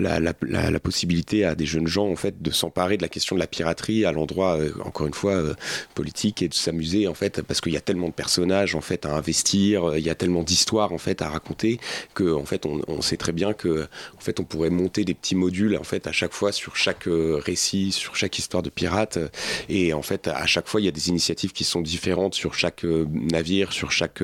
la, 0.08 0.80
possibilité 0.80 1.44
à 1.44 1.54
des 1.54 1.66
jeunes 1.66 1.86
gens 1.86 2.08
en 2.08 2.16
fait 2.16 2.42
de 2.42 2.50
s'emparer 2.50 2.96
de 2.96 3.02
la 3.02 3.08
question 3.08 3.36
de 3.36 3.40
la 3.40 3.46
piraterie 3.46 4.04
à 4.04 4.12
l'endroit 4.12 4.58
euh, 4.58 4.72
encore 4.84 5.06
une 5.06 5.14
fois 5.14 5.32
euh, 5.32 5.54
politique 5.94 6.42
et 6.42 6.48
de 6.48 6.54
s'amuser 6.54 7.08
en 7.08 7.14
fait 7.14 7.42
parce 7.42 7.60
qu'il 7.60 7.72
y 7.72 7.76
a 7.76 7.80
tellement 7.80 8.08
de 8.08 8.12
personnages 8.12 8.74
en 8.74 8.80
fait 8.80 9.06
à 9.06 9.14
investir, 9.14 9.90
euh, 9.90 9.98
il 9.98 10.04
y 10.04 10.10
a 10.10 10.14
tellement 10.14 10.42
d'histoires 10.42 10.92
en 10.92 10.98
fait 10.98 11.22
à 11.22 11.28
raconter 11.28 11.80
que 12.14 12.32
en 12.32 12.44
fait 12.44 12.66
on, 12.66 12.82
on 12.88 13.00
sait 13.00 13.16
très 13.16 13.32
bien 13.32 13.52
que 13.52 13.86
en 14.16 14.20
fait 14.20 14.40
on 14.40 14.44
pourrait 14.44 14.70
monter 14.70 15.04
des 15.04 15.14
petits 15.14 15.34
modules 15.34 15.76
en 15.76 15.84
fait 15.84 16.06
à 16.06 16.12
chaque 16.12 16.32
fois 16.32 16.52
sur 16.52 16.76
chaque 16.76 17.04
récit, 17.06 17.92
sur 17.92 18.16
chaque 18.16 18.38
histoire 18.38 18.62
de 18.62 18.70
pirate. 18.70 19.18
Et 19.68 19.92
en 19.92 20.02
fait 20.02 20.28
à 20.28 20.46
chaque 20.46 20.68
fois 20.68 20.80
il 20.80 20.84
y 20.84 20.88
a 20.88 20.92
des 20.92 21.08
initiatives 21.08 21.52
qui 21.52 21.64
sont 21.64 21.80
différentes 21.80 22.34
sur 22.34 22.54
chaque 22.54 22.84
navire, 22.84 23.72
sur 23.72 23.90
chaque 23.90 24.22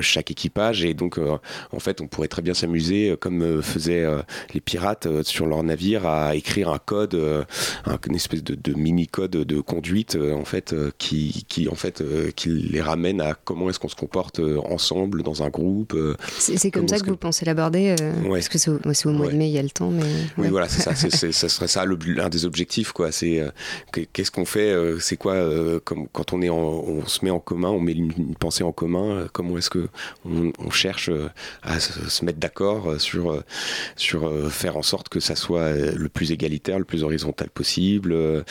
chaque 0.00 0.30
équipage. 0.30 0.84
Et 0.84 0.94
donc 0.94 1.18
en 1.18 1.78
fait 1.78 2.00
on 2.00 2.06
pourrait 2.06 2.28
très 2.28 2.42
bien 2.42 2.54
s'amuser 2.54 3.16
comme 3.20 3.42
euh, 3.42 4.22
les 4.54 4.60
pirates 4.60 5.06
euh, 5.06 5.22
sur 5.22 5.46
leur 5.46 5.62
navire 5.62 6.06
à 6.06 6.34
écrire 6.34 6.70
un 6.70 6.78
code, 6.78 7.14
euh, 7.14 7.44
un- 7.84 7.98
une 8.08 8.14
espèce 8.14 8.42
de, 8.44 8.54
de 8.54 8.74
mini 8.74 9.06
code 9.06 9.30
de 9.32 9.60
conduite 9.60 10.16
euh, 10.16 10.34
en 10.34 10.44
fait 10.44 10.74
qui, 10.98 11.44
qui 11.48 11.68
en 11.68 11.74
fait 11.74 12.02
qui 12.36 12.48
les 12.50 12.80
ramène 12.80 13.20
à 13.20 13.34
comment 13.34 13.68
est-ce 13.70 13.78
qu'on 13.78 13.88
se 13.88 13.96
comporte 13.96 14.40
ensemble 14.68 15.22
dans 15.22 15.42
un 15.42 15.48
groupe. 15.48 15.96
C'est 16.38 16.70
comme 16.70 16.88
ça 16.88 16.98
que 16.98 17.10
vous 17.10 17.16
pensez 17.16 17.44
l'aborder 17.44 17.94
Ouais. 18.24 18.40
Parce 18.40 18.48
que 18.48 18.58
c'est 18.58 18.70
au, 18.70 19.12
mois 19.12 19.28
de 19.28 19.36
mai, 19.36 19.48
il 19.48 19.52
y 19.54 19.58
a 19.58 19.62
le 19.62 19.70
temps, 19.70 19.90
mais. 19.90 20.02
Oui, 20.36 20.44
ouais. 20.44 20.48
voilà, 20.50 20.68
c'est 20.68 20.82
ça. 20.82 20.94
ça 20.94 21.48
serait 21.48 21.68
ça 21.68 21.84
l'un 21.84 22.28
des 22.28 22.44
objectifs, 22.44 22.92
quoi. 22.92 23.12
C'est 23.12 23.42
que- 23.92 24.00
qu'est-ce 24.12 24.30
qu'on 24.30 24.44
fait 24.44 24.74
C'est 25.00 25.16
quoi 25.16 25.34
comme, 25.84 26.06
quand 26.08 26.32
on 26.32 26.42
est, 26.42 26.48
en- 26.48 26.56
on 26.58 27.06
se 27.06 27.24
met 27.24 27.30
en 27.30 27.38
commun, 27.40 27.70
on 27.70 27.80
met 27.80 27.92
une, 27.92 28.12
une 28.16 28.34
pensée 28.36 28.64
en 28.64 28.72
commun. 28.72 29.26
comment 29.32 29.58
est-ce 29.58 29.70
que 29.70 29.88
on, 30.24 30.52
on 30.58 30.70
cherche 30.70 31.10
à 31.62 31.80
se, 31.80 32.08
se 32.08 32.24
mettre 32.24 32.38
d'accord 32.38 33.00
sur 33.00 33.42
sur 33.96 34.30
faire 34.48 34.76
en 34.76 34.82
sorte 34.82 35.08
que 35.08 35.20
ça 35.20 35.36
soit 35.36 35.60
euh, 35.60 35.92
le 35.96 36.08
plus 36.08 36.32
égalitaire, 36.32 36.78
le 36.78 36.84
plus 36.84 37.02
horizontal 37.02 37.50
possible. 37.50 38.12
euh, 38.12 38.42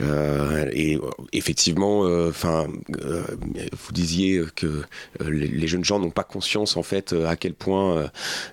euh, 0.00 0.68
et 0.72 0.96
euh, 0.96 1.00
effectivement, 1.32 2.02
enfin, 2.28 2.66
vous 2.90 3.92
disiez 3.92 4.42
que 4.54 4.82
euh, 5.20 5.30
les, 5.30 5.66
jeunes 5.66 5.84
gens 5.84 5.98
n'ont 5.98 6.10
pas 6.10 6.24
conscience 6.24 6.76
en 6.76 6.82
fait 6.82 7.12
euh, 7.12 7.26
à 7.26 7.36
quel 7.36 7.54
point 7.54 7.96
euh, 7.96 8.08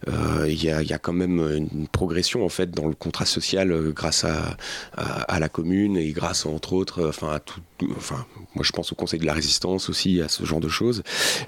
euh, 0.07 0.45
il 0.47 0.63
y, 0.63 0.69
a, 0.69 0.97
quand 0.99 1.13
même 1.13 1.39
une 1.39 1.87
progression 1.87 2.45
en 2.45 2.49
fait 2.49 2.71
dans 2.71 2.87
le 2.87 2.95
contrat 2.95 3.25
social 3.25 3.71
euh, 3.71 3.91
grâce 3.91 4.25
à, 4.25 5.39
la 5.39 5.49
commune 5.49 5.97
et 5.97 6.11
grâce 6.11 6.45
entre 6.45 6.73
autres, 6.73 7.01
euh, 7.01 7.09
enfin 7.09 8.25
moi 8.53 8.63
je 8.63 8.71
pense 8.71 8.91
au 8.91 8.95
Conseil 8.95 9.19
de 9.19 9.25
la 9.25 9.33
Résistance 9.33 9.89
aussi 9.89 10.21
à 10.21 10.27
ce 10.27 10.45
genre 10.45 10.59
de 10.59 10.69
choses 10.69 11.03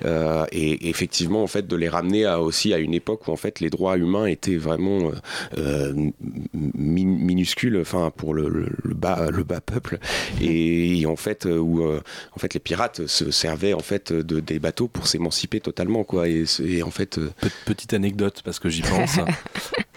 Euh, 0.06 0.46
et 0.52 0.90
effectivement 0.90 1.44
en 1.44 1.48
fait 1.48 1.68
de 1.68 1.76
les 1.76 1.90
ramener 1.90 2.26
à, 2.26 2.42
aussi 2.42 2.74
à 2.74 2.78
une 2.78 2.94
époque 2.94 3.28
où 3.28 3.32
en 3.32 3.36
fait 3.36 3.60
les 3.60 3.70
droits 3.70 3.98
humains 3.98 4.26
étaient 4.26 4.56
vraiment 4.56 5.03
euh, 5.58 5.94
mi- 6.54 7.06
minuscules, 7.06 7.78
enfin 7.82 8.12
pour 8.16 8.34
le, 8.34 8.50
le- 8.50 8.70
le 8.84 8.94
bas 8.94 9.30
le 9.32 9.44
bas 9.44 9.62
peuple. 9.62 10.00
Et, 10.42 11.00
et 11.02 11.06
en 11.06 11.16
fait 11.16 11.46
euh, 11.46 11.58
où 11.58 11.84
euh, 11.86 12.02
en 12.36 12.40
fait 12.40 12.54
les 12.54 12.60
pirates 12.60 13.06
se 13.08 13.32
servaient 13.32 13.74
en 13.74 13.80
fait 13.80 14.12
de 14.14 14.40
des 14.40 14.60
bateaux 14.60 14.88
pour 14.88 15.08
s'émanciper 15.08 15.60
totalement 15.60 16.04
quoi. 16.04 16.28
Et, 16.28 16.44
en 16.84 16.92
fait 16.92 17.18
euh, 17.18 17.32
Pe- 17.42 17.48
Petite 17.66 17.94
anecdote, 17.94 18.42
parce 18.44 18.60
que 18.60 18.70
j'y 18.70 18.82
pense. 18.82 19.18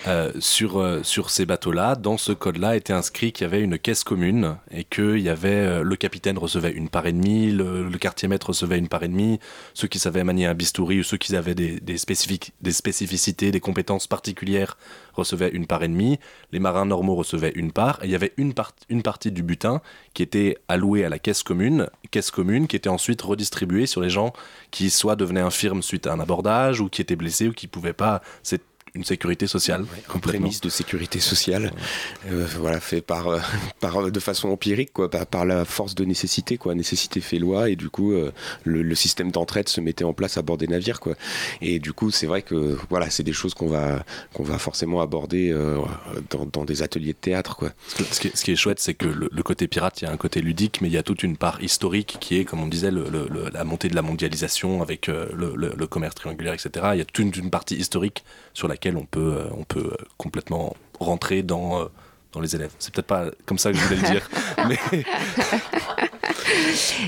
Euh, 0.06 0.30
sur, 0.38 0.78
euh, 0.78 1.02
sur 1.02 1.30
ces 1.30 1.46
bateaux-là, 1.46 1.96
dans 1.96 2.16
ce 2.16 2.30
code-là, 2.30 2.76
était 2.76 2.92
inscrit 2.92 3.32
qu'il 3.32 3.44
y 3.44 3.48
avait 3.48 3.60
une 3.62 3.76
caisse 3.76 4.04
commune 4.04 4.56
et 4.70 4.84
que 4.84 5.16
il 5.16 5.22
y 5.24 5.28
avait, 5.28 5.48
euh, 5.48 5.82
le 5.82 5.96
capitaine 5.96 6.38
recevait 6.38 6.70
une 6.70 6.88
part 6.88 7.06
et 7.08 7.12
demie, 7.12 7.50
le, 7.50 7.88
le 7.88 7.98
quartier 7.98 8.28
maître 8.28 8.48
recevait 8.50 8.78
une 8.78 8.86
part 8.86 9.02
et 9.02 9.08
demie, 9.08 9.40
ceux 9.74 9.88
qui 9.88 9.98
savaient 9.98 10.22
manier 10.22 10.46
un 10.46 10.54
bistouri 10.54 11.00
ou 11.00 11.02
ceux 11.02 11.16
qui 11.16 11.34
avaient 11.34 11.56
des, 11.56 11.80
des, 11.80 11.98
spécifiques, 11.98 12.52
des 12.60 12.70
spécificités, 12.70 13.50
des 13.50 13.58
compétences 13.58 14.06
particulières 14.06 14.76
recevaient 15.14 15.50
une 15.50 15.66
part 15.66 15.82
et 15.82 15.88
demie, 15.88 16.18
les 16.52 16.58
marins 16.58 16.86
normaux 16.86 17.14
recevaient 17.14 17.52
une 17.54 17.72
part, 17.72 17.98
et 18.02 18.06
il 18.06 18.10
y 18.10 18.14
avait 18.14 18.32
une, 18.36 18.54
part, 18.54 18.72
une 18.88 19.02
partie 19.02 19.32
du 19.32 19.42
butin 19.42 19.80
qui 20.14 20.22
était 20.22 20.58
allouée 20.68 21.04
à 21.04 21.08
la 21.08 21.18
caisse 21.18 21.42
commune, 21.42 21.88
caisse 22.10 22.30
commune 22.30 22.66
qui 22.66 22.76
était 22.76 22.88
ensuite 22.88 23.22
redistribuée 23.22 23.86
sur 23.86 24.00
les 24.00 24.10
gens 24.10 24.32
qui 24.70 24.90
soit 24.90 25.16
devenaient 25.16 25.40
infirmes 25.40 25.82
suite 25.82 26.06
à 26.06 26.12
un 26.12 26.20
abordage 26.20 26.80
ou 26.80 26.88
qui 26.88 27.00
étaient 27.00 27.16
blessés 27.16 27.48
ou 27.48 27.52
qui 27.52 27.66
pouvaient 27.66 27.92
pas. 27.92 28.22
Une 28.96 29.04
sécurité 29.04 29.46
sociale. 29.46 29.84
en 30.12 30.18
prémisse 30.18 30.60
de 30.60 30.68
sécurité 30.68 31.20
sociale, 31.20 31.72
euh, 32.30 32.46
voilà, 32.58 32.80
fait 32.80 33.02
par, 33.02 33.28
euh, 33.28 33.38
par, 33.80 34.10
de 34.10 34.20
façon 34.20 34.48
empirique, 34.48 34.92
quoi, 34.92 35.10
par, 35.10 35.26
par, 35.26 35.44
la 35.44 35.64
force 35.64 35.94
de 35.94 36.04
nécessité, 36.04 36.56
quoi. 36.56 36.74
Nécessité 36.74 37.20
fait 37.20 37.38
loi, 37.38 37.70
et 37.70 37.76
du 37.76 37.90
coup, 37.90 38.12
euh, 38.12 38.32
le, 38.64 38.82
le, 38.82 38.94
système 38.94 39.30
d'entraide 39.30 39.68
se 39.68 39.80
mettait 39.80 40.04
en 40.04 40.14
place 40.14 40.38
à 40.38 40.42
bord 40.42 40.56
des 40.56 40.66
navires, 40.66 40.98
quoi. 40.98 41.14
Et 41.60 41.78
du 41.78 41.92
coup, 41.92 42.10
c'est 42.10 42.26
vrai 42.26 42.42
que, 42.42 42.76
voilà, 42.88 43.10
c'est 43.10 43.22
des 43.22 43.34
choses 43.34 43.54
qu'on 43.54 43.68
va, 43.68 44.04
qu'on 44.32 44.42
va 44.42 44.58
forcément 44.58 45.00
aborder 45.00 45.50
euh, 45.52 45.78
dans, 46.30 46.46
dans, 46.46 46.64
des 46.64 46.82
ateliers 46.82 47.12
de 47.12 47.18
théâtre, 47.18 47.56
quoi. 47.56 47.70
Ce 47.88 48.18
qui, 48.18 48.28
est, 48.28 48.36
ce 48.36 48.44
qui 48.44 48.52
est 48.52 48.56
chouette, 48.56 48.80
c'est 48.80 48.94
que 48.94 49.06
le, 49.06 49.28
le, 49.30 49.42
côté 49.42 49.68
pirate, 49.68 50.00
il 50.00 50.06
y 50.06 50.08
a 50.08 50.10
un 50.10 50.16
côté 50.16 50.40
ludique, 50.40 50.80
mais 50.80 50.88
il 50.88 50.94
y 50.94 50.98
a 50.98 51.02
toute 51.02 51.22
une 51.22 51.36
part 51.36 51.62
historique 51.62 52.16
qui 52.18 52.38
est, 52.38 52.44
comme 52.44 52.60
on 52.60 52.66
disait, 52.66 52.90
le, 52.90 53.06
la 53.52 53.64
montée 53.64 53.88
de 53.88 53.94
la 53.94 54.02
mondialisation 54.02 54.80
avec 54.82 55.06
le, 55.08 55.86
commerce 55.86 56.14
triangulaire, 56.14 56.54
etc. 56.54 56.86
Il 56.94 56.98
y 56.98 57.02
a 57.02 57.04
toute 57.04 57.36
une 57.36 57.50
partie 57.50 57.76
historique 57.76 58.24
sur 58.54 58.68
laquelle 58.68 58.85
on 58.94 59.06
peut, 59.06 59.44
on 59.56 59.64
peut 59.64 59.90
complètement 60.18 60.76
rentrer 61.00 61.42
dans, 61.42 61.88
dans 62.32 62.40
les 62.40 62.54
élèves. 62.54 62.72
C'est 62.78 62.94
peut-être 62.94 63.06
pas 63.06 63.30
comme 63.46 63.58
ça 63.58 63.72
que 63.72 63.78
je 63.78 63.84
voulais 63.84 64.00
le 64.00 64.08
dire. 64.08 64.28
mais... 64.68 64.78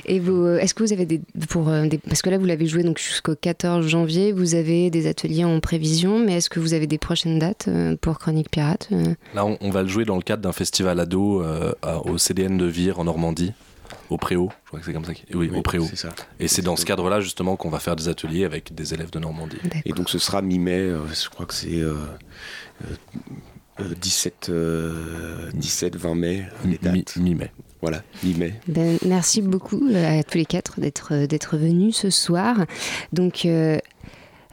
Et 0.06 0.18
vous, 0.18 0.46
est-ce 0.46 0.74
que 0.74 0.82
vous 0.82 0.92
avez 0.92 1.06
des, 1.06 1.20
pour 1.48 1.70
des, 1.70 1.98
parce 1.98 2.22
que 2.22 2.30
là 2.30 2.38
vous 2.38 2.44
l'avez 2.44 2.66
joué 2.66 2.82
donc 2.82 2.98
jusqu'au 2.98 3.34
14 3.34 3.86
janvier, 3.86 4.32
vous 4.32 4.54
avez 4.54 4.90
des 4.90 5.06
ateliers 5.06 5.44
en 5.44 5.60
prévision, 5.60 6.18
mais 6.18 6.38
est-ce 6.38 6.50
que 6.50 6.60
vous 6.60 6.74
avez 6.74 6.86
des 6.86 6.98
prochaines 6.98 7.38
dates 7.38 7.68
pour 8.00 8.18
Chronique 8.18 8.50
Pirate 8.50 8.88
Là, 9.34 9.44
on, 9.46 9.56
on, 9.60 9.70
va 9.70 9.82
le 9.82 9.88
jouer 9.88 10.04
dans 10.04 10.16
le 10.16 10.22
cadre 10.22 10.42
d'un 10.42 10.52
festival 10.52 10.98
ado 10.98 11.42
euh, 11.42 11.72
au 12.04 12.18
CDN 12.18 12.58
de 12.58 12.66
Vire 12.66 12.98
en 12.98 13.04
Normandie 13.04 13.52
au 14.10 14.16
Préau, 14.16 14.50
je 14.64 14.68
crois 14.68 14.80
que 14.80 14.86
c'est 14.86 14.92
comme 14.92 15.04
ça. 15.04 15.12
Oui, 15.34 15.48
oui, 15.50 15.58
au 15.58 15.62
Préau. 15.62 15.86
Ça. 15.94 16.10
Et 16.40 16.48
c'est 16.48 16.62
dans 16.62 16.76
ce 16.76 16.84
cadre-là 16.84 17.20
justement 17.20 17.56
qu'on 17.56 17.70
va 17.70 17.78
faire 17.78 17.96
des 17.96 18.08
ateliers 18.08 18.44
avec 18.44 18.74
des 18.74 18.94
élèves 18.94 19.10
de 19.10 19.18
Normandie. 19.18 19.58
Et 19.84 19.92
donc 19.92 20.10
ce 20.10 20.18
sera 20.18 20.42
mi-mai, 20.42 20.78
euh, 20.78 21.00
je 21.08 21.28
crois 21.28 21.46
que 21.46 21.54
c'est 21.54 21.80
euh, 21.80 21.94
euh, 23.80 23.94
17, 24.00 24.50
17, 25.54 25.96
20 25.96 26.14
mai, 26.14 26.44
les 26.64 26.78
dates. 26.78 27.16
Mi-mai. 27.16 27.50
Voilà, 27.80 28.02
mi-mai. 28.24 28.54
Ben, 28.66 28.98
merci 29.06 29.40
beaucoup 29.40 29.80
à 29.94 30.22
tous 30.24 30.38
les 30.38 30.46
quatre 30.46 30.80
d'être 30.80 31.26
d'être 31.26 31.56
venus 31.56 31.96
ce 31.96 32.10
soir. 32.10 32.66
Donc 33.12 33.46
euh, 33.46 33.78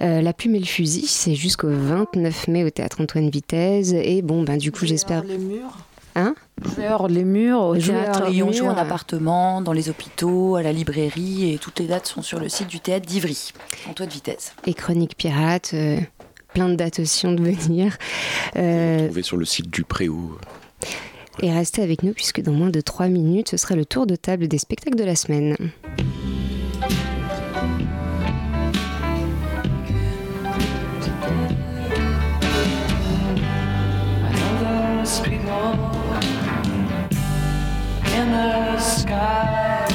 euh, 0.01 0.22
la 0.22 0.34
plume 0.34 0.56
et 0.56 0.60
le 0.60 0.66
fusil, 0.66 1.08
c'est 1.08 1.36
jusqu'au 1.36 1.70
29 1.70 2.49
mai 2.49 2.64
au 2.64 2.70
théâtre 2.70 3.01
Antoine 3.01 3.30
Vitesse. 3.30 3.93
Et 3.93 4.22
bon, 4.22 4.43
ben 4.43 4.58
du 4.58 4.72
coup, 4.72 4.86
j'espère. 4.86 5.24
Les 5.24 5.38
murs? 5.38 5.86
Hein 6.16 6.34
Joueurs 6.63 7.09
les 7.09 7.26
murs 7.26 7.61
au 7.61 7.78
théâtre. 7.78 8.32
Et 8.32 8.41
on 8.41 8.51
joue 8.51 8.66
en 8.66 8.78
appartement, 8.78 9.61
dans 9.61 9.74
les 9.74 9.89
hôpitaux, 9.89 10.55
à 10.55 10.63
la 10.63 10.72
librairie, 10.72 11.53
et 11.53 11.57
toutes 11.57 11.80
les 11.80 11.88
dates 11.88 12.07
sont 12.07 12.22
sur 12.22 12.39
le 12.39 12.47
site 12.47 12.68
du 12.68 12.80
théâtre 12.80 13.05
d'Ivry, 13.05 13.51
Antoine 13.89 14.09
Vitesse. 14.09 14.53
Et 14.66 14.74
Chronique 14.74 15.18
Pirate, 15.18 15.72
euh, 15.74 15.99
plein 16.53 16.70
de 16.70 16.76
dates 16.76 16.99
aussi 16.99 17.28
de 17.28 17.41
venir. 17.41 17.97
Euh... 18.55 19.07
Trouver 19.07 19.24
sur 19.24 19.38
le 19.38 19.45
site 19.45 19.70
du 19.70 19.84
Préau. 19.84 20.38
Et 21.41 21.51
restez 21.51 21.82
avec 21.82 22.03
nous 22.03 22.13
puisque 22.13 22.41
dans 22.41 22.53
moins 22.53 22.70
de 22.70 22.80
3 22.80 23.09
minutes, 23.09 23.49
ce 23.49 23.57
sera 23.57 23.76
le 23.76 23.84
tour 23.86 24.07
de 24.07 24.16
table 24.16 24.47
des 24.47 24.57
spectacles 24.57 24.97
de 24.97 25.03
la 25.03 25.16
semaine. 25.16 25.57
The 38.36 38.78
sky 38.80 39.88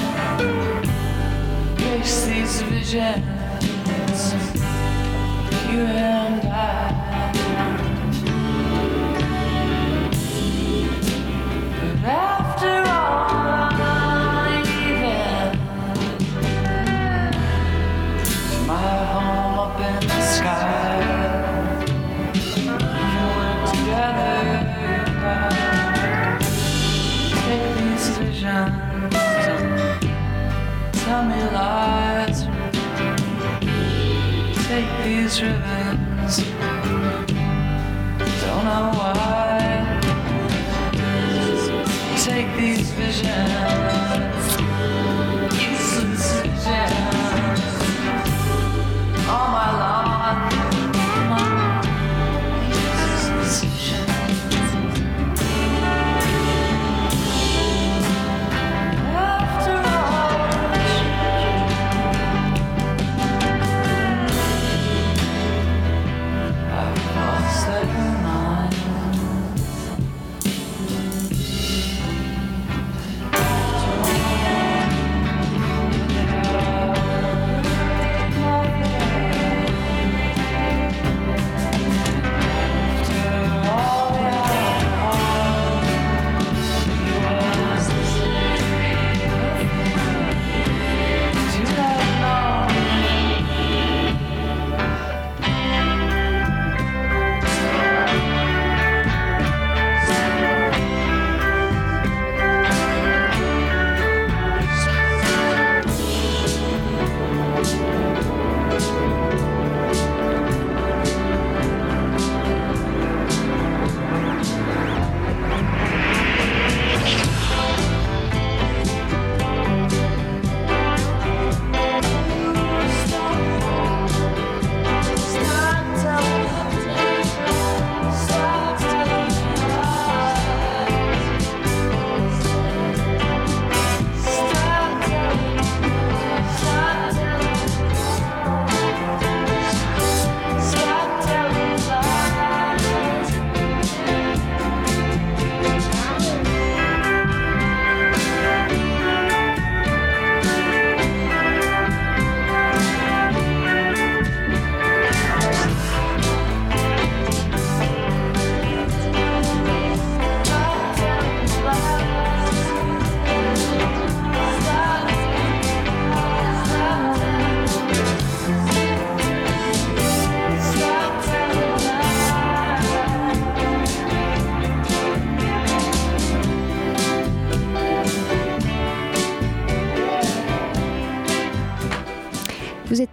Face 1.77 2.25
these 2.25 2.63
visions 2.63 4.23
You 5.71 5.83
and 5.85 6.49
I. 6.49 6.91
But 11.81 12.05
after 12.05 12.40
his 35.31 35.43
ribbons. 35.43 36.80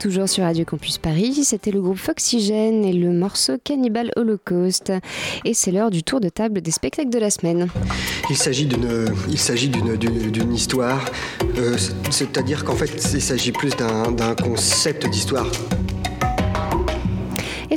Toujours 0.07 0.29
sur 0.29 0.45
Radio 0.45 0.63
Campus 0.63 0.97
Paris, 0.97 1.43
c'était 1.43 1.69
le 1.69 1.81
groupe 1.81 1.97
Foxygène 1.97 2.85
et 2.85 2.93
le 2.93 3.11
morceau 3.11 3.57
Cannibal 3.61 4.09
Holocaust. 4.15 4.93
Et 5.43 5.53
c'est 5.53 5.69
l'heure 5.69 5.91
du 5.91 6.01
tour 6.01 6.21
de 6.21 6.29
table 6.29 6.61
des 6.61 6.71
spectacles 6.71 7.09
de 7.09 7.19
la 7.19 7.29
semaine. 7.29 7.67
Il 8.29 8.37
s'agit 8.37 8.65
d'une, 8.65 10.53
histoire, 10.53 11.03
euh, 11.57 11.75
c'est-à-dire 12.09 12.63
qu'en 12.63 12.75
fait 12.77 12.91
il 13.13 13.21
s'agit 13.21 13.51
plus 13.51 13.71
d'un 13.71 14.33
concept 14.35 15.09
d'histoire. 15.09 15.51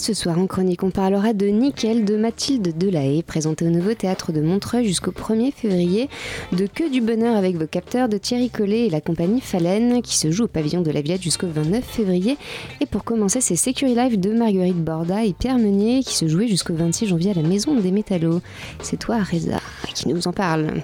Ce 0.01 0.15
soir 0.15 0.39
en 0.39 0.47
chronique, 0.47 0.83
on 0.83 0.91
parlera 0.91 1.35
de 1.35 1.45
Nickel 1.49 2.07
de 2.07 2.17
Mathilde 2.17 2.73
Delahaye, 2.79 3.23
présenté 3.23 3.67
au 3.67 3.69
Nouveau 3.69 3.93
Théâtre 3.93 4.33
de 4.33 4.41
Montreuil 4.41 4.87
jusqu'au 4.87 5.11
1er 5.11 5.53
février, 5.53 6.09
de 6.53 6.67
Que 6.67 6.91
du 6.91 7.03
bonheur 7.03 7.37
avec 7.37 7.57
vos 7.57 7.67
capteurs 7.67 8.09
de 8.09 8.17
Thierry 8.17 8.49
Collet 8.49 8.87
et 8.87 8.91
la 8.91 9.03
compagnie 9.03 9.43
Falaine, 9.43 10.01
qui 10.01 10.17
se 10.17 10.31
joue 10.31 10.45
au 10.45 10.49
pavillon 10.49 10.81
de 10.81 10.91
la 10.91 11.03
Villette 11.03 11.21
jusqu'au 11.21 11.49
29 11.49 11.85
février. 11.85 12.39
Et 12.81 12.87
pour 12.87 13.05
commencer, 13.05 13.43
c'est 13.43 13.57
Security 13.57 13.95
Life 13.95 14.19
de 14.19 14.33
Marguerite 14.33 14.83
Borda 14.83 15.23
et 15.27 15.35
Pierre 15.35 15.59
Meunier, 15.59 16.03
qui 16.03 16.17
se 16.17 16.27
jouait 16.29 16.49
jusqu'au 16.49 16.73
26 16.73 17.09
janvier 17.09 17.33
à 17.33 17.35
la 17.35 17.43
Maison 17.43 17.75
des 17.75 17.91
Métallos. 17.91 18.41
C'est 18.83 18.99
toi, 18.99 19.19
Reza, 19.19 19.61
qui 19.95 20.09
nous 20.09 20.27
en 20.27 20.33
parle. 20.33 20.83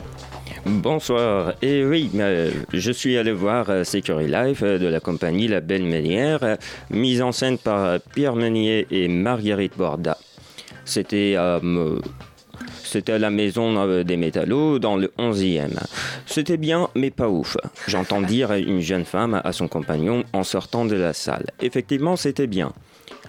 Bonsoir. 0.68 1.54
Et 1.62 1.84
oui, 1.84 2.10
euh, 2.16 2.50
je 2.72 2.90
suis 2.90 3.16
allé 3.16 3.30
voir 3.30 3.70
euh, 3.70 3.84
Security 3.84 4.28
Life 4.28 4.62
euh, 4.64 4.78
de 4.80 4.88
la 4.88 4.98
compagnie 4.98 5.46
La 5.46 5.60
Belle 5.60 5.84
Ménière, 5.84 6.42
euh, 6.42 6.56
mise 6.90 7.22
en 7.22 7.30
scène 7.30 7.56
par 7.56 8.00
Pierre 8.16 8.34
Meunier 8.34 8.84
et 8.90 9.06
Marguerite 9.06 9.78
Borda. 9.78 10.18
C'était 10.84 11.34
euh, 11.36 12.00
c'était 12.82 13.12
à 13.12 13.18
la 13.18 13.30
maison 13.30 14.02
des 14.02 14.16
métallos 14.16 14.80
dans 14.80 14.96
le 14.96 15.12
11e. 15.18 15.78
C'était 16.24 16.56
bien, 16.56 16.88
mais 16.96 17.10
pas 17.10 17.28
ouf. 17.28 17.56
J'entends 17.86 18.20
dire 18.22 18.52
une 18.52 18.80
jeune 18.80 19.04
femme 19.04 19.40
à 19.44 19.52
son 19.52 19.68
compagnon 19.68 20.24
en 20.32 20.42
sortant 20.42 20.84
de 20.84 20.96
la 20.96 21.12
salle. 21.12 21.46
Effectivement, 21.60 22.16
c'était 22.16 22.46
bien. 22.46 22.72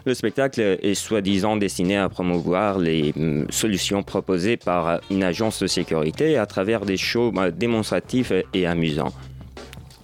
Le 0.07 0.13
spectacle 0.13 0.61
est 0.61 0.93
soi-disant 0.93 1.57
destiné 1.57 1.97
à 1.97 2.07
promouvoir 2.07 2.79
les 2.79 3.11
hum, 3.17 3.45
solutions 3.49 4.03
proposées 4.03 4.55
par 4.55 5.01
une 5.11 5.21
agence 5.21 5.61
de 5.61 5.67
sécurité 5.67 6.37
à 6.37 6.45
travers 6.45 6.85
des 6.85 6.95
shows 6.95 7.33
euh, 7.35 7.51
démonstratifs 7.51 8.31
et 8.53 8.65
amusants. 8.65 9.11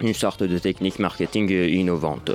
Une 0.03 0.13
sorte 0.13 0.43
de 0.43 0.57
technique 0.59 0.99
marketing 0.99 1.49
euh, 1.53 1.69
innovante. 1.69 2.31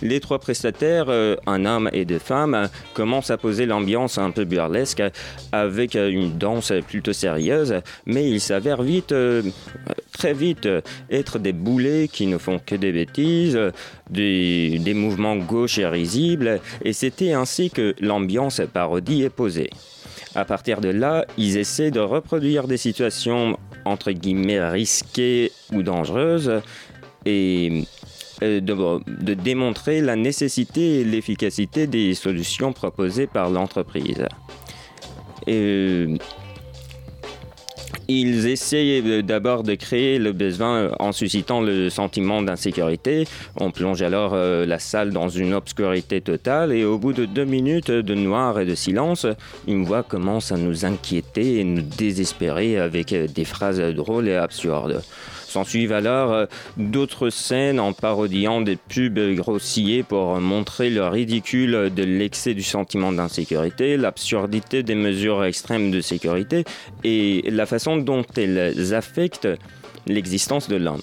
Les 0.00 0.18
trois 0.18 0.38
prestataires, 0.38 1.06
euh, 1.08 1.36
un 1.46 1.66
homme 1.66 1.90
et 1.92 2.06
deux 2.06 2.18
femmes, 2.18 2.70
commencent 2.94 3.30
à 3.30 3.36
poser 3.36 3.66
l'ambiance 3.66 4.16
un 4.16 4.30
peu 4.30 4.44
burlesque 4.44 5.02
avec 5.52 5.94
euh, 5.94 6.08
une 6.08 6.38
danse 6.38 6.72
plutôt 6.88 7.12
sérieuse, 7.12 7.74
mais 8.06 8.30
il 8.30 8.40
s'avère 8.40 8.82
vite, 8.82 9.14
très 10.12 10.32
vite, 10.32 10.66
être 11.10 11.38
des 11.38 11.52
boulets 11.52 12.08
qui 12.08 12.26
ne 12.26 12.38
font 12.38 12.58
que 12.58 12.74
des 12.74 12.92
bêtises, 12.92 13.58
des, 14.08 14.78
des 14.78 14.94
mouvements 14.94 15.36
gauches 15.36 15.78
et 15.78 15.86
risibles, 15.86 16.60
et 16.82 16.94
c'était 16.94 17.34
ainsi 17.34 17.70
que 17.70 17.94
l'ambiance 18.00 18.62
parodie 18.72 19.22
est 19.22 19.30
posée. 19.30 19.68
À 20.34 20.46
partir 20.46 20.80
de 20.80 20.88
là, 20.88 21.26
ils 21.36 21.58
essaient 21.58 21.90
de 21.90 22.00
reproduire 22.00 22.66
des 22.66 22.78
situations 22.78 23.58
entre 23.84 24.12
guillemets 24.12 24.66
risquées 24.66 25.52
ou 25.72 25.82
dangereuses 25.82 26.62
et 27.24 27.84
euh, 28.42 28.60
de, 28.60 29.34
démontrer 29.34 30.00
la 30.00 30.16
nécessité 30.16 31.00
et 31.00 31.04
l'efficacité 31.04 31.86
des 31.86 32.14
solutions 32.14 32.72
proposées 32.72 33.26
par 33.26 33.50
l'entreprise. 33.50 34.26
Euh, 35.48 36.16
ils 38.08 38.48
essayent 38.48 39.22
d'abord 39.22 39.62
de 39.62 39.74
créer 39.74 40.18
le 40.18 40.32
besoin 40.32 40.90
en 40.98 41.12
suscitant 41.12 41.60
le 41.60 41.88
sentiment 41.88 42.42
d'insécurité. 42.42 43.28
On 43.60 43.70
plonge 43.70 44.02
alors 44.02 44.32
euh, 44.34 44.66
la 44.66 44.78
salle 44.80 45.10
dans 45.10 45.28
une 45.28 45.54
obscurité 45.54 46.20
totale 46.20 46.72
et 46.72 46.84
au 46.84 46.98
bout 46.98 47.12
de 47.12 47.26
deux 47.26 47.44
minutes 47.44 47.90
de 47.90 48.14
noir 48.14 48.58
et 48.58 48.66
de 48.66 48.74
silence, 48.74 49.26
une 49.68 49.84
voix 49.84 50.02
commence 50.02 50.50
à 50.50 50.56
nous 50.56 50.84
inquiéter 50.84 51.60
et 51.60 51.64
nous 51.64 51.82
désespérer 51.82 52.78
avec 52.78 53.14
des 53.14 53.44
phrases 53.44 53.80
drôles 53.80 54.28
et 54.28 54.36
absurdes. 54.36 55.02
S'en 55.52 55.64
suivent 55.64 55.92
alors 55.92 56.32
euh, 56.32 56.46
d'autres 56.78 57.28
scènes 57.28 57.78
en 57.78 57.92
parodiant 57.92 58.62
des 58.62 58.76
pubs 58.76 59.34
grossiers 59.34 60.02
pour 60.02 60.40
montrer 60.40 60.88
le 60.88 61.06
ridicule 61.06 61.90
de 61.94 62.02
l'excès 62.02 62.54
du 62.54 62.62
sentiment 62.62 63.12
d'insécurité, 63.12 63.98
l'absurdité 63.98 64.82
des 64.82 64.94
mesures 64.94 65.44
extrêmes 65.44 65.90
de 65.90 66.00
sécurité 66.00 66.64
et 67.04 67.44
la 67.50 67.66
façon 67.66 67.98
dont 67.98 68.24
elles 68.38 68.94
affectent 68.94 69.48
l'existence 70.06 70.70
de 70.70 70.76
l'homme. 70.76 71.02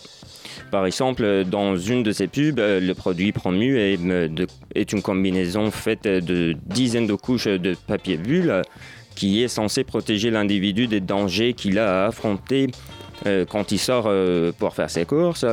Par 0.71 0.87
exemple, 0.87 1.43
dans 1.45 1.77
une 1.77 2.01
de 2.01 2.11
ces 2.11 2.25
pubs, 2.25 2.57
euh, 2.57 2.79
le 2.79 2.95
produit 2.95 3.31
promu 3.31 3.77
est, 3.77 3.99
euh, 4.03 4.27
est 4.73 4.91
une 4.93 5.03
combinaison 5.03 5.69
faite 5.69 6.07
de 6.07 6.55
dizaines 6.65 7.05
de 7.05 7.13
couches 7.13 7.47
de 7.47 7.75
papier 7.85 8.17
bulle 8.17 8.63
qui 9.15 9.43
est 9.43 9.47
censé 9.47 9.83
protéger 9.83 10.31
l'individu 10.31 10.87
des 10.87 11.01
dangers 11.01 11.53
qu'il 11.53 11.77
a 11.77 12.03
à 12.03 12.07
affronter 12.07 12.67
quand 13.49 13.71
il 13.71 13.79
sort 13.79 14.05
euh, 14.07 14.51
pour 14.57 14.75
faire 14.75 14.89
ses 14.89 15.05
courses. 15.05 15.45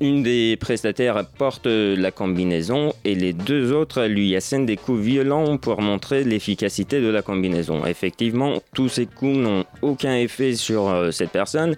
Une 0.00 0.24
des 0.24 0.56
prestataires 0.56 1.24
porte 1.38 1.66
euh, 1.68 1.94
la 1.96 2.10
combinaison 2.10 2.92
et 3.04 3.14
les 3.14 3.32
deux 3.32 3.72
autres 3.72 4.06
lui 4.06 4.34
assènent 4.34 4.66
des 4.66 4.76
coups 4.76 5.00
violents 5.00 5.56
pour 5.56 5.80
montrer 5.80 6.24
l'efficacité 6.24 7.00
de 7.00 7.06
la 7.08 7.22
combinaison. 7.22 7.86
Effectivement, 7.86 8.60
tous 8.74 8.88
ces 8.88 9.06
coups 9.06 9.36
n'ont 9.36 9.64
aucun 9.82 10.16
effet 10.16 10.54
sur 10.54 10.88
euh, 10.88 11.12
cette 11.12 11.30
personne 11.30 11.76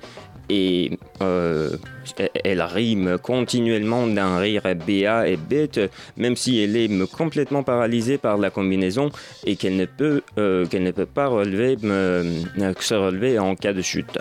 et 0.48 0.98
euh, 1.22 1.70
elle 2.44 2.62
rime 2.62 3.18
continuellement 3.18 4.06
d'un 4.06 4.38
rire 4.38 4.62
béat 4.74 5.28
et 5.28 5.36
bête, 5.36 5.80
même 6.16 6.36
si 6.36 6.60
elle 6.62 6.76
est 6.76 6.88
me- 6.88 7.06
complètement 7.06 7.62
paralysée 7.62 8.18
par 8.18 8.38
la 8.38 8.50
combinaison 8.50 9.10
et 9.44 9.56
qu'elle 9.56 9.76
ne 9.76 9.86
peut, 9.86 10.22
euh, 10.38 10.66
pas 11.04 11.28
me- 11.82 12.44
se 12.80 12.94
relever 12.94 13.38
en 13.38 13.54
cas 13.56 13.72
de 13.72 13.82
chute. 13.82 14.18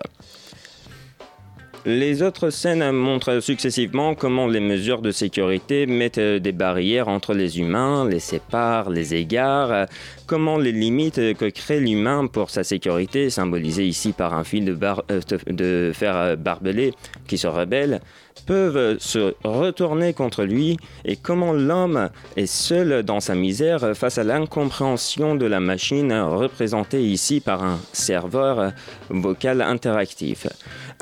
Les 1.87 2.23
autres 2.23 2.49
scènes 2.49 2.89
montrent 2.91 3.39
successivement 3.41 4.15
comment 4.15 4.47
les 4.47 4.59
mesures 4.59 5.03
de 5.03 5.11
sécurité 5.11 5.85
mettent 5.85 6.17
euh, 6.17 6.39
des 6.39 6.51
barrières 6.51 7.07
entre 7.07 7.35
les 7.35 7.59
humains, 7.59 8.09
les 8.09 8.19
séparent, 8.19 8.89
les 8.89 9.13
égarent, 9.13 9.71
euh, 9.71 9.85
comment 10.25 10.57
les 10.57 10.71
limites 10.71 11.37
que 11.37 11.47
crée 11.47 11.79
l'humain 11.79 12.25
pour 12.25 12.49
sa 12.49 12.63
sécurité, 12.63 13.29
symbolisée 13.29 13.85
ici 13.85 14.13
par 14.13 14.33
un 14.33 14.43
fil 14.43 14.65
de, 14.65 14.77
euh, 14.81 15.93
fer 15.93 16.15
euh, 16.15 16.35
barbelé 16.35 16.93
qui 17.27 17.37
se 17.37 17.45
rebelle, 17.45 18.01
peuvent 18.45 18.97
se 18.99 19.33
retourner 19.43 20.13
contre 20.13 20.43
lui 20.43 20.77
et 21.03 21.15
comment 21.15 21.53
l'homme 21.53 22.09
est 22.35 22.45
seul 22.45 23.03
dans 23.03 23.19
sa 23.19 23.35
misère 23.35 23.95
face 23.95 24.17
à 24.17 24.23
l'incompréhension 24.23 25.35
de 25.35 25.45
la 25.45 25.59
machine 25.59 26.13
représentée 26.13 27.03
ici 27.03 27.39
par 27.39 27.63
un 27.63 27.79
serveur 27.93 28.71
vocal 29.09 29.61
interactif. 29.61 30.47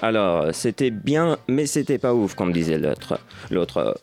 Alors, 0.02 0.54
c'était 0.54 0.92
bien, 0.92 1.38
mais 1.48 1.66
c'était 1.66 1.98
pas 1.98 2.14
ouf, 2.14 2.36
comme 2.36 2.54
disait 2.54 2.78
l'autre. 2.78 3.20
L'autre. 3.52 4.00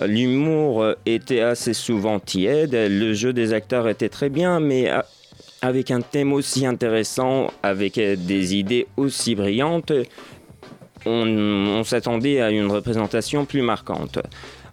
L'humour 0.00 0.94
était 1.06 1.40
assez 1.40 1.74
souvent 1.74 2.18
tiède, 2.18 2.74
le 2.74 3.12
jeu 3.12 3.32
des 3.32 3.52
acteurs 3.52 3.88
était 3.88 4.08
très 4.08 4.30
bien, 4.30 4.58
mais 4.58 4.90
avec 5.60 5.90
un 5.90 6.00
thème 6.00 6.32
aussi 6.32 6.66
intéressant, 6.66 7.48
avec 7.62 7.94
des 7.94 8.56
idées 8.56 8.86
aussi 8.96 9.34
brillantes, 9.34 9.92
on, 11.06 11.82
s'attendait 11.84 12.40
à 12.40 12.50
une 12.50 12.70
représentation 12.70 13.44
plus 13.44 13.62
marquante. 13.62 14.18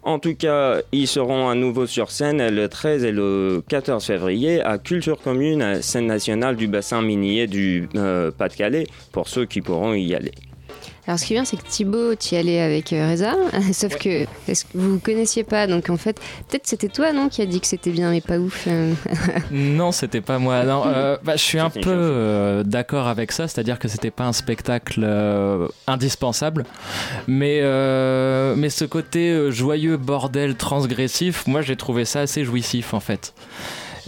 En 0.04 0.18
tout 0.18 0.36
cas, 0.36 0.78
ils 0.92 1.08
seront 1.08 1.50
à 1.50 1.56
nouveau 1.56 1.86
sur 1.86 2.10
scène 2.10 2.48
le 2.50 2.70
13 2.70 3.04
et 3.04 3.12
le 3.12 3.62
14 3.68 4.06
février 4.06 4.62
à 4.62 4.78
Culture 4.78 5.22
Commune, 5.22 5.82
scène 5.82 6.08
nationale 6.08 6.56
du 6.56 6.68
bassin 6.68 7.02
minier 7.02 7.48
du 7.48 7.90
euh, 7.96 8.32
Pas-de-Calais, 8.32 8.88
pour 9.12 9.28
ceux 9.28 9.46
qui 9.46 9.62
pourront 9.62 9.94
y 9.94 10.16
aller. 10.16 10.32
Alors 11.10 11.18
ce 11.18 11.26
qui 11.26 11.34
est 11.34 11.38
bien, 11.38 11.44
c'est 11.46 11.58
que 11.58 11.68
Thibaut, 11.68 12.14
tu 12.14 12.36
y 12.36 12.38
allais 12.38 12.62
avec 12.62 12.94
euh, 12.94 13.10
Reza, 13.10 13.34
sauf 13.74 13.98
que 13.98 14.28
est-ce 14.48 14.66
que 14.66 14.78
vous 14.78 14.92
vous 14.92 15.00
connaissiez 15.00 15.44
pas, 15.44 15.66
donc 15.66 15.90
en 15.90 15.98
fait, 15.98 16.20
peut-être 16.48 16.68
c'était 16.68 16.88
toi, 16.88 17.14
non, 17.14 17.30
qui 17.30 17.42
a 17.42 17.48
dit 17.48 17.60
que 17.60 17.66
c'était 17.66 17.90
bien 17.90 18.12
mais 18.12 18.22
pas 18.22 18.38
ouf. 18.38 18.66
euh. 18.68 18.94
Non, 19.52 19.92
c'était 19.92 20.22
pas 20.22 20.38
moi. 20.38 20.64
Non, 20.66 20.84
euh, 20.86 21.18
bah, 21.24 21.36
je 21.36 21.42
suis 21.42 21.58
un 21.58 21.72
peu 21.72 21.82
euh, 21.88 22.62
d'accord 22.62 23.08
avec 23.08 23.32
ça, 23.32 23.48
c'est-à-dire 23.48 23.80
que 23.80 23.88
c'était 23.88 24.12
pas 24.12 24.26
un 24.26 24.34
spectacle 24.34 25.02
euh, 25.04 25.68
indispensable, 25.88 26.64
mais 27.28 27.62
euh, 27.64 28.54
mais 28.56 28.70
ce 28.70 28.86
côté 28.86 29.32
euh, 29.32 29.50
joyeux 29.50 29.98
bordel 29.98 30.54
transgressif, 30.54 31.48
moi 31.48 31.64
j'ai 31.64 31.76
trouvé 31.76 32.06
ça 32.06 32.20
assez 32.20 32.46
jouissif 32.46 32.94
en 32.94 33.00
fait. 33.00 33.34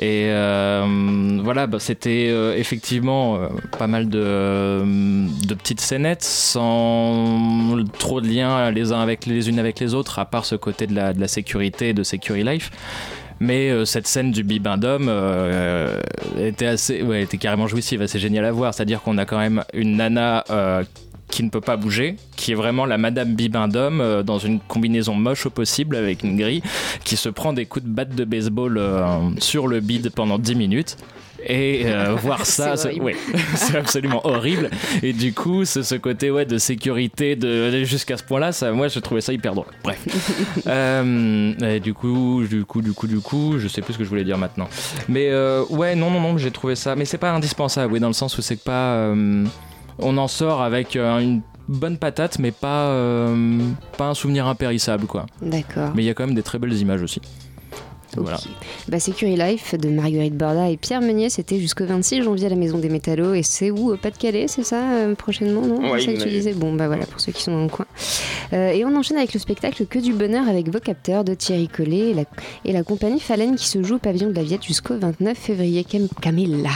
Et 0.01 0.25
euh, 0.29 1.39
voilà, 1.43 1.67
bah, 1.67 1.77
c'était 1.79 2.29
euh, 2.31 2.55
effectivement 2.57 3.35
euh, 3.35 3.49
pas 3.77 3.85
mal 3.85 4.09
de, 4.09 4.81
de 4.83 5.53
petites 5.53 5.79
scénettes 5.79 6.23
sans 6.23 7.77
trop 7.99 8.19
de 8.19 8.27
liens 8.27 8.71
les 8.71 8.91
uns 8.93 8.99
avec 8.99 9.27
les 9.27 9.47
unes 9.47 9.59
avec 9.59 9.79
les 9.79 9.93
autres, 9.93 10.17
à 10.17 10.25
part 10.25 10.45
ce 10.45 10.55
côté 10.55 10.87
de 10.87 10.95
la, 10.95 11.13
de 11.13 11.21
la 11.21 11.27
sécurité 11.27 11.93
de 11.93 12.01
Security 12.01 12.43
Life. 12.43 12.71
Mais 13.39 13.85
cette 13.85 14.07
scène 14.07 14.31
du 14.31 14.43
bibendum 14.43 15.07
euh, 15.07 15.99
était 16.37 16.67
assez, 16.67 17.01
ouais, 17.01 17.23
était 17.23 17.37
carrément 17.37 17.67
jouissive, 17.67 18.01
assez 18.01 18.19
géniale 18.19 18.45
à 18.45 18.51
voir. 18.51 18.73
C'est-à-dire 18.73 19.01
qu'on 19.01 19.17
a 19.17 19.25
quand 19.25 19.39
même 19.39 19.63
une 19.73 19.97
nana 19.97 20.43
qui 21.31 21.43
ne 21.43 21.49
peut 21.49 21.61
pas 21.61 21.77
bouger, 21.77 22.17
qui 22.35 22.51
est 22.51 22.55
vraiment 22.55 22.85
la 22.85 22.97
Madame 22.97 23.33
Bibendum 23.33 24.01
euh, 24.01 24.21
dans 24.21 24.37
une 24.37 24.59
combinaison 24.59 25.15
moche 25.15 25.45
au 25.45 25.49
possible 25.49 25.95
avec 25.95 26.23
une 26.23 26.37
grille, 26.37 26.61
qui 27.03 27.15
se 27.15 27.29
prend 27.29 27.53
des 27.53 27.65
coups 27.65 27.85
de 27.85 27.89
batte 27.89 28.13
de 28.13 28.25
baseball 28.25 28.77
euh, 28.77 29.29
sur 29.39 29.67
le 29.67 29.79
bide 29.79 30.11
pendant 30.11 30.37
10 30.37 30.55
minutes. 30.55 30.97
Et 31.43 31.83
euh, 31.85 32.13
voir 32.21 32.45
ça, 32.45 32.75
C'est 32.77 32.99
ouais, 32.99 33.15
absolument 33.73 34.25
horrible. 34.27 34.69
Et 35.01 35.13
du 35.13 35.33
coup, 35.33 35.65
ce 35.65 35.95
côté 35.95 36.29
ouais, 36.29 36.45
de 36.45 36.59
sécurité 36.59 37.35
de, 37.35 37.83
jusqu'à 37.83 38.17
ce 38.17 38.23
point-là, 38.23 38.51
ça, 38.51 38.71
moi 38.73 38.89
je 38.89 38.99
trouvais 38.99 39.21
ça 39.21 39.33
hyper 39.33 39.55
drôle. 39.55 39.67
Bref. 39.83 39.99
Euh, 40.67 41.53
et 41.59 41.79
du 41.79 41.93
coup, 41.93 42.43
du 42.47 42.65
coup, 42.65 42.81
du 42.81 42.93
coup, 42.93 43.07
du 43.07 43.19
coup, 43.19 43.57
je 43.57 43.67
sais 43.67 43.81
plus 43.81 43.93
ce 43.93 43.97
que 43.97 44.03
je 44.03 44.09
voulais 44.09 44.23
dire 44.23 44.37
maintenant. 44.37 44.69
Mais 45.09 45.33
ouais, 45.69 45.95
non, 45.95 46.11
non, 46.11 46.19
non, 46.19 46.37
j'ai 46.37 46.51
trouvé 46.51 46.75
ça. 46.75 46.95
Mais 46.95 47.05
c'est 47.05 47.17
pas 47.17 47.31
indispensable, 47.31 47.93
oui, 47.93 47.99
dans 47.99 48.07
le 48.07 48.13
sens 48.13 48.37
où 48.37 48.41
c'est 48.41 48.61
pas. 48.61 49.13
On 49.99 50.17
en 50.17 50.27
sort 50.27 50.61
avec 50.61 50.95
euh, 50.95 51.19
une 51.19 51.41
bonne 51.67 51.97
patate, 51.97 52.39
mais 52.39 52.51
pas, 52.51 52.87
euh, 52.89 53.59
pas 53.97 54.07
un 54.09 54.13
souvenir 54.13 54.47
impérissable, 54.47 55.05
quoi. 55.05 55.25
D'accord. 55.41 55.91
Mais 55.95 56.03
il 56.03 56.05
y 56.05 56.09
a 56.09 56.13
quand 56.13 56.25
même 56.25 56.35
des 56.35 56.43
très 56.43 56.59
belles 56.59 56.73
images 56.77 57.01
aussi. 57.01 57.21
Voilà. 58.17 58.37
Bah, 58.89 58.99
Security 58.99 59.37
Life 59.41 59.73
de 59.79 59.87
Marguerite 59.89 60.35
Borda 60.35 60.69
et 60.69 60.75
Pierre 60.75 60.99
Meunier, 60.99 61.29
c'était 61.29 61.59
jusqu'au 61.61 61.85
26 61.85 62.23
janvier 62.23 62.47
à 62.47 62.49
la 62.49 62.57
Maison 62.57 62.77
des 62.77 62.89
Métallos. 62.89 63.33
Et 63.35 63.41
c'est 63.41 63.71
où 63.71 63.93
Au 63.93 63.95
Pas-de-Calais, 63.95 64.49
c'est 64.49 64.63
ça 64.65 64.81
euh, 64.95 65.15
Prochainement, 65.15 65.61
non? 65.65 65.89
Ouais, 65.89 65.99
C'est 66.01 66.07
ça 66.07 66.11
que 66.11 66.17
tu 66.17 66.25
mais- 66.25 66.31
disais? 66.31 66.51
Bon, 66.53 66.73
bah 66.73 66.87
voilà, 66.87 67.05
pour 67.05 67.21
ceux 67.21 67.31
qui 67.31 67.41
sont 67.41 67.53
dans 67.53 67.63
le 67.63 67.69
coin. 67.69 67.85
Euh, 68.51 68.71
et 68.71 68.83
on 68.83 68.93
enchaîne 68.97 69.15
avec 69.15 69.33
le 69.33 69.39
spectacle 69.39 69.85
Que 69.85 69.97
du 69.99 70.11
bonheur 70.11 70.49
avec 70.49 70.67
Vocapteur 70.69 71.23
de 71.23 71.33
Thierry 71.35 71.69
Collet 71.69 72.09
et 72.09 72.13
la, 72.13 72.23
et 72.65 72.73
la 72.73 72.83
compagnie 72.83 73.21
Falaine 73.21 73.55
qui 73.55 73.69
se 73.69 73.81
joue 73.81 73.95
au 73.95 73.99
pavillon 73.99 74.27
de 74.29 74.35
la 74.35 74.43
Viette 74.43 74.63
jusqu'au 74.65 74.97
29 74.99 75.37
février. 75.37 75.85
Cam- 75.85 76.09
Camilla. 76.19 76.69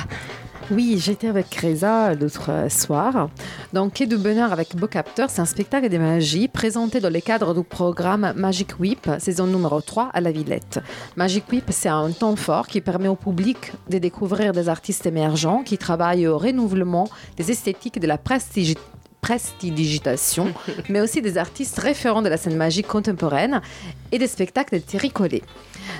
Oui, 0.71 0.97
j'étais 0.99 1.27
avec 1.27 1.53
Reza 1.53 2.15
l'autre 2.15 2.49
euh, 2.49 2.69
soir. 2.69 3.29
Donc, 3.71 3.93
Quai 3.93 4.07
du 4.07 4.17
Bonheur 4.17 4.51
avec 4.51 4.75
Bocapteur, 4.75 5.29
c'est 5.29 5.41
un 5.41 5.45
spectacle 5.45 5.89
de 5.89 5.97
magie 5.99 6.47
présenté 6.47 6.99
dans 6.99 7.13
le 7.13 7.19
cadre 7.19 7.53
du 7.53 7.63
programme 7.63 8.33
Magic 8.35 8.79
Whip, 8.79 9.07
saison 9.19 9.45
numéro 9.45 9.79
3 9.79 10.09
à 10.11 10.21
la 10.21 10.31
Villette. 10.31 10.79
Magic 11.17 11.43
Whip, 11.51 11.65
c'est 11.69 11.89
un 11.89 12.09
temps 12.09 12.35
fort 12.35 12.65
qui 12.65 12.81
permet 12.81 13.07
au 13.07 13.15
public 13.15 13.73
de 13.91 13.99
découvrir 13.99 14.53
des 14.53 14.67
artistes 14.67 15.05
émergents 15.05 15.61
qui 15.61 15.77
travaillent 15.77 16.25
au 16.25 16.39
renouvellement 16.39 17.07
des 17.37 17.51
esthétiques 17.51 17.99
de 17.99 18.07
la 18.07 18.17
prestige 18.17 18.73
prestidigitation, 19.25 20.53
mais 20.89 21.01
aussi 21.01 21.19
des 21.19 21.39
artistes 21.39 21.79
référents 21.79 22.21
de 22.21 22.29
la 22.29 22.37
scène 22.37 22.55
magique 22.55 22.85
contemporaine 22.85 23.59
et 24.11 24.19
des 24.19 24.27
spectacles 24.27 24.75
de 24.75 24.81
Thierry. 24.81 25.11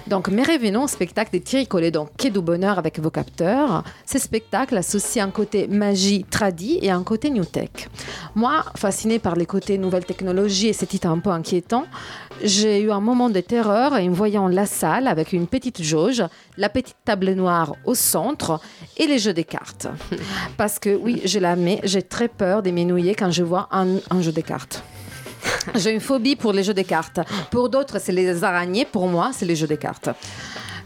Donc, 0.07 0.27
mais 0.27 0.43
revenons 0.43 0.83
au 0.83 0.87
spectacle 0.87 1.31
de 1.33 1.39
Thierry 1.39 1.65
Collet, 1.65 1.89
donc 1.89 2.09
Quai 2.17 2.29
du 2.29 2.39
Bonheur 2.39 2.77
avec 2.77 2.99
vos 2.99 3.09
capteurs. 3.09 3.83
Ces 4.05 4.19
spectacles 4.19 4.77
associent 4.77 5.25
un 5.25 5.31
côté 5.31 5.67
magie 5.67 6.23
tradie 6.29 6.77
et 6.83 6.91
un 6.91 7.01
côté 7.01 7.31
new 7.31 7.45
tech. 7.45 7.89
Moi, 8.35 8.63
fascinée 8.75 9.17
par 9.17 9.35
les 9.35 9.47
côtés 9.47 9.79
nouvelles 9.79 10.05
technologies 10.05 10.67
et 10.67 10.73
ces 10.73 10.85
titres 10.85 11.07
un 11.07 11.17
peu 11.17 11.31
inquiétants, 11.31 11.85
j'ai 12.43 12.81
eu 12.81 12.91
un 12.91 12.99
moment 12.99 13.29
de 13.29 13.39
terreur 13.39 13.93
en 13.93 14.09
voyant 14.09 14.47
la 14.47 14.65
salle 14.65 15.07
avec 15.07 15.33
une 15.33 15.47
petite 15.47 15.81
jauge, 15.81 16.23
la 16.57 16.69
petite 16.69 16.97
table 17.05 17.31
noire 17.31 17.75
au 17.85 17.95
centre 17.95 18.59
et 18.97 19.07
les 19.07 19.19
jeux 19.19 19.33
des 19.33 19.43
cartes. 19.43 19.87
Parce 20.57 20.79
que 20.79 20.95
oui, 20.95 21.21
je 21.25 21.39
la 21.39 21.55
mets, 21.55 21.79
j'ai 21.83 22.01
très 22.01 22.27
peur 22.27 22.61
de 22.61 22.71
m'ennuyer 22.71 23.15
quand 23.15 23.31
je 23.31 23.43
vois 23.43 23.67
un, 23.71 23.97
un 24.09 24.21
jeu 24.21 24.31
de 24.31 24.41
cartes. 24.41 24.83
J'ai 25.75 25.91
une 25.91 25.99
phobie 25.99 26.35
pour 26.35 26.53
les 26.53 26.63
jeux 26.63 26.73
de 26.73 26.81
cartes. 26.81 27.19
Pour 27.51 27.69
d'autres, 27.69 27.99
c'est 27.99 28.11
les 28.11 28.43
araignées. 28.43 28.83
Pour 28.83 29.07
moi, 29.07 29.29
c'est 29.31 29.45
les 29.45 29.55
jeux 29.55 29.67
de 29.67 29.75
cartes. 29.75 30.09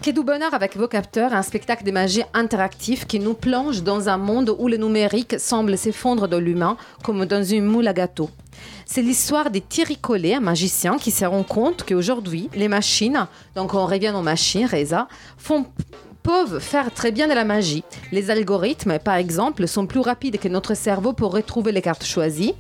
Quai 0.02 0.14
du 0.14 0.24
bonheur 0.24 0.54
avec 0.54 0.78
vos 0.78 0.88
capteurs, 0.88 1.34
un 1.34 1.42
spectacle 1.42 1.84
de 1.84 1.92
magie 1.92 2.24
interactif 2.34 3.06
qui 3.06 3.20
nous 3.20 3.34
plonge 3.34 3.84
dans 3.84 4.08
un 4.08 4.18
monde 4.18 4.56
où 4.58 4.68
le 4.68 4.78
numérique 4.78 5.38
semble 5.40 5.78
s'effondrer 5.78 6.30
de 6.30 6.38
l'humain 6.38 6.78
comme 7.04 7.26
dans 7.26 7.44
une 7.44 7.66
moule 7.66 7.88
à 7.88 7.94
gâteau. 7.94 8.30
C'est 8.92 9.04
l'histoire 9.04 9.52
de 9.52 9.60
Thierry 9.60 9.98
Collet, 9.98 10.34
un 10.34 10.40
magicien 10.40 10.98
qui 10.98 11.12
se 11.12 11.24
rend 11.24 11.44
compte 11.44 11.86
qu'aujourd'hui, 11.88 12.50
les 12.56 12.68
machines, 12.68 13.28
donc 13.54 13.76
on 13.76 13.86
revient 13.86 14.12
aux 14.16 14.24
machines, 14.24 14.66
Reza, 14.66 15.08
peuvent 16.24 16.60
faire 16.60 16.92
très 16.92 17.12
bien 17.12 17.28
de 17.28 17.34
la 17.34 17.46
magie. 17.46 17.84
Les 18.12 18.32
algorithmes, 18.32 18.98
par 18.98 19.14
exemple, 19.14 19.68
sont 19.68 19.86
plus 19.86 20.00
rapides 20.00 20.40
que 20.40 20.48
notre 20.48 20.74
cerveau 20.74 21.14
pour 21.14 21.34
retrouver 21.34 21.72
les 21.72 21.84
cartes 21.84 22.04
choisies. 22.04 22.56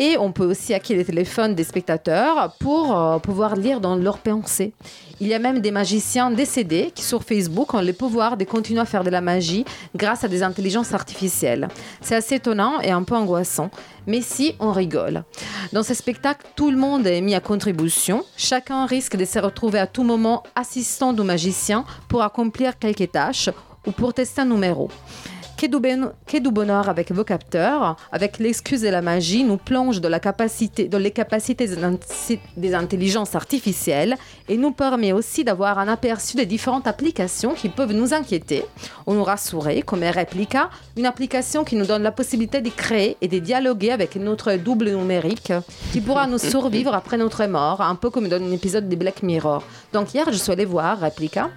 Et 0.00 0.16
on 0.16 0.30
peut 0.30 0.44
aussi 0.44 0.72
hacker 0.72 0.96
les 0.96 1.04
téléphones 1.04 1.56
des 1.56 1.64
spectateurs 1.64 2.54
pour 2.60 2.96
euh, 2.96 3.18
pouvoir 3.18 3.56
lire 3.56 3.80
dans 3.80 3.96
leurs 3.96 4.18
pensées. 4.18 4.72
Il 5.20 5.26
y 5.26 5.34
a 5.34 5.40
même 5.40 5.58
des 5.58 5.72
magiciens 5.72 6.30
décédés 6.30 6.92
qui 6.94 7.02
sur 7.02 7.24
Facebook 7.24 7.74
ont 7.74 7.82
le 7.82 7.92
pouvoir 7.92 8.36
de 8.36 8.44
continuer 8.44 8.80
à 8.80 8.84
faire 8.84 9.02
de 9.02 9.10
la 9.10 9.20
magie 9.20 9.64
grâce 9.96 10.22
à 10.22 10.28
des 10.28 10.44
intelligences 10.44 10.94
artificielles. 10.94 11.66
C'est 12.00 12.14
assez 12.14 12.36
étonnant 12.36 12.80
et 12.80 12.92
un 12.92 13.02
peu 13.02 13.16
angoissant, 13.16 13.72
mais 14.06 14.20
si 14.20 14.54
on 14.60 14.70
rigole. 14.70 15.24
Dans 15.72 15.82
ce 15.82 15.94
spectacle, 15.94 16.46
tout 16.54 16.70
le 16.70 16.76
monde 16.76 17.04
est 17.04 17.20
mis 17.20 17.34
à 17.34 17.40
contribution. 17.40 18.24
Chacun 18.36 18.86
risque 18.86 19.16
de 19.16 19.24
se 19.24 19.40
retrouver 19.40 19.80
à 19.80 19.88
tout 19.88 20.04
moment 20.04 20.44
assistant 20.54 21.12
du 21.12 21.22
magicien 21.22 21.84
pour 22.08 22.22
accomplir 22.22 22.78
quelques 22.78 23.10
tâches 23.10 23.50
ou 23.84 23.90
pour 23.90 24.14
tester 24.14 24.42
un 24.42 24.44
numéro. 24.44 24.90
Quai 25.58 25.66
du, 25.66 25.80
ben- 25.80 26.12
quai 26.24 26.38
du 26.38 26.52
bonheur 26.52 26.88
avec 26.88 27.10
vos 27.10 27.24
capteurs, 27.24 27.96
avec 28.12 28.38
l'excuse 28.38 28.82
de 28.82 28.90
la 28.90 29.02
magie, 29.02 29.42
nous 29.42 29.56
plonge 29.56 30.00
dans, 30.00 30.08
les 30.08 30.20
capacités 30.20 30.86
des 31.66 31.76
int- 31.82 32.38
des 32.56 32.74
intelligences 32.74 33.34
artificielles 33.34 34.16
et 34.48 34.56
nous 34.56 34.70
permet 34.70 35.10
aussi 35.10 35.42
d'avoir 35.42 35.80
un 35.80 35.88
aperçu 35.88 36.36
des 36.36 36.46
différentes 36.46 36.86
applications 36.86 37.54
qui 37.54 37.70
peuvent 37.70 37.92
nous 37.92 38.14
inquiéter 38.14 38.64
ou 39.04 39.14
nous 39.14 39.24
rassurer, 39.24 39.82
comme 39.82 40.04
Replica, 40.04 40.70
une 40.96 41.06
application 41.06 41.64
qui 41.64 41.74
nous 41.74 41.86
donne 41.86 42.04
la 42.04 42.12
possibilité 42.12 42.60
de 42.60 42.70
créer 42.70 43.16
et 43.20 43.26
de 43.26 43.40
dialoguer 43.40 43.90
avec 43.90 44.14
notre 44.14 44.52
double 44.54 44.90
numérique 44.90 45.52
qui 45.92 46.00
pourra 46.00 46.28
nous 46.28 46.38
survivre 46.38 46.94
après 46.94 47.16
notre 47.16 47.44
mort, 47.46 47.80
un 47.80 47.96
peu 47.96 48.10
comme 48.10 48.28
dans 48.28 48.36
un 48.40 48.52
épisode 48.52 48.88
de 48.88 48.94
Black 48.94 49.24
Mirror. 49.24 49.64
Donc 49.92 50.14
hier, 50.14 50.26
je 50.30 50.36
suis 50.38 50.52
allée 50.52 50.64
voir 50.66 51.00
Replica. 51.00 51.50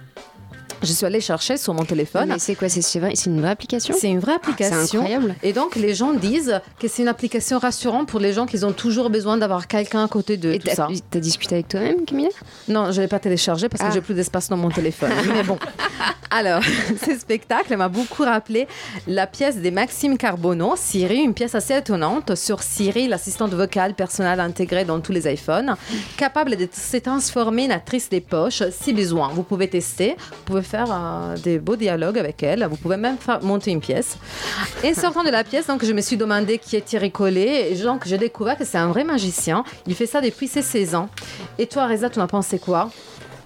Je 0.82 0.92
suis 0.92 1.06
allée 1.06 1.20
chercher 1.20 1.56
sur 1.56 1.74
mon 1.74 1.84
téléphone. 1.84 2.28
Mais 2.28 2.38
c'est 2.38 2.54
quoi 2.54 2.68
C'est 2.68 2.98
vrai- 2.98 3.12
c'est 3.14 3.30
une 3.30 3.40
vraie 3.40 3.50
application 3.50 3.94
C'est 3.98 4.08
une 4.10 4.18
vraie 4.20 4.32
Ah, 4.36 4.40
c'est 4.42 4.64
application. 4.64 5.00
incroyable. 5.00 5.34
Et 5.42 5.52
donc, 5.52 5.76
les 5.76 5.94
gens 5.94 6.12
disent 6.12 6.60
que 6.80 6.88
c'est 6.88 7.02
une 7.02 7.08
application 7.08 7.58
rassurante 7.58 8.08
pour 8.08 8.20
les 8.20 8.32
gens 8.32 8.46
qui 8.46 8.62
ont 8.64 8.72
toujours 8.72 9.10
besoin 9.10 9.36
d'avoir 9.36 9.66
quelqu'un 9.68 10.04
à 10.04 10.08
côté 10.08 10.36
d'eux. 10.36 10.54
tout 10.58 10.66
t'as- 10.66 10.74
ça. 10.74 10.88
t'as 11.10 11.20
discuté 11.20 11.54
avec 11.56 11.68
toi-même, 11.68 12.04
Camilla? 12.04 12.30
Non, 12.68 12.90
je 12.90 12.96
ne 12.98 13.02
l'ai 13.02 13.08
pas 13.08 13.18
téléchargé 13.18 13.68
parce 13.68 13.82
Ah. 13.82 13.88
que 13.88 13.94
j'ai 13.94 14.00
plus 14.00 14.14
d'espace 14.14 14.48
dans 14.48 14.56
mon 14.56 14.70
téléphone. 14.70 15.10
Mais 15.34 15.42
bon. 15.42 15.58
Alors, 16.30 16.62
ce 17.06 17.18
spectacle 17.18 17.76
m'a 17.76 17.88
beaucoup 17.88 18.22
rappelé 18.22 18.66
la 19.06 19.26
pièce 19.26 19.56
de 19.60 19.68
Maxime 19.70 20.16
Carbonneau, 20.16 20.74
Siri, 20.76 21.18
une 21.18 21.34
pièce 21.34 21.54
assez 21.54 21.74
étonnante 21.76 22.34
sur 22.36 22.62
Siri, 22.62 23.06
l'assistante 23.06 23.52
vocale 23.52 23.92
personnelle 23.94 24.40
intégrée 24.40 24.84
dans 24.86 24.98
tous 25.00 25.12
les 25.12 25.30
iPhones, 25.30 25.74
capable 26.16 26.56
de 26.56 26.66
se 26.72 26.96
transformer 26.96 27.66
en 27.66 27.70
actrice 27.72 28.08
des 28.08 28.22
poches 28.22 28.62
si 28.70 28.94
besoin. 28.94 29.28
Vous 29.28 29.42
pouvez 29.42 29.68
tester, 29.68 30.16
vous 30.30 30.44
pouvez 30.46 30.62
faire 30.72 31.34
des 31.42 31.58
beaux 31.58 31.76
dialogues 31.76 32.18
avec 32.18 32.42
elle, 32.42 32.66
vous 32.70 32.76
pouvez 32.76 32.96
même 32.96 33.18
faire 33.18 33.42
monter 33.42 33.70
une 33.70 33.80
pièce. 33.80 34.16
Et 34.82 34.94
sortant 34.94 35.22
de 35.22 35.28
la 35.28 35.44
pièce, 35.44 35.66
donc, 35.66 35.84
je 35.84 35.92
me 35.92 36.00
suis 36.00 36.16
demandé 36.16 36.56
qui 36.56 36.76
est 36.76 36.80
Thierry 36.80 37.10
Collet, 37.10 37.72
et 37.72 37.74
donc 37.74 38.06
j'ai 38.06 38.16
découvert 38.16 38.56
que 38.56 38.64
c'est 38.64 38.78
un 38.78 38.88
vrai 38.88 39.04
magicien. 39.04 39.64
Il 39.86 39.94
fait 39.94 40.06
ça 40.06 40.22
depuis 40.22 40.48
ses 40.48 40.62
16 40.62 40.94
ans. 40.94 41.10
Et 41.58 41.66
toi, 41.66 41.86
Reza, 41.86 42.08
tu 42.08 42.18
en 42.18 42.22
as 42.22 42.26
pensé 42.26 42.58
quoi? 42.58 42.90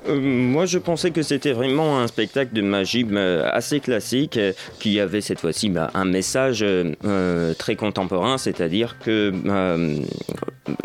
Euh, 0.09 0.21
moi, 0.21 0.67
je 0.67 0.79
pensais 0.79 1.11
que 1.11 1.23
c'était 1.23 1.53
vraiment 1.53 1.99
un 1.99 2.07
spectacle 2.07 2.53
de 2.53 2.63
magie 2.63 3.07
euh, 3.13 3.49
assez 3.53 3.81
classique, 3.81 4.37
euh, 4.37 4.53
qui 4.79 5.01
avait 5.01 5.21
cette 5.21 5.41
fois-ci 5.41 5.69
bah, 5.71 5.91
un 5.95 6.05
message 6.05 6.61
euh, 6.63 7.55
très 7.55 7.77
contemporain, 7.77 8.39
c'est-à-dire 8.39 8.99
que 8.99 9.33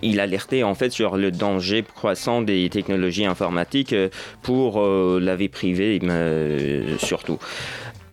il 0.03 0.19
alertait 0.19 0.63
en 0.63 0.75
fait 0.75 0.91
sur 0.91 1.17
le 1.17 1.31
danger 1.31 1.83
croissant 1.83 2.41
des 2.41 2.69
technologies 2.69 3.25
informatiques 3.25 3.95
pour 4.41 4.81
la 4.81 5.35
vie 5.35 5.49
privée, 5.49 5.99
euh, 6.03 6.97
surtout. 6.99 7.39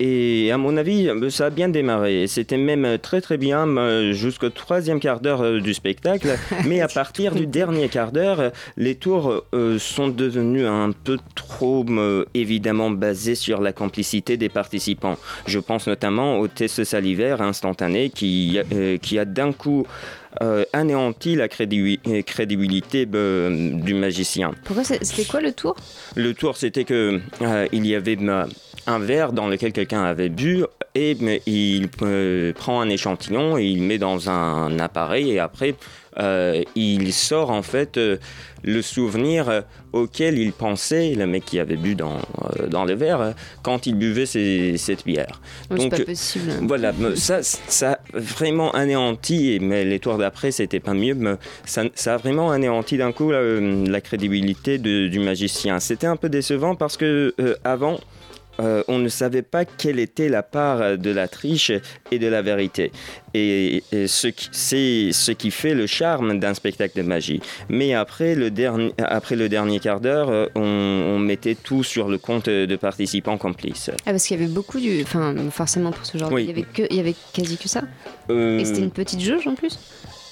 Et 0.01 0.53
à 0.53 0.59
mon 0.59 0.77
avis, 0.77 1.09
ça 1.31 1.47
a 1.47 1.51
bien 1.51 1.69
démarré. 1.69 2.27
C'était 2.29 2.57
même 2.57 2.99
très 2.99 3.21
très 3.21 3.37
bien 3.37 3.67
euh, 3.67 4.13
jusqu'au 4.13 4.49
troisième 4.51 5.01
quart 5.01 5.21
d'heure 5.21 5.43
euh, 5.43 5.61
du 5.61 5.75
spectacle. 5.75 6.37
Mais 6.67 6.81
à 6.81 6.89
partir 6.89 7.35
du 7.35 7.47
dernier 7.47 7.89
quart 7.89 8.13
d'heure, 8.13 8.53
les 8.77 8.95
tours 8.95 9.45
euh, 9.55 9.79
sont 9.79 10.09
devenus 10.09 10.67
un 10.67 10.93
peu 10.93 11.19
trop 11.35 11.85
euh, 11.89 12.25
évidemment 12.35 12.91
basés 12.91 13.35
sur 13.35 13.61
la 13.61 13.73
complicité 13.73 14.37
des 14.37 14.49
participants. 14.49 15.17
Je 15.47 15.59
pense 15.59 15.89
notamment 15.89 16.39
au 16.39 16.47
test 16.49 16.85
salivaire 16.85 17.43
instantané 17.43 18.11
qui, 18.11 18.59
euh, 18.73 18.99
qui 18.99 19.19
a 19.19 19.25
d'un 19.25 19.53
coup 19.53 19.85
euh, 20.43 20.65
anéanti 20.73 21.35
la 21.35 21.49
crédibi- 21.49 22.23
crédibilité 22.23 23.09
euh, 23.15 23.73
du 23.73 23.95
magicien. 23.95 24.53
Pourquoi 24.65 24.85
C'était 24.85 25.25
quoi 25.25 25.41
le 25.41 25.53
tour? 25.53 25.75
Le 26.15 26.35
tour, 26.35 26.57
c'était 26.57 26.85
que 26.85 27.21
euh, 27.43 27.67
il 27.73 27.85
y 27.87 27.95
avait 27.97 28.17
un 28.89 28.99
verre 28.99 29.33
dans 29.33 29.47
lequel 29.49 29.73
quelqu'un 29.73 30.03
avait 30.03 30.31
bu 30.31 30.65
et 30.95 31.17
mais, 31.21 31.43
il 31.47 31.89
euh, 32.03 32.53
prend 32.55 32.81
un 32.81 32.89
échantillon 32.89 33.59
et 33.59 33.65
il 33.65 33.83
met 33.83 33.99
dans 33.99 34.31
un 34.31 34.79
appareil 34.81 35.31
et 35.31 35.39
après 35.39 35.75
euh, 36.19 36.63
il 36.75 37.13
sort 37.13 37.51
en 37.51 37.63
fait 37.63 37.97
euh, 37.99 38.17
le 38.65 38.83
souvenir 38.83 39.63
auquel 39.93 40.37
il 40.39 40.53
pensait, 40.53 41.15
le 41.15 41.27
mec 41.27 41.45
qui 41.45 41.61
avait 41.61 41.77
bu 41.77 41.95
dans, 41.95 42.17
dans 42.69 42.85
le 42.85 42.95
verre, 42.95 43.35
quand 43.63 43.87
il 43.87 43.95
buvait 43.95 44.27
cette 44.27 45.05
bière. 45.07 45.41
Oh, 45.71 45.75
c'est 45.79 45.89
pas 45.91 46.01
possible. 46.01 46.51
Voilà, 46.63 46.93
ça, 47.15 47.43
ça 47.45 47.93
a 47.93 47.99
vraiment 48.15 48.73
anéanti, 48.73 49.59
mais 49.61 49.85
les 49.85 50.01
tours 50.01 50.19
d'après, 50.19 50.51
c'était 50.51 50.81
pas 50.81 50.95
mieux, 50.95 51.15
mais 51.15 51.35
ça, 51.65 51.85
ça 51.95 52.15
a 52.15 52.17
vraiment 52.17 52.51
anéanti 52.51 52.97
d'un 52.97 53.13
coup 53.13 53.31
la, 53.31 53.41
la 53.61 54.01
crédibilité 54.01 54.79
de- 54.79 55.07
du 55.07 55.21
magicien. 55.21 55.79
C'était 55.79 56.09
un 56.09 56.17
peu 56.17 56.29
décevant 56.29 56.75
parce 56.75 56.97
que 56.97 57.33
avant, 57.63 58.01
euh, 58.61 58.83
on 58.89 58.99
ne 58.99 59.09
savait 59.09 59.43
pas 59.43 59.65
quelle 59.65 59.99
était 59.99 60.29
la 60.29 60.43
part 60.43 60.99
de 60.99 61.11
la 61.11 61.29
triche 61.29 61.73
et 62.11 62.19
de 62.19 62.27
la 62.27 62.43
vérité. 62.43 62.93
Et, 63.35 63.83
c'est 64.07 64.33
ce 65.13 65.31
qui 65.33 65.51
fait 65.51 65.75
le 65.75 65.87
charme 65.87 66.39
d'un 66.39 66.55
spectacle 66.55 66.97
de 66.97 67.03
magie. 67.03 67.41
Mais 67.69 67.95
après 67.95 68.35
le 68.35 68.51
dernier, 68.51 68.93
après 68.99 69.37
le 69.37 69.49
dernier 69.49 69.81
quart 69.81 70.01
d'heure, 70.01 70.31
euh, 70.31 70.47
on, 70.55 70.63
on 70.63 71.19
mettait 71.19 71.55
tout 71.55 71.83
sur 71.83 72.09
le 72.09 72.19
compte 72.19 72.49
de 72.49 72.77
participants 72.77 73.39
complices. 73.39 73.91
Ah, 74.07 74.11
parce 74.11 74.27
qu'il 74.27 74.39
y 74.39 74.43
avait 74.43 74.53
beaucoup 74.53 74.81
du. 74.81 75.03
Enfin, 75.03 75.35
forcément 75.51 75.93
pour 75.93 76.07
ce 76.07 76.19
genre. 76.19 76.33
Oui. 76.33 76.45
Il, 76.45 76.49
y 76.49 76.53
avait 76.53 76.63
que... 76.63 76.83
il 76.91 76.97
y 76.97 77.01
avait 77.01 77.15
quasi 77.33 77.57
que 77.57 77.69
ça. 77.69 77.83
Euh, 78.31 78.59
Et 78.59 78.65
c'était 78.65 78.81
une 78.81 78.91
petite 78.91 79.21
jauge 79.21 79.47
en 79.47 79.55
plus? 79.55 79.79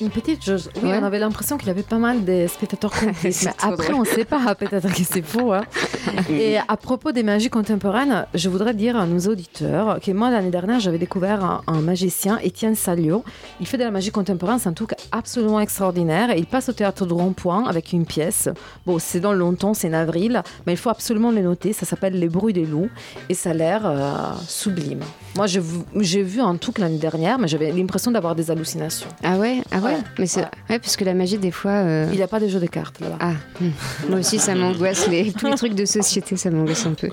Une 0.01 0.11
petite 0.11 0.45
jauge. 0.45 0.65
Oui, 0.83 0.91
Ouais. 0.91 0.99
on 1.01 1.05
avait 1.05 1.19
l'impression 1.19 1.57
qu'il 1.57 1.69
y 1.69 1.71
avait 1.71 1.83
pas 1.83 1.97
mal 1.97 2.25
de 2.25 2.47
spectateurs 2.49 2.91
complices. 3.01 3.45
Mais 3.45 3.51
après, 3.63 3.87
drôle. 3.89 3.95
on 3.95 4.01
ne 4.01 4.05
sait 4.05 4.27
pas, 4.27 4.55
peut-être 4.55 4.93
que 4.93 5.03
c'est 5.03 5.23
faux. 5.23 5.55
hein. 5.55 5.63
Et 6.31 6.59
à 6.59 6.77
propos 6.77 7.13
des 7.13 7.23
magies 7.23 7.49
contemporaines, 7.49 8.27
je 8.35 8.49
voudrais 8.51 8.75
dire 8.75 8.97
à 8.97 9.07
nos 9.07 9.21
auditeurs 9.21 9.99
que 10.01 10.11
moi, 10.13 10.31
l'année 10.31 10.51
dernière, 10.51 10.81
j'avais 10.81 10.99
découvert 10.99 11.43
un, 11.43 11.63
un 11.67 11.81
magicien, 11.81 12.39
Étienne 12.43 12.75
Salio. 12.75 13.25
Il 13.61 13.67
fait 13.67 13.79
de 13.79 13.85
la 13.85 13.91
magie 13.91 14.11
contemporaine, 14.11 14.59
c'est 14.59 14.69
un 14.69 14.75
truc 14.75 14.91
absolument 15.13 15.61
extraordinaire. 15.61 16.31
Et 16.31 16.39
il 16.39 16.47
passe 16.47 16.69
au 16.69 16.73
théâtre 16.73 17.07
de 17.07 17.15
Rond-Point 17.15 17.65
avec 17.67 17.93
une 17.95 18.05
pièce. 18.05 18.51
Bon, 18.85 18.99
c'est 18.99 19.21
dans 19.21 19.33
longtemps, 19.33 19.73
c'est 19.73 19.89
en 19.89 19.95
avril, 19.95 20.43
mais 20.67 20.75
il 20.75 20.79
faut 20.79 20.91
absolument 20.91 21.31
le 21.31 21.41
noter. 21.41 21.73
Ça 21.73 21.87
s'appelle 21.87 22.19
Les 22.19 22.29
bruits 22.29 22.53
des 22.53 22.67
loups 22.67 22.91
et 23.31 23.35
ça 23.35 23.51
a 23.51 23.55
l'air 23.55 23.83
euh, 23.87 24.13
sublime. 24.47 25.01
Moi, 25.37 25.47
j'ai 25.47 26.23
vu- 26.23 26.41
un 26.41 26.57
truc 26.57 26.79
l'année 26.79 26.99
dernière, 26.99 27.39
mais 27.39 27.49
j'avais 27.49 27.71
l'impression 27.73 28.11
d'avoir 28.11 28.35
des 28.35 28.51
hallucinations. 28.51 29.09
Ah 29.23 29.37
ouais? 29.37 29.61
Ah 29.71 29.79
ouais, 29.79 29.85
Ouais. 29.87 29.97
Mais 30.19 30.27
c'est. 30.27 30.41
Ouais, 30.71 30.79
parce 30.79 30.97
que 30.97 31.05
la 31.05 31.15
magie, 31.15 31.39
des 31.39 31.51
fois. 31.51 31.71
euh, 31.73 32.09
Il 32.13 32.17
n'y 32.17 32.23
a 32.23 32.27
pas 32.29 32.41
de 32.41 32.49
jeu 32.49 32.59
de 32.61 32.67
cartes 32.67 33.01
là-bas. 33.01 33.17
Ah, 33.21 33.33
hmm. 33.61 33.69
moi 34.11 34.19
aussi 34.21 34.39
ça 34.39 34.55
m'angoisse, 34.55 35.09
les, 35.09 35.33
tous 35.33 35.47
les 35.47 35.55
trucs 35.55 35.75
de 35.75 35.85
société 35.85 36.37
ça 36.37 36.51
m'angoisse 36.51 36.87
un 36.87 36.93
peu. 36.95 37.09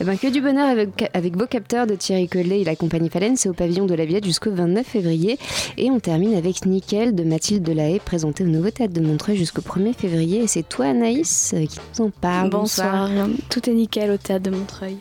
Eh 0.00 0.04
ben, 0.04 0.16
que 0.18 0.28
du 0.28 0.40
bonheur 0.40 0.68
avec, 0.68 1.10
avec 1.14 1.36
vos 1.36 1.46
capteurs 1.46 1.86
de 1.86 1.94
Thierry 1.94 2.28
Collet 2.28 2.60
et 2.60 2.64
la 2.64 2.76
compagnie 2.76 3.08
Falaine, 3.10 3.36
c'est 3.36 3.48
au 3.48 3.52
pavillon 3.54 3.86
de 3.86 3.94
la 3.94 4.04
Villette 4.04 4.24
jusqu'au 4.24 4.50
29 4.52 4.86
février. 4.86 5.38
Et 5.76 5.90
on 5.90 6.00
termine 6.00 6.34
avec 6.34 6.66
Nickel 6.66 7.14
de 7.14 7.24
Mathilde 7.24 7.62
Delahaye, 7.62 8.00
présenté 8.00 8.44
au 8.44 8.46
Nouveau 8.48 8.70
Théâtre 8.70 8.92
de 8.94 9.00
Montreuil 9.00 9.36
jusqu'au 9.36 9.62
1er 9.62 9.94
février. 9.94 10.42
Et 10.42 10.46
c'est 10.46 10.68
toi 10.68 10.86
Anaïs 10.86 11.52
euh, 11.54 11.66
qui 11.66 11.78
nous 11.98 12.06
en 12.06 12.10
parle. 12.10 12.50
Bonsoir. 12.50 13.08
Tout 13.50 13.68
est 13.68 13.72
nickel 13.74 14.10
au 14.10 14.16
théâtre 14.16 14.44
de 14.50 14.56
Montreuil. 14.56 14.96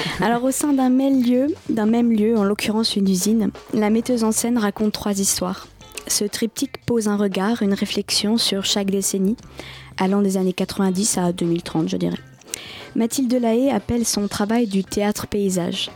Alors 0.20 0.44
au 0.44 0.50
sein 0.50 0.72
d'un 0.72 0.90
même 0.90 1.22
lieu, 1.22 1.48
d'un 1.68 1.86
même 1.86 2.12
lieu, 2.12 2.36
en 2.36 2.44
l'occurrence 2.44 2.96
une 2.96 3.08
usine, 3.08 3.50
la 3.74 3.90
metteuse 3.90 4.24
en 4.24 4.32
scène 4.32 4.58
raconte 4.58 4.92
trois 4.92 5.18
histoires. 5.18 5.68
Ce 6.06 6.24
triptyque 6.24 6.78
pose 6.86 7.08
un 7.08 7.16
regard, 7.16 7.62
une 7.62 7.74
réflexion 7.74 8.38
sur 8.38 8.64
chaque 8.64 8.90
décennie, 8.90 9.36
allant 9.98 10.22
des 10.22 10.36
années 10.36 10.52
90 10.52 11.18
à 11.18 11.32
2030, 11.32 11.88
je 11.88 11.96
dirais. 11.96 12.18
Mathilde 12.96 13.30
Delahaye 13.30 13.70
appelle 13.70 14.06
son 14.06 14.28
travail 14.28 14.66
du 14.66 14.84
théâtre 14.84 15.26
paysage. 15.26 15.90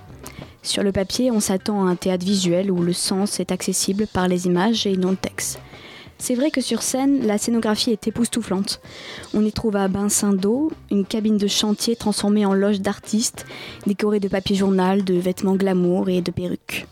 Sur 0.62 0.82
le 0.82 0.92
papier, 0.92 1.30
on 1.30 1.40
s'attend 1.40 1.86
à 1.86 1.90
un 1.90 1.96
théâtre 1.96 2.24
visuel 2.24 2.70
où 2.70 2.82
le 2.82 2.92
sens 2.92 3.40
est 3.40 3.50
accessible 3.50 4.06
par 4.06 4.28
les 4.28 4.46
images 4.46 4.86
et 4.86 4.96
non 4.96 5.10
le 5.10 5.16
texte. 5.16 5.58
C'est 6.22 6.36
vrai 6.36 6.52
que 6.52 6.60
sur 6.60 6.82
scène, 6.82 7.26
la 7.26 7.36
scénographie 7.36 7.90
est 7.90 8.06
époustouflante. 8.06 8.80
On 9.34 9.44
y 9.44 9.50
trouve 9.50 9.74
à 9.74 9.88
Bain 9.88 10.06
d'eau 10.34 10.70
une 10.92 11.04
cabine 11.04 11.36
de 11.36 11.48
chantier 11.48 11.96
transformée 11.96 12.46
en 12.46 12.54
loge 12.54 12.80
d'artistes, 12.80 13.44
décorée 13.88 14.20
de 14.20 14.28
papier 14.28 14.54
journal, 14.54 15.02
de 15.02 15.14
vêtements 15.14 15.56
glamour 15.56 16.08
et 16.08 16.22
de 16.22 16.30
perruques. 16.30 16.86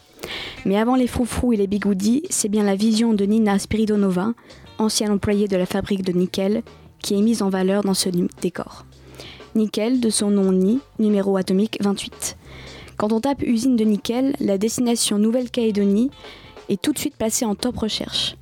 Mais 0.64 0.76
avant 0.76 0.97
les 0.97 1.07
froufrous 1.07 1.53
et 1.53 1.57
les 1.57 1.68
bigoudis, 1.68 2.24
c'est 2.28 2.49
bien 2.49 2.64
la 2.64 2.74
vision 2.74 3.12
de 3.12 3.24
Nina 3.24 3.61
Spiridonova, 3.61 4.33
ancienne 4.78 5.12
employée 5.12 5.47
de 5.47 5.57
la 5.57 5.64
fabrique 5.64 6.03
de 6.03 6.11
nickel, 6.11 6.64
qui 6.99 7.14
est 7.14 7.22
mise 7.22 7.43
en 7.43 7.51
valeur 7.51 7.85
dans 7.85 7.95
ce 7.95 8.09
décor. 8.43 8.85
Nickel, 9.55 10.01
de 10.01 10.11
son 10.11 10.31
nom 10.31 10.51
Ni, 10.51 10.81
numéro 10.99 11.37
atomique 11.37 11.78
28. 11.81 12.37
Quand 12.97 13.12
on 13.12 13.20
tape 13.20 13.43
usine 13.43 13.76
de 13.76 13.85
nickel, 13.85 14.35
la 14.41 14.59
destination 14.59 15.18
Nouvelle-Calédonie 15.18 16.11
est 16.68 16.83
tout 16.83 16.93
de 16.93 16.99
suite 16.99 17.14
placée 17.14 17.45
en 17.45 17.55
top 17.55 17.76
recherche. 17.76 18.35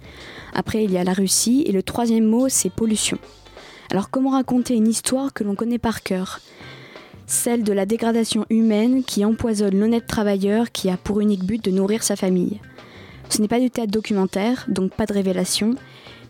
Après, 0.55 0.85
il 0.85 0.91
y 0.91 0.99
a 0.99 1.05
la 1.05 1.13
Russie 1.13 1.65
et 1.67 1.73
le 1.73 1.83
troisième 1.83 2.25
mot, 2.25 2.49
c'est 2.49 2.71
pollution. 2.71 3.19
Alors 3.91 4.11
comment 4.11 4.31
raconter 4.31 4.75
une 4.75 4.89
histoire 4.89 5.33
que 5.33 5.45
l'on 5.45 5.55
connaît 5.55 5.79
par 5.79 6.03
cœur? 6.03 6.41
Celle 7.27 7.63
de 7.63 7.73
la 7.73 7.87
dégradation 7.87 8.45
humaine 8.51 9.05
qui 9.05 9.25
empoisonne 9.25 9.79
l'honnête 9.79 10.07
travailleur 10.07 10.73
qui 10.73 10.91
a 10.91 10.97
pour 10.97 11.21
unique 11.21 11.45
but 11.45 11.63
de 11.65 11.71
nourrir 11.71 12.03
sa 12.03 12.17
famille. 12.17 12.61
Ce 13.29 13.41
n'est 13.41 13.49
pas 13.49 13.61
du 13.61 13.71
théâtre 13.71 13.93
documentaire, 13.93 14.65
donc 14.69 14.93
pas 14.93 15.07
de 15.07 15.13
révélation, 15.13 15.75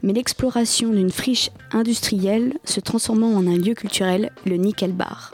mais 0.03 0.13
l'exploration 0.13 0.91
d'une 0.91 1.11
friche 1.11 1.51
industrielle 1.73 2.55
se 2.65 2.81
transformant 2.81 3.35
en 3.35 3.47
un 3.47 3.57
lieu 3.57 3.75
culturel, 3.75 4.31
le 4.47 4.57
Nickel 4.57 4.93
Bar. 4.93 5.33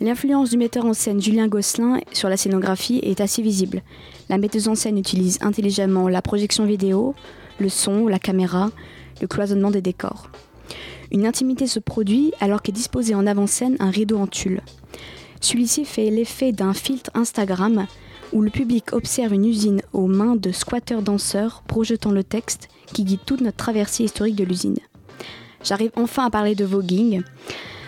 L'influence 0.00 0.50
du 0.50 0.56
metteur 0.56 0.84
en 0.84 0.94
scène 0.94 1.20
Julien 1.20 1.48
Gosselin 1.48 1.98
sur 2.12 2.28
la 2.28 2.36
scénographie 2.36 3.00
est 3.02 3.20
assez 3.20 3.42
visible. 3.42 3.82
La 4.28 4.38
metteuse 4.38 4.68
en 4.68 4.76
scène 4.76 4.98
utilise 4.98 5.38
intelligemment 5.40 6.08
la 6.08 6.22
projection 6.22 6.64
vidéo, 6.64 7.14
le 7.58 7.68
son, 7.68 8.06
la 8.06 8.18
caméra, 8.18 8.70
le 9.20 9.26
cloisonnement 9.26 9.70
des 9.70 9.82
décors. 9.82 10.30
Une 11.10 11.26
intimité 11.26 11.66
se 11.66 11.78
produit 11.78 12.32
alors 12.40 12.62
qu'est 12.62 12.72
disposé 12.72 13.14
en 13.14 13.26
avant-scène 13.26 13.76
un 13.80 13.90
rideau 13.90 14.18
en 14.18 14.26
tulle. 14.26 14.60
Celui-ci 15.40 15.84
fait 15.84 16.10
l'effet 16.10 16.52
d'un 16.52 16.74
filtre 16.74 17.10
Instagram 17.14 17.86
où 18.32 18.42
le 18.42 18.50
public 18.50 18.92
observe 18.92 19.32
une 19.32 19.46
usine 19.46 19.80
aux 19.92 20.06
mains 20.06 20.36
de 20.36 20.52
squatteurs 20.52 21.00
danseurs 21.02 21.62
projetant 21.66 22.10
le 22.10 22.24
texte 22.24 22.68
qui 22.92 23.04
guide 23.04 23.20
toute 23.24 23.40
notre 23.40 23.56
traversée 23.56 24.04
historique 24.04 24.36
de 24.36 24.44
l'usine. 24.44 24.78
J'arrive 25.64 25.92
enfin 25.96 26.26
à 26.26 26.30
parler 26.30 26.54
de 26.54 26.64
voguing. 26.64 27.22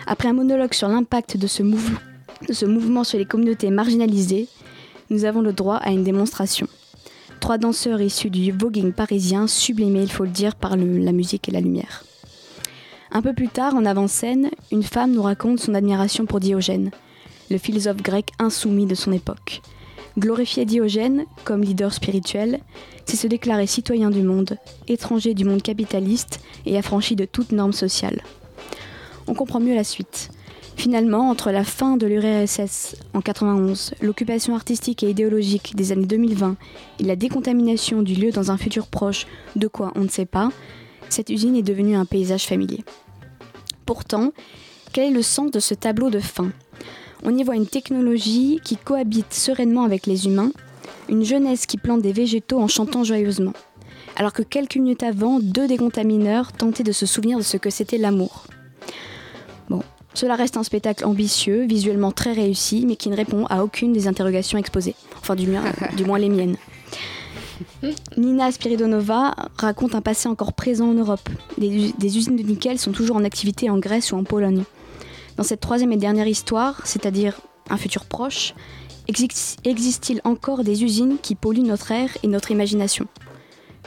Après 0.07 0.27
un 0.29 0.33
monologue 0.33 0.73
sur 0.73 0.87
l'impact 0.87 1.37
de 1.37 1.45
ce, 1.47 1.61
mouve- 1.61 1.99
de 2.47 2.53
ce 2.53 2.65
mouvement 2.65 3.03
sur 3.03 3.19
les 3.19 3.25
communautés 3.25 3.69
marginalisées, 3.69 4.47
nous 5.11 5.25
avons 5.25 5.41
le 5.41 5.53
droit 5.53 5.75
à 5.75 5.91
une 5.91 6.03
démonstration. 6.03 6.67
Trois 7.41 7.57
danseurs 7.57 8.01
issus 8.01 8.29
du 8.29 8.51
voguing 8.51 8.93
parisien, 8.93 9.47
sublimés, 9.47 10.03
il 10.03 10.11
faut 10.11 10.23
le 10.23 10.29
dire, 10.29 10.55
par 10.55 10.77
la 10.77 11.11
musique 11.11 11.49
et 11.49 11.51
la 11.51 11.59
lumière. 11.59 12.05
Un 13.11 13.23
peu 13.23 13.33
plus 13.33 13.49
tard, 13.49 13.75
en 13.75 13.83
avant-scène, 13.83 14.51
une 14.71 14.83
femme 14.83 15.11
nous 15.11 15.23
raconte 15.23 15.59
son 15.59 15.73
admiration 15.73 16.27
pour 16.27 16.39
Diogène, 16.39 16.91
le 17.49 17.57
philosophe 17.57 17.97
grec 17.97 18.29
insoumis 18.37 18.85
de 18.85 18.93
son 18.93 19.11
époque. 19.11 19.61
Glorifier 20.19 20.65
Diogène 20.65 21.25
comme 21.43 21.63
leader 21.63 21.93
spirituel, 21.93 22.59
c'est 23.05 23.17
se 23.17 23.27
déclarer 23.27 23.65
citoyen 23.65 24.11
du 24.11 24.21
monde, 24.21 24.57
étranger 24.87 25.33
du 25.33 25.43
monde 25.43 25.63
capitaliste 25.63 26.41
et 26.67 26.77
affranchi 26.77 27.15
de 27.15 27.25
toute 27.25 27.53
norme 27.53 27.73
sociale. 27.73 28.21
On 29.25 29.33
comprend 29.33 29.59
mieux 29.59 29.75
la 29.75 29.83
suite. 29.83 30.29
Finalement, 30.75 31.29
entre 31.29 31.51
la 31.51 31.63
fin 31.63 31.97
de 31.97 32.07
l'URSS 32.07 32.95
en 33.13 33.21
91, 33.21 33.93
l'occupation 34.01 34.55
artistique 34.55 35.03
et 35.03 35.09
idéologique 35.09 35.75
des 35.75 35.91
années 35.91 36.07
2020 36.07 36.55
et 36.99 37.03
la 37.03 37.15
décontamination 37.15 38.01
du 38.01 38.15
lieu 38.15 38.31
dans 38.31 38.51
un 38.51 38.57
futur 38.57 38.87
proche, 38.87 39.27
de 39.55 39.67
quoi 39.67 39.91
on 39.95 40.01
ne 40.01 40.09
sait 40.09 40.25
pas, 40.25 40.49
cette 41.09 41.29
usine 41.29 41.55
est 41.55 41.61
devenue 41.61 41.95
un 41.95 42.05
paysage 42.05 42.45
familier. 42.45 42.83
Pourtant, 43.85 44.31
quel 44.93 45.11
est 45.11 45.15
le 45.15 45.21
sens 45.21 45.51
de 45.51 45.59
ce 45.59 45.73
tableau 45.73 46.09
de 46.09 46.19
fin? 46.19 46.51
On 47.23 47.37
y 47.37 47.43
voit 47.43 47.55
une 47.55 47.67
technologie 47.67 48.59
qui 48.63 48.77
cohabite 48.77 49.33
sereinement 49.33 49.83
avec 49.83 50.07
les 50.07 50.25
humains, 50.25 50.51
une 51.09 51.23
jeunesse 51.23 51.65
qui 51.65 51.77
plante 51.77 52.01
des 52.01 52.13
végétaux 52.13 52.59
en 52.59 52.67
chantant 52.67 53.03
joyeusement, 53.03 53.53
alors 54.15 54.33
que 54.33 54.41
quelques 54.41 54.77
minutes 54.77 55.03
avant, 55.03 55.39
deux 55.39 55.67
décontamineurs 55.67 56.51
tentaient 56.53 56.83
de 56.83 56.91
se 56.91 57.05
souvenir 57.05 57.37
de 57.37 57.43
ce 57.43 57.57
que 57.57 57.69
c'était 57.69 57.97
l'amour. 57.97 58.47
Cela 60.13 60.35
reste 60.35 60.57
un 60.57 60.63
spectacle 60.63 61.05
ambitieux, 61.05 61.65
visuellement 61.65 62.11
très 62.11 62.33
réussi, 62.33 62.85
mais 62.85 62.95
qui 62.97 63.09
ne 63.09 63.15
répond 63.15 63.45
à 63.45 63.63
aucune 63.63 63.93
des 63.93 64.07
interrogations 64.07 64.57
exposées, 64.57 64.95
enfin 65.19 65.35
du, 65.35 65.47
mien- 65.47 65.63
du 65.97 66.03
moins 66.05 66.19
les 66.19 66.29
miennes. 66.29 66.57
Nina 68.17 68.51
Spiridonova 68.51 69.35
raconte 69.57 69.95
un 69.95 70.01
passé 70.01 70.27
encore 70.27 70.53
présent 70.53 70.89
en 70.89 70.93
Europe. 70.93 71.29
Des, 71.57 71.93
des 71.97 72.17
usines 72.17 72.35
de 72.35 72.43
nickel 72.43 72.77
sont 72.79 72.91
toujours 72.91 73.15
en 73.15 73.23
activité 73.23 73.69
en 73.69 73.77
Grèce 73.77 74.11
ou 74.11 74.17
en 74.17 74.23
Pologne. 74.23 74.63
Dans 75.37 75.43
cette 75.43 75.61
troisième 75.61 75.91
et 75.91 75.97
dernière 75.97 76.27
histoire, 76.27 76.81
c'est-à-dire 76.85 77.39
un 77.69 77.77
futur 77.77 78.05
proche, 78.05 78.53
exis- 79.07 79.55
existe-t-il 79.63 80.21
encore 80.25 80.63
des 80.63 80.83
usines 80.83 81.17
qui 81.21 81.35
polluent 81.35 81.63
notre 81.63 81.91
air 81.91 82.09
et 82.23 82.27
notre 82.27 82.51
imagination? 82.51 83.05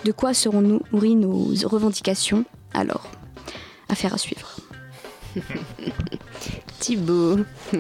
De 0.05 0.13
quoi 0.13 0.35
seront 0.35 0.63
nourries 0.93 1.17
nos 1.17 1.49
revendications? 1.65 2.45
Alors 2.73 3.11
Affaire 3.89 4.15
à 4.15 4.19
suivre. 4.19 4.57
Thibaut. 6.81 7.39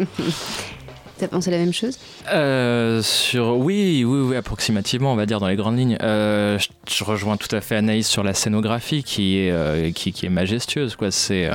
T'as 1.18 1.28
pensé 1.28 1.52
la 1.52 1.59
même 1.59 1.72
chose? 1.72 1.96
Euh, 2.32 3.00
sur 3.00 3.57
oui, 3.59 4.05
oui, 4.05 4.20
oui, 4.20 4.36
approximativement, 4.36 5.12
on 5.12 5.16
va 5.16 5.26
dire 5.26 5.38
dans 5.38 5.46
les 5.46 5.55
grandes 5.55 5.78
lignes. 5.78 5.96
Euh, 6.02 6.59
je, 6.88 7.05
rejoins 7.05 7.36
tout 7.36 7.55
à 7.55 7.61
fait 7.61 7.76
Anaïs 7.76 8.09
sur 8.09 8.24
la 8.24 8.34
scénographie 8.34 9.05
qui 9.05 9.38
est 9.38 9.52
euh, 9.52 9.92
qui, 9.92 10.12
est 10.26 10.28
majestueuse, 10.28 10.96
quoi. 10.96 11.12
C'est 11.12 11.48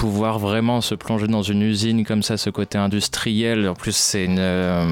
pouvoir 0.00 0.38
vraiment 0.38 0.80
se 0.80 0.94
plonger 0.94 1.26
dans 1.26 1.42
une 1.42 1.60
usine 1.60 2.06
comme 2.06 2.22
ça, 2.22 2.38
ce 2.38 2.48
côté 2.48 2.78
industriel. 2.78 3.68
En 3.68 3.74
plus, 3.74 3.94
c'est 3.94 4.24
une, 4.24 4.38
euh, 4.38 4.86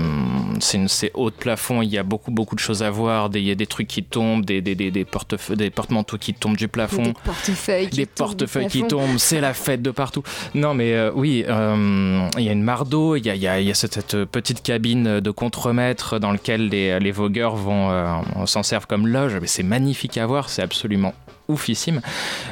c'est 0.60 0.76
une, 0.76 0.88
c'est 0.88 1.10
haut 1.14 1.30
de 1.30 1.34
plafond. 1.34 1.80
Il 1.80 1.88
y 1.88 1.96
a 1.96 2.02
beaucoup, 2.02 2.30
beaucoup 2.30 2.54
de 2.54 2.60
choses 2.60 2.82
à 2.82 2.90
voir. 2.90 3.30
Des, 3.30 3.40
il 3.40 3.46
y 3.46 3.50
a 3.50 3.54
des 3.54 3.66
trucs 3.66 3.86
qui 3.88 4.02
tombent, 4.04 4.44
des, 4.44 4.60
des, 4.60 4.74
des, 4.74 4.90
des, 4.90 5.06
portefeuilles- 5.06 5.56
des 5.56 5.70
porte-manteaux 5.70 6.18
qui 6.18 6.34
tombent 6.34 6.58
du 6.58 6.68
plafond. 6.68 7.04
Des 7.04 7.14
portefeuilles 7.24 7.88
qui 7.88 7.96
Des 7.96 8.06
tombent 8.06 8.28
portefeuilles 8.28 8.66
qui 8.66 8.82
tombent, 8.86 9.16
c'est 9.16 9.40
la 9.40 9.54
fête 9.54 9.80
de 9.80 9.90
partout. 9.90 10.22
Non, 10.54 10.74
mais 10.74 10.92
euh, 10.92 11.10
oui, 11.14 11.42
euh, 11.48 12.28
il 12.36 12.44
y 12.44 12.50
a 12.50 12.52
une 12.52 12.62
mare 12.62 12.84
d'eau, 12.84 13.16
il 13.16 13.24
y 13.24 13.30
a, 13.30 13.34
il 13.34 13.40
y 13.40 13.48
a- 13.48 13.60
il 13.60 13.66
y 13.66 13.70
a 13.70 13.74
cette, 13.74 13.94
cette 13.94 14.24
petite 14.26 14.62
cabine 14.62 15.20
de 15.20 15.30
contremaître 15.30 16.18
dans 16.18 16.32
laquelle 16.32 16.68
les, 16.68 17.00
les 17.00 17.12
vogueurs 17.12 17.56
vont 17.56 17.88
euh, 17.90 18.12
s'en 18.44 18.62
servent 18.62 18.86
comme 18.86 19.06
loge. 19.06 19.38
Mais 19.40 19.46
c'est 19.46 19.62
magnifique 19.62 20.18
à 20.18 20.26
voir, 20.26 20.50
c'est 20.50 20.60
absolument 20.60 21.14
oufissime. 21.48 22.00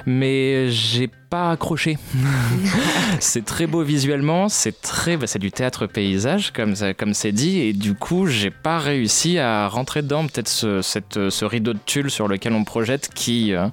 Mais 0.07 0.70
j'ai 0.70 1.09
pas 1.30 1.51
accroché. 1.53 1.99
c'est 3.20 3.44
très 3.44 3.66
beau 3.66 3.82
visuellement, 3.82 4.49
c'est 4.49 4.80
très, 4.80 5.16
bah, 5.16 5.26
c'est 5.26 5.38
du 5.38 5.53
théâtre 5.53 5.86
paysage 5.86 6.53
comme 6.53 6.74
comme 6.99 7.14
c'est 7.14 7.32
dit, 7.32 7.59
et 7.61 7.72
du 7.72 7.94
coup 7.94 8.26
j'ai 8.26 8.51
pas 8.51 8.78
réussi 8.78 9.38
à 9.38 9.68
rentrer 9.68 10.03
dedans. 10.03 10.26
Peut-être 10.26 10.49
ce, 10.49 10.82
cette- 10.82 11.28
ce 11.30 11.44
rideau 11.44 11.72
de 11.74 11.78
tulle 11.84 12.11
sur 12.11 12.26
lequel 12.28 12.53
on 12.55 12.64
projette 12.64 13.11
qui 13.14 13.53
euh, 13.55 13.66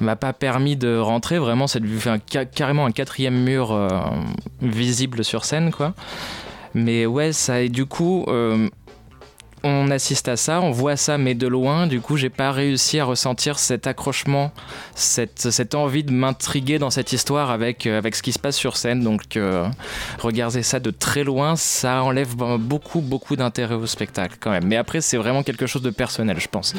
m'a 0.00 0.16
pas 0.16 0.32
permis 0.32 0.76
de 0.76 0.96
rentrer 0.98 1.38
vraiment 1.38 1.64
enfin, 1.64 2.18
ca- 2.30 2.44
carrément 2.44 2.84
un 2.86 2.92
quatrième 2.92 3.42
mur 3.42 3.72
euh, 3.72 3.88
visible 4.60 5.24
sur 5.24 5.44
scène 5.44 5.70
quoi. 5.70 5.94
Mais 6.74 7.04
ouais 7.06 7.32
ça 7.32 7.60
et 7.60 7.68
du 7.68 7.84
coup 7.86 8.24
euh, 8.28 8.68
on 9.64 9.90
assiste 9.90 10.28
à 10.28 10.36
ça, 10.36 10.60
on 10.60 10.70
voit 10.70 10.96
ça, 10.96 11.18
mais 11.18 11.34
de 11.34 11.46
loin. 11.46 11.86
Du 11.86 12.00
coup, 12.00 12.16
j'ai 12.16 12.30
pas 12.30 12.52
réussi 12.52 12.98
à 12.98 13.04
ressentir 13.04 13.58
cet 13.58 13.86
accrochement, 13.86 14.52
cette, 14.94 15.50
cette 15.50 15.74
envie 15.74 16.04
de 16.04 16.12
m'intriguer 16.12 16.78
dans 16.78 16.90
cette 16.90 17.12
histoire 17.12 17.50
avec, 17.50 17.86
euh, 17.86 17.98
avec 17.98 18.14
ce 18.14 18.22
qui 18.22 18.32
se 18.32 18.38
passe 18.38 18.56
sur 18.56 18.76
scène. 18.76 19.02
Donc, 19.02 19.36
euh, 19.36 19.68
regarder 20.18 20.62
ça 20.62 20.80
de 20.80 20.90
très 20.90 21.24
loin, 21.24 21.56
ça 21.56 22.02
enlève 22.02 22.34
ben, 22.36 22.58
beaucoup, 22.58 23.00
beaucoup 23.00 23.36
d'intérêt 23.36 23.74
au 23.74 23.86
spectacle 23.86 24.36
quand 24.40 24.50
même. 24.50 24.66
Mais 24.66 24.76
après, 24.76 25.00
c'est 25.00 25.16
vraiment 25.16 25.42
quelque 25.42 25.66
chose 25.66 25.82
de 25.82 25.90
personnel, 25.90 26.38
je 26.40 26.48
pense. 26.48 26.74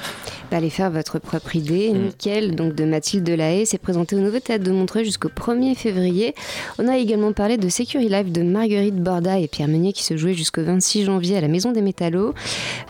Bah, 0.51 0.57
allez 0.57 0.69
faire 0.69 0.91
votre 0.91 1.19
propre 1.19 1.55
idée. 1.55 1.91
Mm. 1.91 1.97
Nickel, 2.05 2.55
donc 2.55 2.75
de 2.75 2.85
Mathilde 2.85 3.23
Delahaye, 3.23 3.65
s'est 3.65 3.77
présenté 3.77 4.15
au 4.15 4.19
Nouveau 4.19 4.39
Théâtre 4.39 4.63
de 4.63 4.71
Montreuil 4.71 5.05
jusqu'au 5.05 5.29
1er 5.29 5.75
février. 5.75 6.35
On 6.79 6.87
a 6.87 6.97
également 6.97 7.33
parlé 7.33 7.57
de 7.57 7.69
Security 7.69 8.09
Life 8.09 8.31
de 8.31 8.43
Marguerite 8.43 8.95
Borda 8.95 9.39
et 9.39 9.47
Pierre 9.47 9.67
Meunier 9.67 9.93
qui 9.93 10.03
se 10.03 10.17
jouait 10.17 10.33
jusqu'au 10.33 10.63
26 10.63 11.05
janvier 11.05 11.37
à 11.37 11.41
la 11.41 11.47
Maison 11.47 11.71
des 11.71 11.81
Métallos. 11.81 12.33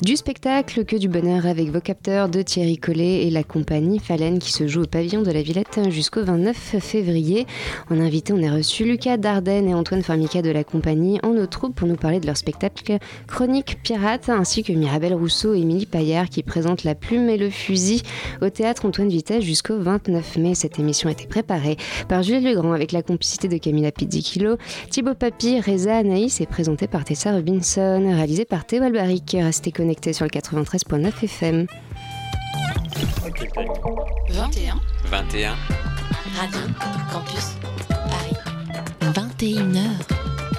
Du 0.01 0.17
spectacle 0.17 0.85
Que 0.85 0.95
du 0.95 1.07
bonheur 1.07 1.45
avec 1.45 1.69
vos 1.69 1.79
capteurs 1.79 2.29
de 2.29 2.41
Thierry 2.41 2.77
Collet 2.77 3.25
et 3.25 3.29
la 3.29 3.43
compagnie 3.43 3.99
Falen 3.99 4.39
qui 4.39 4.51
se 4.51 4.67
joue 4.67 4.83
au 4.83 4.87
pavillon 4.87 5.21
de 5.21 5.31
la 5.31 5.41
Villette 5.41 5.79
jusqu'au 5.89 6.23
29 6.23 6.55
février. 6.79 7.45
En 7.89 7.99
invité, 7.99 8.33
on 8.33 8.43
a 8.43 8.53
reçu 8.53 8.83
Lucas 8.83 9.17
Dardenne 9.17 9.69
et 9.69 9.73
Antoine 9.73 10.01
Formica 10.01 10.41
de 10.41 10.49
la 10.49 10.63
compagnie 10.63 11.19
en 11.23 11.33
nos 11.33 11.45
troupes 11.45 11.75
pour 11.75 11.87
nous 11.87 11.95
parler 11.95 12.19
de 12.19 12.25
leur 12.25 12.37
spectacle 12.37 12.97
Chronique 13.27 13.77
Pirate 13.83 14.29
ainsi 14.29 14.63
que 14.63 14.73
Mirabelle 14.73 15.13
Rousseau 15.13 15.53
et 15.53 15.59
Émilie 15.59 15.85
Paillard 15.85 16.29
qui 16.29 16.43
présentent 16.43 16.83
La 16.83 16.95
Plume 16.95 17.29
et 17.29 17.37
le 17.37 17.49
Fusil 17.49 18.01
au 18.41 18.49
théâtre 18.49 18.85
Antoine 18.85 19.09
Vitesse 19.09 19.43
jusqu'au 19.43 19.77
29 19.79 20.37
mai. 20.37 20.55
Cette 20.55 20.79
émission 20.79 21.09
a 21.09 21.11
été 21.11 21.27
préparée 21.27 21.77
par 22.07 22.23
Julie 22.23 22.43
Legrand 22.43 22.73
avec 22.73 22.91
la 22.91 23.01
complicité 23.01 23.47
de 23.47 23.57
Camilla 23.57 23.91
Pizzicillo, 23.91 24.57
Thibaut 24.89 25.15
Papy, 25.15 25.59
Reza 25.59 25.97
Anaïs 25.97 26.41
et 26.41 26.45
présentée 26.45 26.87
par 26.87 27.03
Tessa 27.03 27.33
Robinson, 27.33 28.01
réalisée 28.15 28.45
par 28.45 28.65
Théo 28.65 28.83
Albaric. 28.83 29.35
Restez 29.39 29.71
connectés 29.73 30.13
sur 30.13 30.25
le 30.25 30.29
93.9 30.29 31.23
FM. 31.23 31.67
21 34.29 34.79
21 35.05 35.55
Radio 36.37 36.59
Campus 37.11 37.55
Paris. 37.89 38.37
21h 39.01 40.12